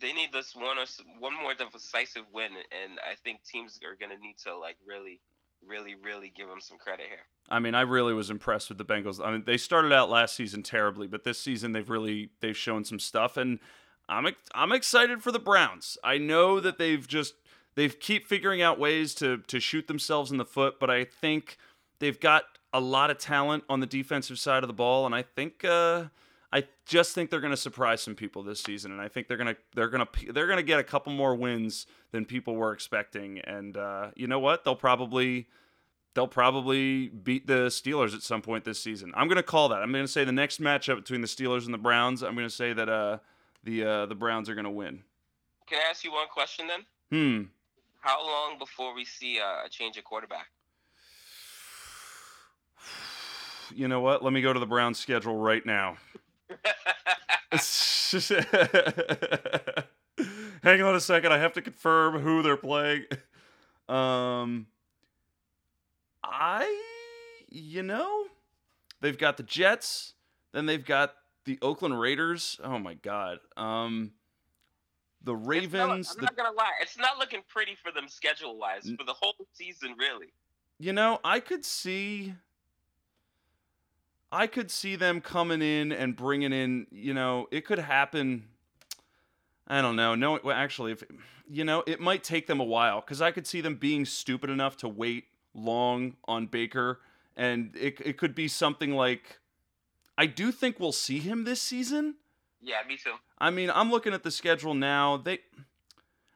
they 0.00 0.12
need 0.12 0.32
this 0.32 0.54
one 0.54 0.78
or 0.78 0.84
one 1.18 1.34
more 1.34 1.54
decisive 1.54 2.24
win, 2.32 2.50
and 2.52 2.98
I 3.00 3.14
think 3.22 3.42
teams 3.44 3.78
are 3.84 3.96
gonna 3.96 4.18
need 4.18 4.36
to 4.44 4.56
like 4.56 4.76
really, 4.86 5.20
really, 5.66 5.94
really 5.94 6.32
give 6.34 6.48
them 6.48 6.60
some 6.60 6.78
credit 6.78 7.06
here. 7.08 7.26
I 7.50 7.58
mean, 7.58 7.74
I 7.74 7.82
really 7.82 8.14
was 8.14 8.30
impressed 8.30 8.68
with 8.68 8.78
the 8.78 8.84
Bengals. 8.84 9.24
I 9.24 9.32
mean, 9.32 9.44
they 9.44 9.56
started 9.56 9.92
out 9.92 10.08
last 10.08 10.34
season 10.34 10.62
terribly, 10.62 11.06
but 11.06 11.24
this 11.24 11.40
season 11.40 11.72
they've 11.72 11.90
really 11.90 12.30
they've 12.40 12.56
shown 12.56 12.84
some 12.84 12.98
stuff, 12.98 13.36
and 13.36 13.58
I'm 14.08 14.26
I'm 14.54 14.72
excited 14.72 15.22
for 15.22 15.32
the 15.32 15.38
Browns. 15.38 15.98
I 16.04 16.18
know 16.18 16.60
that 16.60 16.78
they've 16.78 17.06
just 17.06 17.34
they've 17.74 17.98
keep 17.98 18.26
figuring 18.26 18.62
out 18.62 18.78
ways 18.78 19.14
to 19.16 19.38
to 19.38 19.60
shoot 19.60 19.88
themselves 19.88 20.30
in 20.30 20.38
the 20.38 20.44
foot, 20.44 20.78
but 20.78 20.90
I 20.90 21.04
think 21.04 21.58
they've 21.98 22.18
got 22.18 22.44
a 22.72 22.80
lot 22.80 23.10
of 23.10 23.18
talent 23.18 23.64
on 23.68 23.80
the 23.80 23.86
defensive 23.86 24.38
side 24.38 24.62
of 24.62 24.68
the 24.68 24.74
ball, 24.74 25.06
and 25.06 25.14
I 25.14 25.22
think 25.22 25.64
uh, 25.64 26.04
I 26.52 26.64
just 26.84 27.14
think 27.14 27.30
they're 27.30 27.40
going 27.40 27.52
to 27.52 27.56
surprise 27.56 28.02
some 28.02 28.14
people 28.14 28.42
this 28.42 28.60
season, 28.60 28.92
and 28.92 29.00
I 29.00 29.08
think 29.08 29.26
they're 29.26 29.38
gonna 29.38 29.56
they're 29.74 29.88
gonna 29.88 30.08
they're 30.30 30.46
gonna 30.46 30.62
get 30.62 30.78
a 30.78 30.84
couple 30.84 31.12
more 31.12 31.34
wins 31.34 31.86
than 32.10 32.26
people 32.26 32.56
were 32.56 32.72
expecting, 32.72 33.38
and 33.40 33.76
uh, 33.76 34.10
you 34.14 34.26
know 34.26 34.38
what? 34.38 34.64
They'll 34.64 34.76
probably 34.76 35.48
they'll 36.14 36.28
probably 36.28 37.08
beat 37.08 37.46
the 37.46 37.68
Steelers 37.68 38.14
at 38.14 38.22
some 38.22 38.42
point 38.42 38.64
this 38.64 38.78
season. 38.82 39.12
I'm 39.16 39.28
going 39.28 39.36
to 39.36 39.42
call 39.42 39.70
that. 39.70 39.82
I'm 39.82 39.92
going 39.92 40.04
to 40.04 40.12
say 40.12 40.24
the 40.24 40.32
next 40.32 40.60
matchup 40.60 40.96
between 40.96 41.22
the 41.22 41.26
Steelers 41.26 41.64
and 41.64 41.72
the 41.72 41.78
Browns. 41.78 42.22
I'm 42.22 42.34
going 42.34 42.46
to 42.46 42.54
say 42.54 42.74
that 42.74 42.88
uh, 42.88 43.18
the 43.64 43.84
uh, 43.84 44.06
the 44.06 44.14
Browns 44.14 44.48
are 44.48 44.54
going 44.54 44.64
to 44.64 44.70
win. 44.70 45.02
Can 45.66 45.78
I 45.78 45.90
ask 45.90 46.04
you 46.04 46.12
one 46.12 46.28
question 46.28 46.66
then? 46.66 46.80
Hmm. 47.10 47.42
How 48.00 48.22
long 48.22 48.58
before 48.58 48.94
we 48.94 49.04
see 49.04 49.38
a 49.38 49.68
change 49.70 49.96
of 49.96 50.04
quarterback? 50.04 50.48
You 53.74 53.88
know 53.88 54.02
what? 54.02 54.22
Let 54.22 54.34
me 54.34 54.42
go 54.42 54.52
to 54.52 54.60
the 54.60 54.66
Browns 54.66 54.98
schedule 54.98 55.34
right 55.34 55.64
now. 55.64 55.96
Hang 60.62 60.82
on 60.82 60.94
a 60.94 61.00
second. 61.00 61.32
I 61.32 61.38
have 61.38 61.52
to 61.54 61.62
confirm 61.62 62.20
who 62.20 62.42
they're 62.42 62.56
playing. 62.56 63.04
Um, 63.88 64.66
I, 66.22 66.80
you 67.48 67.82
know, 67.82 68.24
they've 69.00 69.18
got 69.18 69.36
the 69.36 69.42
Jets. 69.42 70.14
Then 70.52 70.66
they've 70.66 70.84
got 70.84 71.14
the 71.44 71.58
Oakland 71.62 71.98
Raiders. 71.98 72.60
Oh 72.62 72.78
my 72.78 72.94
God. 72.94 73.38
Um, 73.56 74.12
the 75.24 75.32
It's 75.34 75.40
not- 75.42 75.48
Ravens. 75.48 76.10
I'm 76.12 76.16
the, 76.16 76.22
not 76.22 76.36
gonna 76.36 76.56
lie, 76.56 76.70
it's 76.80 76.98
not 76.98 77.18
looking 77.18 77.40
pretty 77.48 77.76
for 77.82 77.90
them 77.92 78.08
schedule 78.08 78.56
wise 78.58 78.90
for 78.98 79.04
the 79.04 79.12
whole 79.14 79.34
season, 79.52 79.94
really. 79.98 80.32
you 80.78 80.92
know, 80.92 81.18
I 81.24 81.40
could 81.40 81.64
see. 81.64 82.34
I 84.32 84.46
could 84.46 84.70
see 84.70 84.96
them 84.96 85.20
coming 85.20 85.60
in 85.60 85.92
and 85.92 86.16
bringing 86.16 86.52
in. 86.52 86.86
You 86.90 87.12
know, 87.12 87.46
it 87.50 87.66
could 87.66 87.78
happen. 87.78 88.44
I 89.68 89.82
don't 89.82 89.94
know. 89.94 90.14
No, 90.14 90.40
actually, 90.50 90.92
if 90.92 91.04
you 91.48 91.64
know, 91.64 91.84
it 91.86 92.00
might 92.00 92.24
take 92.24 92.46
them 92.46 92.58
a 92.58 92.64
while 92.64 93.00
because 93.00 93.20
I 93.20 93.30
could 93.30 93.46
see 93.46 93.60
them 93.60 93.76
being 93.76 94.06
stupid 94.06 94.48
enough 94.48 94.78
to 94.78 94.88
wait 94.88 95.26
long 95.54 96.16
on 96.24 96.46
Baker, 96.46 97.00
and 97.36 97.76
it 97.78 98.00
it 98.04 98.16
could 98.16 98.34
be 98.34 98.48
something 98.48 98.92
like. 98.92 99.38
I 100.18 100.26
do 100.26 100.52
think 100.52 100.78
we'll 100.78 100.92
see 100.92 101.18
him 101.18 101.44
this 101.44 101.60
season. 101.60 102.16
Yeah, 102.60 102.76
me 102.86 102.96
too. 102.96 103.14
I 103.38 103.50
mean, 103.50 103.70
I'm 103.70 103.90
looking 103.90 104.12
at 104.12 104.22
the 104.22 104.30
schedule 104.30 104.74
now. 104.74 105.16
They, 105.16 105.38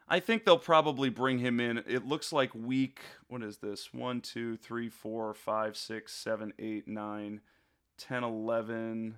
I 0.09 0.19
think 0.19 0.45
they'll 0.45 0.59
probably 0.59 1.11
bring 1.11 1.39
him 1.39 1.61
in. 1.61 1.79
It 1.87 2.07
looks 2.07 2.33
like 2.33 2.55
week. 2.55 3.01
What 3.29 3.43
is 3.43 3.59
this? 3.59 3.93
One, 3.93 4.23
two, 4.23 4.57
three, 4.57 4.89
four, 4.89 5.35
five, 5.35 5.77
six, 5.77 6.15
seven, 6.15 6.53
eight, 6.59 6.89
nine, 6.89 7.43
ten, 7.97 8.25
eleven, 8.25 9.17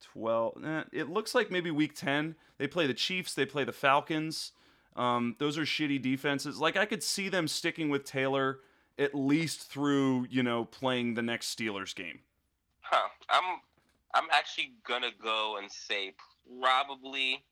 twelve. 0.00 0.62
Eh, 0.64 0.84
it 0.92 1.08
looks 1.10 1.34
like 1.34 1.50
maybe 1.50 1.70
week 1.70 1.94
ten. 1.94 2.36
They 2.58 2.66
play 2.66 2.86
the 2.86 2.94
Chiefs. 2.94 3.34
They 3.34 3.46
play 3.46 3.64
the 3.64 3.72
Falcons. 3.72 4.52
Um, 4.96 5.34
those 5.38 5.58
are 5.58 5.62
shitty 5.62 6.00
defenses. 6.00 6.58
Like 6.60 6.76
I 6.76 6.86
could 6.86 7.02
see 7.02 7.28
them 7.28 7.48
sticking 7.48 7.88
with 7.88 8.04
Taylor 8.04 8.60
at 8.98 9.12
least 9.14 9.68
through 9.70 10.26
you 10.30 10.42
know 10.42 10.64
playing 10.64 11.14
the 11.14 11.22
next 11.22 11.56
Steelers 11.56 11.94
game. 11.94 12.20
Huh. 12.80 13.08
I'm 13.28 13.60
I'm 14.14 14.28
actually 14.32 14.74
gonna 14.86 15.10
go 15.22 15.56
and 15.60 15.70
say 15.70 16.14
probably 16.60 17.44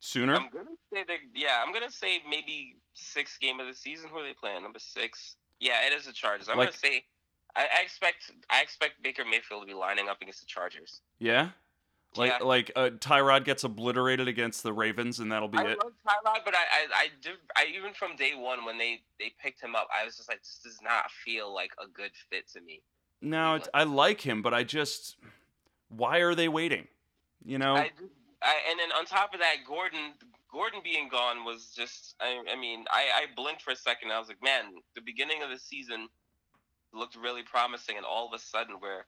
Sooner. 0.00 0.34
I'm 0.34 0.48
gonna 0.52 0.70
say 0.92 1.04
that 1.06 1.18
yeah, 1.34 1.62
I'm 1.64 1.72
gonna 1.72 1.90
say 1.90 2.20
maybe 2.28 2.76
sixth 2.94 3.38
game 3.40 3.60
of 3.60 3.66
the 3.68 3.74
season. 3.74 4.10
Who 4.12 4.18
are 4.18 4.24
they 4.24 4.34
playing? 4.34 4.62
Number 4.62 4.80
six. 4.80 5.36
Yeah, 5.60 5.86
it 5.86 5.92
is 5.96 6.06
the 6.06 6.12
Chargers. 6.12 6.48
I'm 6.48 6.58
Like- 6.58 6.70
gonna 6.70 6.78
say 6.78 7.04
I, 7.56 7.62
I 7.62 7.82
expect 7.82 8.30
I 8.50 8.62
expect 8.62 9.02
Baker 9.02 9.24
Mayfield 9.24 9.62
to 9.62 9.66
be 9.66 9.74
lining 9.74 10.08
up 10.08 10.20
against 10.22 10.40
the 10.40 10.46
Chargers. 10.46 11.00
yeah. 11.18 11.50
Like 12.14 12.32
Yeah. 12.40 12.44
like 12.46 12.70
uh, 12.76 12.90
Tyrod 12.98 13.44
gets 13.44 13.64
obliterated 13.64 14.28
against 14.28 14.62
the 14.62 14.72
Ravens, 14.72 15.18
and 15.18 15.32
that'll 15.32 15.48
be 15.48 15.56
I 15.56 15.62
it. 15.62 15.78
love 15.82 15.92
Tyrod, 16.06 16.44
but 16.44 16.54
I, 16.54 16.58
I, 16.58 16.86
I 16.94 17.06
do, 17.22 17.30
I 17.56 17.66
even 17.74 17.94
from 17.94 18.16
day 18.16 18.32
one 18.36 18.66
when 18.66 18.76
they 18.76 19.00
they 19.18 19.32
picked 19.42 19.62
him 19.62 19.74
up, 19.74 19.88
I 19.98 20.04
was 20.04 20.18
just 20.18 20.28
like, 20.28 20.40
this 20.40 20.60
does 20.62 20.78
not 20.82 21.10
feel 21.10 21.54
like 21.54 21.70
a 21.82 21.88
good 21.88 22.10
fit 22.28 22.48
to 22.52 22.60
me. 22.60 22.82
No, 23.22 23.58
I 23.72 23.84
like 23.84 24.20
him, 24.20 24.42
but 24.42 24.52
I 24.52 24.62
just 24.62 25.16
why 25.88 26.18
are 26.18 26.34
they 26.34 26.48
waiting? 26.48 26.86
You 27.44 27.58
know, 27.58 27.74
I, 27.76 27.90
I, 28.42 28.54
and 28.70 28.78
then 28.78 28.92
on 28.98 29.06
top 29.06 29.32
of 29.32 29.40
that, 29.40 29.56
Gordon, 29.66 30.12
Gordon 30.50 30.80
being 30.84 31.08
gone 31.08 31.44
was 31.44 31.72
just, 31.74 32.14
I, 32.20 32.42
I 32.52 32.56
mean, 32.60 32.84
I, 32.90 33.04
I 33.16 33.24
blinked 33.34 33.62
for 33.62 33.70
a 33.70 33.76
second. 33.76 34.12
I 34.12 34.18
was 34.18 34.28
like, 34.28 34.42
man, 34.42 34.64
the 34.94 35.00
beginning 35.00 35.42
of 35.42 35.50
the 35.50 35.58
season 35.58 36.08
looked 36.92 37.16
really 37.16 37.42
promising, 37.42 37.96
and 37.96 38.06
all 38.06 38.26
of 38.26 38.32
a 38.32 38.38
sudden, 38.38 38.76
we're, 38.80 39.04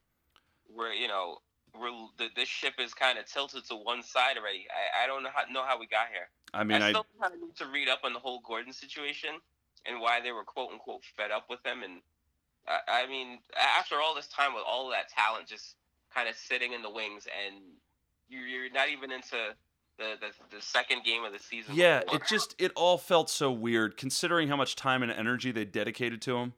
we're, 0.68 0.92
you 0.92 1.08
know, 1.08 1.38
we're 1.78 1.90
the, 2.18 2.28
this 2.36 2.48
ship 2.48 2.74
is 2.78 2.94
kind 2.94 3.18
of 3.18 3.26
tilted 3.26 3.64
to 3.68 3.74
one 3.74 4.02
side 4.02 4.36
already. 4.38 4.66
I, 4.70 5.04
I 5.04 5.06
don't 5.06 5.22
know 5.22 5.30
how, 5.34 5.50
know 5.52 5.64
how 5.64 5.78
we 5.78 5.86
got 5.86 6.08
here. 6.12 6.28
I 6.52 6.64
mean, 6.64 6.82
I 6.82 6.88
I, 6.88 6.90
still 6.90 7.06
kind 7.20 7.34
of 7.34 7.40
need 7.40 7.56
to 7.56 7.66
read 7.66 7.88
up 7.88 8.00
on 8.04 8.12
the 8.12 8.18
whole 8.18 8.40
Gordon 8.46 8.72
situation 8.72 9.30
and 9.86 10.00
why 10.00 10.20
they 10.20 10.32
were 10.32 10.44
quote 10.44 10.70
unquote 10.72 11.02
fed 11.16 11.30
up 11.30 11.46
with 11.50 11.64
him. 11.64 11.82
And 11.82 12.00
I, 12.66 13.04
I 13.04 13.06
mean, 13.08 13.38
after 13.78 13.96
all 14.00 14.14
this 14.14 14.28
time 14.28 14.54
with 14.54 14.64
all 14.66 14.90
that 14.90 15.08
talent 15.08 15.46
just 15.46 15.76
kind 16.14 16.28
of 16.28 16.36
sitting 16.36 16.72
in 16.72 16.82
the 16.82 16.90
wings, 16.90 17.26
and 17.46 17.56
you're, 18.28 18.46
you're 18.46 18.72
not 18.72 18.88
even 18.88 19.10
into 19.10 19.54
the, 19.98 20.14
the 20.20 20.56
the 20.56 20.62
second 20.62 21.04
game 21.04 21.24
of 21.24 21.32
the 21.32 21.38
season. 21.38 21.74
yeah, 21.74 22.02
it 22.12 22.22
just 22.28 22.54
it 22.58 22.72
all 22.74 22.98
felt 22.98 23.30
so 23.30 23.50
weird 23.52 23.96
considering 23.96 24.48
how 24.48 24.56
much 24.56 24.76
time 24.76 25.02
and 25.02 25.12
energy 25.12 25.52
they 25.52 25.64
dedicated 25.64 26.20
to 26.22 26.36
him. 26.38 26.52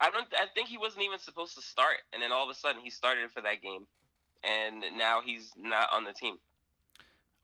I 0.00 0.10
don't. 0.10 0.26
I 0.34 0.46
think 0.54 0.68
he 0.68 0.78
wasn't 0.78 1.04
even 1.04 1.18
supposed 1.18 1.54
to 1.56 1.62
start, 1.62 1.96
and 2.12 2.22
then 2.22 2.32
all 2.32 2.44
of 2.44 2.50
a 2.50 2.54
sudden 2.58 2.80
he 2.82 2.90
started 2.90 3.30
for 3.30 3.40
that 3.42 3.62
game, 3.62 3.86
and 4.42 4.82
now 4.96 5.20
he's 5.24 5.50
not 5.56 5.88
on 5.92 6.04
the 6.04 6.12
team. 6.12 6.36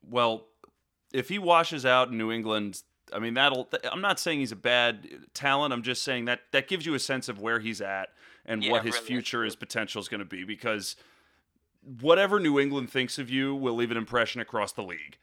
Well, 0.09 0.47
if 1.13 1.29
he 1.29 1.39
washes 1.39 1.85
out 1.85 2.09
in 2.09 2.17
New 2.17 2.31
England, 2.31 2.81
I 3.13 3.19
mean 3.19 3.35
that'll. 3.35 3.69
I'm 3.91 4.01
not 4.01 4.19
saying 4.19 4.39
he's 4.39 4.51
a 4.51 4.57
bad 4.57 5.07
talent. 5.33 5.73
I'm 5.73 5.83
just 5.83 6.03
saying 6.03 6.25
that 6.25 6.41
that 6.51 6.67
gives 6.67 6.85
you 6.85 6.93
a 6.95 6.99
sense 6.99 7.29
of 7.29 7.39
where 7.39 7.59
he's 7.59 7.81
at 7.81 8.09
and 8.45 8.63
Yeah, 8.63 8.71
what 8.71 8.85
his 8.85 8.95
really, 8.95 9.07
future, 9.07 9.43
his 9.43 9.55
potential 9.55 10.01
is 10.01 10.07
going 10.07 10.19
to 10.19 10.25
be. 10.25 10.43
Because 10.43 10.95
whatever 12.01 12.39
New 12.39 12.59
England 12.59 12.89
thinks 12.89 13.19
of 13.19 13.29
you 13.29 13.53
will 13.53 13.75
leave 13.75 13.91
an 13.91 13.97
impression 13.97 14.41
across 14.41 14.71
the 14.71 14.83
league. 14.83 15.17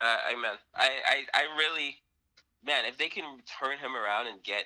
Uh, 0.00 0.16
amen. 0.32 0.54
I, 0.76 0.90
I, 1.06 1.24
I 1.34 1.42
really, 1.56 1.96
man, 2.64 2.84
if 2.86 2.96
they 2.98 3.08
can 3.08 3.24
turn 3.60 3.78
him 3.78 3.96
around 3.96 4.28
and 4.28 4.42
get 4.42 4.64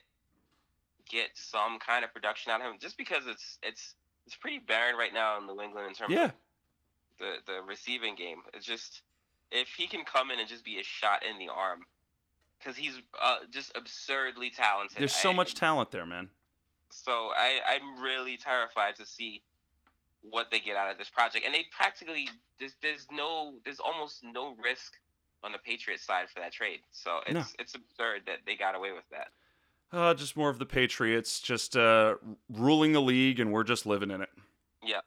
get 1.10 1.30
some 1.34 1.78
kind 1.78 2.04
of 2.04 2.12
production 2.12 2.52
out 2.52 2.60
of 2.60 2.66
him, 2.66 2.78
just 2.80 2.96
because 2.98 3.26
it's 3.26 3.58
it's 3.62 3.94
it's 4.26 4.36
pretty 4.36 4.58
barren 4.58 4.96
right 4.96 5.12
now 5.12 5.38
in 5.38 5.46
New 5.46 5.60
England 5.62 5.88
in 5.88 5.94
terms 5.94 6.12
Yeah, 6.12 6.26
of 6.26 6.32
the 7.18 7.34
the 7.46 7.62
receiving 7.62 8.14
game. 8.14 8.38
It's 8.54 8.66
just 8.66 9.02
if 9.50 9.68
he 9.76 9.86
can 9.86 10.04
come 10.04 10.30
in 10.30 10.38
and 10.40 10.48
just 10.48 10.64
be 10.64 10.78
a 10.78 10.82
shot 10.82 11.22
in 11.24 11.38
the 11.38 11.52
arm, 11.52 11.80
because 12.58 12.76
he's 12.76 13.00
uh, 13.20 13.38
just 13.50 13.72
absurdly 13.76 14.50
talented. 14.50 14.98
there's 14.98 15.14
so 15.14 15.30
I- 15.30 15.34
much 15.34 15.54
talent 15.54 15.90
there, 15.90 16.06
man. 16.06 16.28
So 16.90 17.30
I, 17.34 17.60
I'm 17.66 18.02
really 18.02 18.36
terrified 18.36 18.96
to 18.96 19.06
see 19.06 19.42
what 20.20 20.50
they 20.50 20.60
get 20.60 20.76
out 20.76 20.90
of 20.90 20.98
this 20.98 21.08
project. 21.08 21.44
And 21.46 21.54
they 21.54 21.64
practically 21.74 22.28
there's 22.60 22.74
there's 22.82 23.06
no 23.10 23.54
there's 23.64 23.80
almost 23.80 24.22
no 24.22 24.54
risk 24.62 24.98
on 25.42 25.52
the 25.52 25.58
Patriots 25.58 26.04
side 26.04 26.28
for 26.32 26.40
that 26.40 26.52
trade. 26.52 26.80
So 26.92 27.20
it's 27.26 27.34
No. 27.34 27.44
it's 27.58 27.74
absurd 27.74 28.22
that 28.26 28.38
they 28.46 28.56
got 28.56 28.74
away 28.74 28.92
with 28.92 29.08
that. 29.10 29.28
Uh, 29.92 30.14
just 30.14 30.36
more 30.36 30.48
of 30.48 30.58
the 30.58 30.66
Patriots, 30.66 31.40
just 31.40 31.76
uh, 31.76 32.14
ruling 32.48 32.92
the 32.92 33.02
league, 33.02 33.38
and 33.38 33.52
we're 33.52 33.64
just 33.64 33.84
living 33.84 34.10
in 34.10 34.22
it. 34.22 34.30
Yeah. 34.82 35.00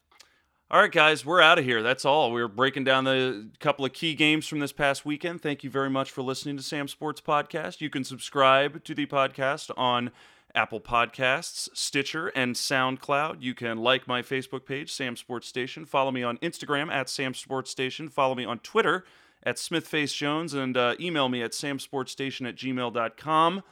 All 0.70 0.80
right, 0.80 0.92
guys, 0.92 1.26
we're 1.26 1.42
out 1.42 1.58
of 1.58 1.66
here. 1.66 1.82
That's 1.82 2.06
all. 2.06 2.32
We 2.32 2.42
are 2.42 2.48
breaking 2.48 2.84
down 2.84 3.04
the 3.04 3.50
couple 3.60 3.86
of 3.86 3.94
key 3.94 4.14
games 4.14 4.48
from 4.48 4.60
this 4.60 4.72
past 4.72 5.06
weekend. 5.06 5.42
Thank 5.42 5.64
you 5.64 5.70
very 5.70 5.90
much 5.90 6.12
for 6.12 6.22
listening 6.22 6.58
to 6.58 6.64
Sam 6.64 6.88
Sports 6.88 7.22
Podcast. 7.22 7.82
You 7.82 7.90
can 7.90 8.04
subscribe 8.04 8.84
to 8.84 8.94
the 8.94 9.06
podcast 9.06 9.72
on 9.78 10.12
Apple 10.56 10.80
Podcasts, 10.80 11.70
Stitcher, 11.74 12.28
and 12.30 12.56
SoundCloud. 12.56 13.42
You 13.42 13.54
can 13.54 13.78
like 13.78 14.08
my 14.08 14.22
Facebook 14.22 14.66
page, 14.66 14.92
Sam 14.92 15.16
Sports 15.16 15.48
Station. 15.48 15.86
Follow 15.86 16.12
me 16.12 16.24
on 16.24 16.38
Instagram 16.38 16.92
at 16.92 17.10
Sam 17.10 17.34
Sports 17.34 17.70
Station. 17.70 18.10
Follow 18.10 18.36
me 18.36 18.46
on 18.46 18.60
Twitter 18.60 19.04
at 19.44 19.58
SmithFaceJones 19.58 20.54
and 20.56 20.76
uh, 20.76 20.96
email 21.00 21.30
me 21.30 21.44
at 21.44 21.52
samsportstation 21.52 22.48
at 22.48 22.56
gmail.com. 22.56 23.64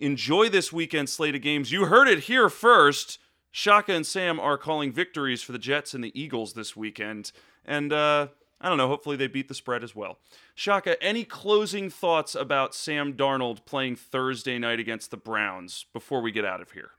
Enjoy 0.00 0.48
this 0.48 0.72
weekend 0.72 1.10
slate 1.10 1.34
of 1.34 1.42
games. 1.42 1.70
You 1.70 1.84
heard 1.84 2.08
it 2.08 2.20
here 2.20 2.48
first. 2.48 3.18
Shaka 3.50 3.92
and 3.92 4.06
Sam 4.06 4.40
are 4.40 4.56
calling 4.56 4.92
victories 4.92 5.42
for 5.42 5.52
the 5.52 5.58
Jets 5.58 5.92
and 5.92 6.02
the 6.02 6.18
Eagles 6.18 6.54
this 6.54 6.74
weekend. 6.74 7.32
And 7.66 7.92
uh, 7.92 8.28
I 8.62 8.68
don't 8.70 8.78
know, 8.78 8.88
hopefully 8.88 9.16
they 9.16 9.26
beat 9.26 9.48
the 9.48 9.54
spread 9.54 9.84
as 9.84 9.94
well. 9.94 10.18
Shaka, 10.54 11.00
any 11.02 11.24
closing 11.24 11.90
thoughts 11.90 12.34
about 12.34 12.74
Sam 12.74 13.12
Darnold 13.12 13.66
playing 13.66 13.96
Thursday 13.96 14.58
night 14.58 14.80
against 14.80 15.10
the 15.10 15.18
Browns 15.18 15.84
before 15.92 16.22
we 16.22 16.32
get 16.32 16.46
out 16.46 16.62
of 16.62 16.70
here? 16.70 16.92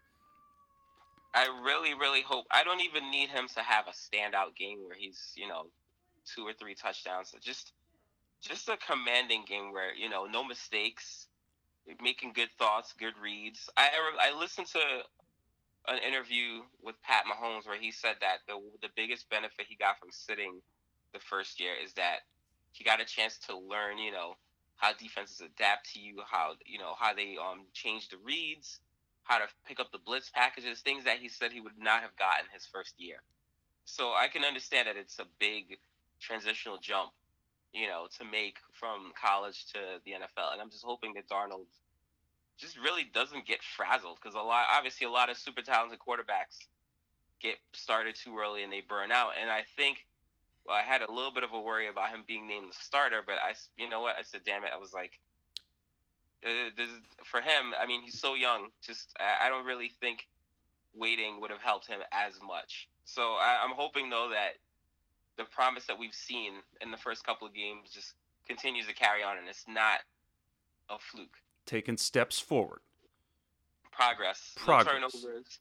I 1.33 1.47
really, 1.65 1.95
really 1.95 2.21
hope 2.21 2.45
I 2.51 2.63
don't 2.63 2.81
even 2.81 3.09
need 3.09 3.29
him 3.29 3.47
to 3.55 3.61
have 3.61 3.87
a 3.87 3.91
standout 3.91 4.55
game 4.55 4.77
where 4.85 4.95
he's, 4.95 5.33
you 5.35 5.47
know, 5.47 5.65
two 6.35 6.43
or 6.43 6.53
three 6.53 6.75
touchdowns. 6.75 7.33
Just 7.41 7.73
just 8.41 8.69
a 8.69 8.77
commanding 8.77 9.43
game 9.47 9.71
where, 9.71 9.95
you 9.95 10.09
know, 10.09 10.25
no 10.25 10.43
mistakes, 10.43 11.27
making 12.01 12.33
good 12.33 12.49
thoughts, 12.57 12.93
good 12.97 13.13
reads. 13.21 13.69
I 13.77 13.89
I 14.19 14.37
listened 14.37 14.67
to 14.67 14.79
an 15.87 15.99
interview 15.99 16.61
with 16.81 17.01
Pat 17.01 17.23
Mahomes 17.25 17.65
where 17.67 17.79
he 17.79 17.91
said 17.91 18.15
that 18.21 18.39
the 18.47 18.59
the 18.81 18.89
biggest 18.95 19.29
benefit 19.29 19.65
he 19.67 19.75
got 19.75 19.99
from 19.99 20.09
sitting 20.11 20.61
the 21.13 21.19
first 21.19 21.59
year 21.59 21.73
is 21.83 21.93
that 21.93 22.19
he 22.71 22.83
got 22.83 23.01
a 23.01 23.05
chance 23.05 23.37
to 23.47 23.57
learn, 23.57 23.97
you 23.97 24.11
know, 24.11 24.35
how 24.77 24.93
defenses 24.93 25.41
adapt 25.41 25.91
to 25.93 25.99
you, 25.99 26.21
how 26.25 26.53
you 26.65 26.79
know 26.79 26.93
how 26.97 27.13
they 27.13 27.37
um 27.41 27.65
change 27.73 28.09
the 28.09 28.17
reads, 28.23 28.79
how 29.23 29.37
to 29.37 29.45
pick 29.67 29.79
up 29.79 29.91
the 29.91 29.99
blitz 29.99 30.29
packages, 30.29 30.81
things 30.81 31.03
that 31.05 31.17
he 31.17 31.29
said 31.29 31.51
he 31.51 31.61
would 31.61 31.77
not 31.79 32.01
have 32.01 32.15
gotten 32.15 32.45
his 32.53 32.65
first 32.65 32.93
year. 32.97 33.17
So 33.85 34.13
I 34.13 34.27
can 34.27 34.43
understand 34.43 34.87
that 34.87 34.97
it's 34.97 35.19
a 35.19 35.25
big 35.39 35.77
transitional 36.19 36.77
jump, 36.77 37.11
you 37.73 37.87
know, 37.87 38.07
to 38.17 38.25
make 38.25 38.57
from 38.73 39.11
college 39.19 39.65
to 39.73 39.79
the 40.05 40.11
NFL. 40.11 40.53
And 40.53 40.61
I'm 40.61 40.69
just 40.69 40.83
hoping 40.83 41.13
that 41.15 41.29
Darnold 41.29 41.67
just 42.57 42.77
really 42.77 43.03
doesn't 43.13 43.45
get 43.45 43.63
frazzled 43.63 44.17
because 44.21 44.35
a 44.35 44.41
lot, 44.41 44.65
obviously, 44.71 45.07
a 45.07 45.09
lot 45.09 45.29
of 45.29 45.37
super 45.37 45.61
talented 45.61 45.99
quarterbacks 45.99 46.67
get 47.41 47.55
started 47.73 48.15
too 48.15 48.37
early 48.37 48.63
and 48.63 48.71
they 48.71 48.81
burn 48.87 49.11
out. 49.11 49.31
And 49.39 49.49
I 49.49 49.63
think, 49.75 50.05
well, 50.65 50.75
I 50.75 50.81
had 50.81 51.01
a 51.01 51.11
little 51.11 51.31
bit 51.31 51.43
of 51.43 51.53
a 51.53 51.59
worry 51.59 51.87
about 51.87 52.09
him 52.09 52.23
being 52.27 52.47
named 52.47 52.69
the 52.69 52.75
starter, 52.79 53.21
but 53.25 53.35
I, 53.35 53.53
you 53.77 53.89
know 53.89 54.01
what, 54.01 54.15
I 54.17 54.21
said, 54.21 54.41
damn 54.45 54.63
it, 54.63 54.71
I 54.73 54.77
was 54.77 54.93
like, 54.93 55.19
uh, 56.45 56.69
this, 56.75 56.89
for 57.23 57.41
him, 57.41 57.73
I 57.79 57.85
mean, 57.85 58.01
he's 58.01 58.19
so 58.19 58.35
young. 58.35 58.67
Just 58.85 59.15
I, 59.19 59.49
don't 59.49 59.65
really 59.65 59.91
think 59.99 60.27
waiting 60.95 61.39
would 61.39 61.51
have 61.51 61.61
helped 61.61 61.87
him 61.87 61.99
as 62.11 62.33
much. 62.45 62.89
So 63.05 63.21
I, 63.21 63.59
I'm 63.63 63.75
hoping 63.75 64.09
though 64.09 64.29
that 64.33 64.53
the 65.41 65.49
promise 65.49 65.85
that 65.85 65.97
we've 65.97 66.13
seen 66.13 66.53
in 66.81 66.91
the 66.91 66.97
first 66.97 67.25
couple 67.25 67.47
of 67.47 67.53
games 67.53 67.89
just 67.91 68.13
continues 68.47 68.87
to 68.87 68.93
carry 68.93 69.23
on, 69.23 69.37
and 69.37 69.47
it's 69.47 69.65
not 69.67 69.99
a 70.89 70.97
fluke. 70.99 71.37
Taking 71.65 71.97
steps 71.97 72.39
forward. 72.39 72.79
Progress, 73.91 74.53
Progress. 74.55 74.85
no 74.85 75.09
turnovers. 75.09 75.59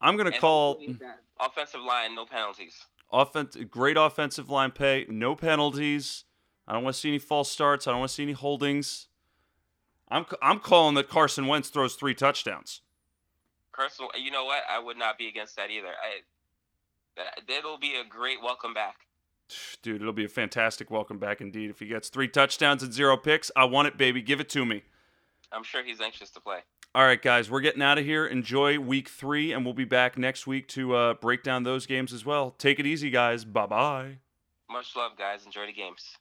I'm 0.00 0.16
going 0.16 0.30
to 0.30 0.38
call 0.38 0.80
mm. 0.80 0.98
offensive 1.40 1.80
line, 1.80 2.14
no 2.14 2.26
penalties. 2.26 2.74
offense, 3.12 3.56
great 3.70 3.96
offensive 3.96 4.50
line 4.50 4.70
pay, 4.70 5.06
no 5.08 5.34
penalties. 5.34 6.24
I 6.66 6.72
don't 6.72 6.84
want 6.84 6.94
to 6.94 7.00
see 7.00 7.08
any 7.08 7.18
false 7.18 7.50
starts. 7.50 7.86
I 7.86 7.90
don't 7.90 8.00
want 8.00 8.10
to 8.10 8.14
see 8.14 8.22
any 8.22 8.32
holdings. 8.32 9.08
I'm, 10.08 10.26
I'm 10.42 10.60
calling 10.60 10.94
that 10.96 11.08
Carson 11.08 11.46
Wentz 11.46 11.68
throws 11.68 11.94
three 11.94 12.14
touchdowns. 12.14 12.82
Personal, 13.72 14.10
you 14.22 14.30
know 14.30 14.44
what? 14.44 14.62
I 14.70 14.78
would 14.78 14.96
not 14.96 15.18
be 15.18 15.26
against 15.26 15.56
that 15.56 15.70
either. 15.70 15.88
I 15.88 16.20
that 17.16 17.40
it'll 17.48 17.78
be 17.78 17.94
a 17.94 18.04
great 18.08 18.42
welcome 18.42 18.74
back. 18.74 19.06
Dude, 19.82 20.00
it'll 20.00 20.12
be 20.12 20.24
a 20.24 20.28
fantastic 20.28 20.90
welcome 20.90 21.18
back 21.18 21.40
indeed. 21.40 21.70
If 21.70 21.80
he 21.80 21.86
gets 21.86 22.08
three 22.08 22.28
touchdowns 22.28 22.82
and 22.82 22.92
zero 22.92 23.16
picks, 23.16 23.50
I 23.56 23.64
want 23.64 23.88
it, 23.88 23.96
baby. 23.96 24.22
Give 24.22 24.40
it 24.40 24.48
to 24.50 24.64
me. 24.64 24.82
I'm 25.52 25.62
sure 25.62 25.84
he's 25.84 26.00
anxious 26.00 26.30
to 26.30 26.40
play. 26.40 26.60
All 26.94 27.04
right, 27.04 27.20
guys, 27.20 27.50
we're 27.50 27.60
getting 27.60 27.82
out 27.82 27.98
of 27.98 28.04
here. 28.04 28.24
Enjoy 28.26 28.78
week 28.78 29.08
three, 29.08 29.52
and 29.52 29.64
we'll 29.64 29.74
be 29.74 29.84
back 29.84 30.16
next 30.16 30.46
week 30.46 30.68
to 30.68 30.94
uh, 30.94 31.14
break 31.14 31.42
down 31.42 31.64
those 31.64 31.86
games 31.86 32.12
as 32.12 32.24
well. 32.24 32.52
Take 32.52 32.78
it 32.78 32.86
easy, 32.86 33.10
guys. 33.10 33.44
Bye 33.44 33.66
bye. 33.66 34.18
Much 34.70 34.94
love, 34.96 35.12
guys. 35.18 35.44
Enjoy 35.44 35.66
the 35.66 35.72
games. 35.72 36.16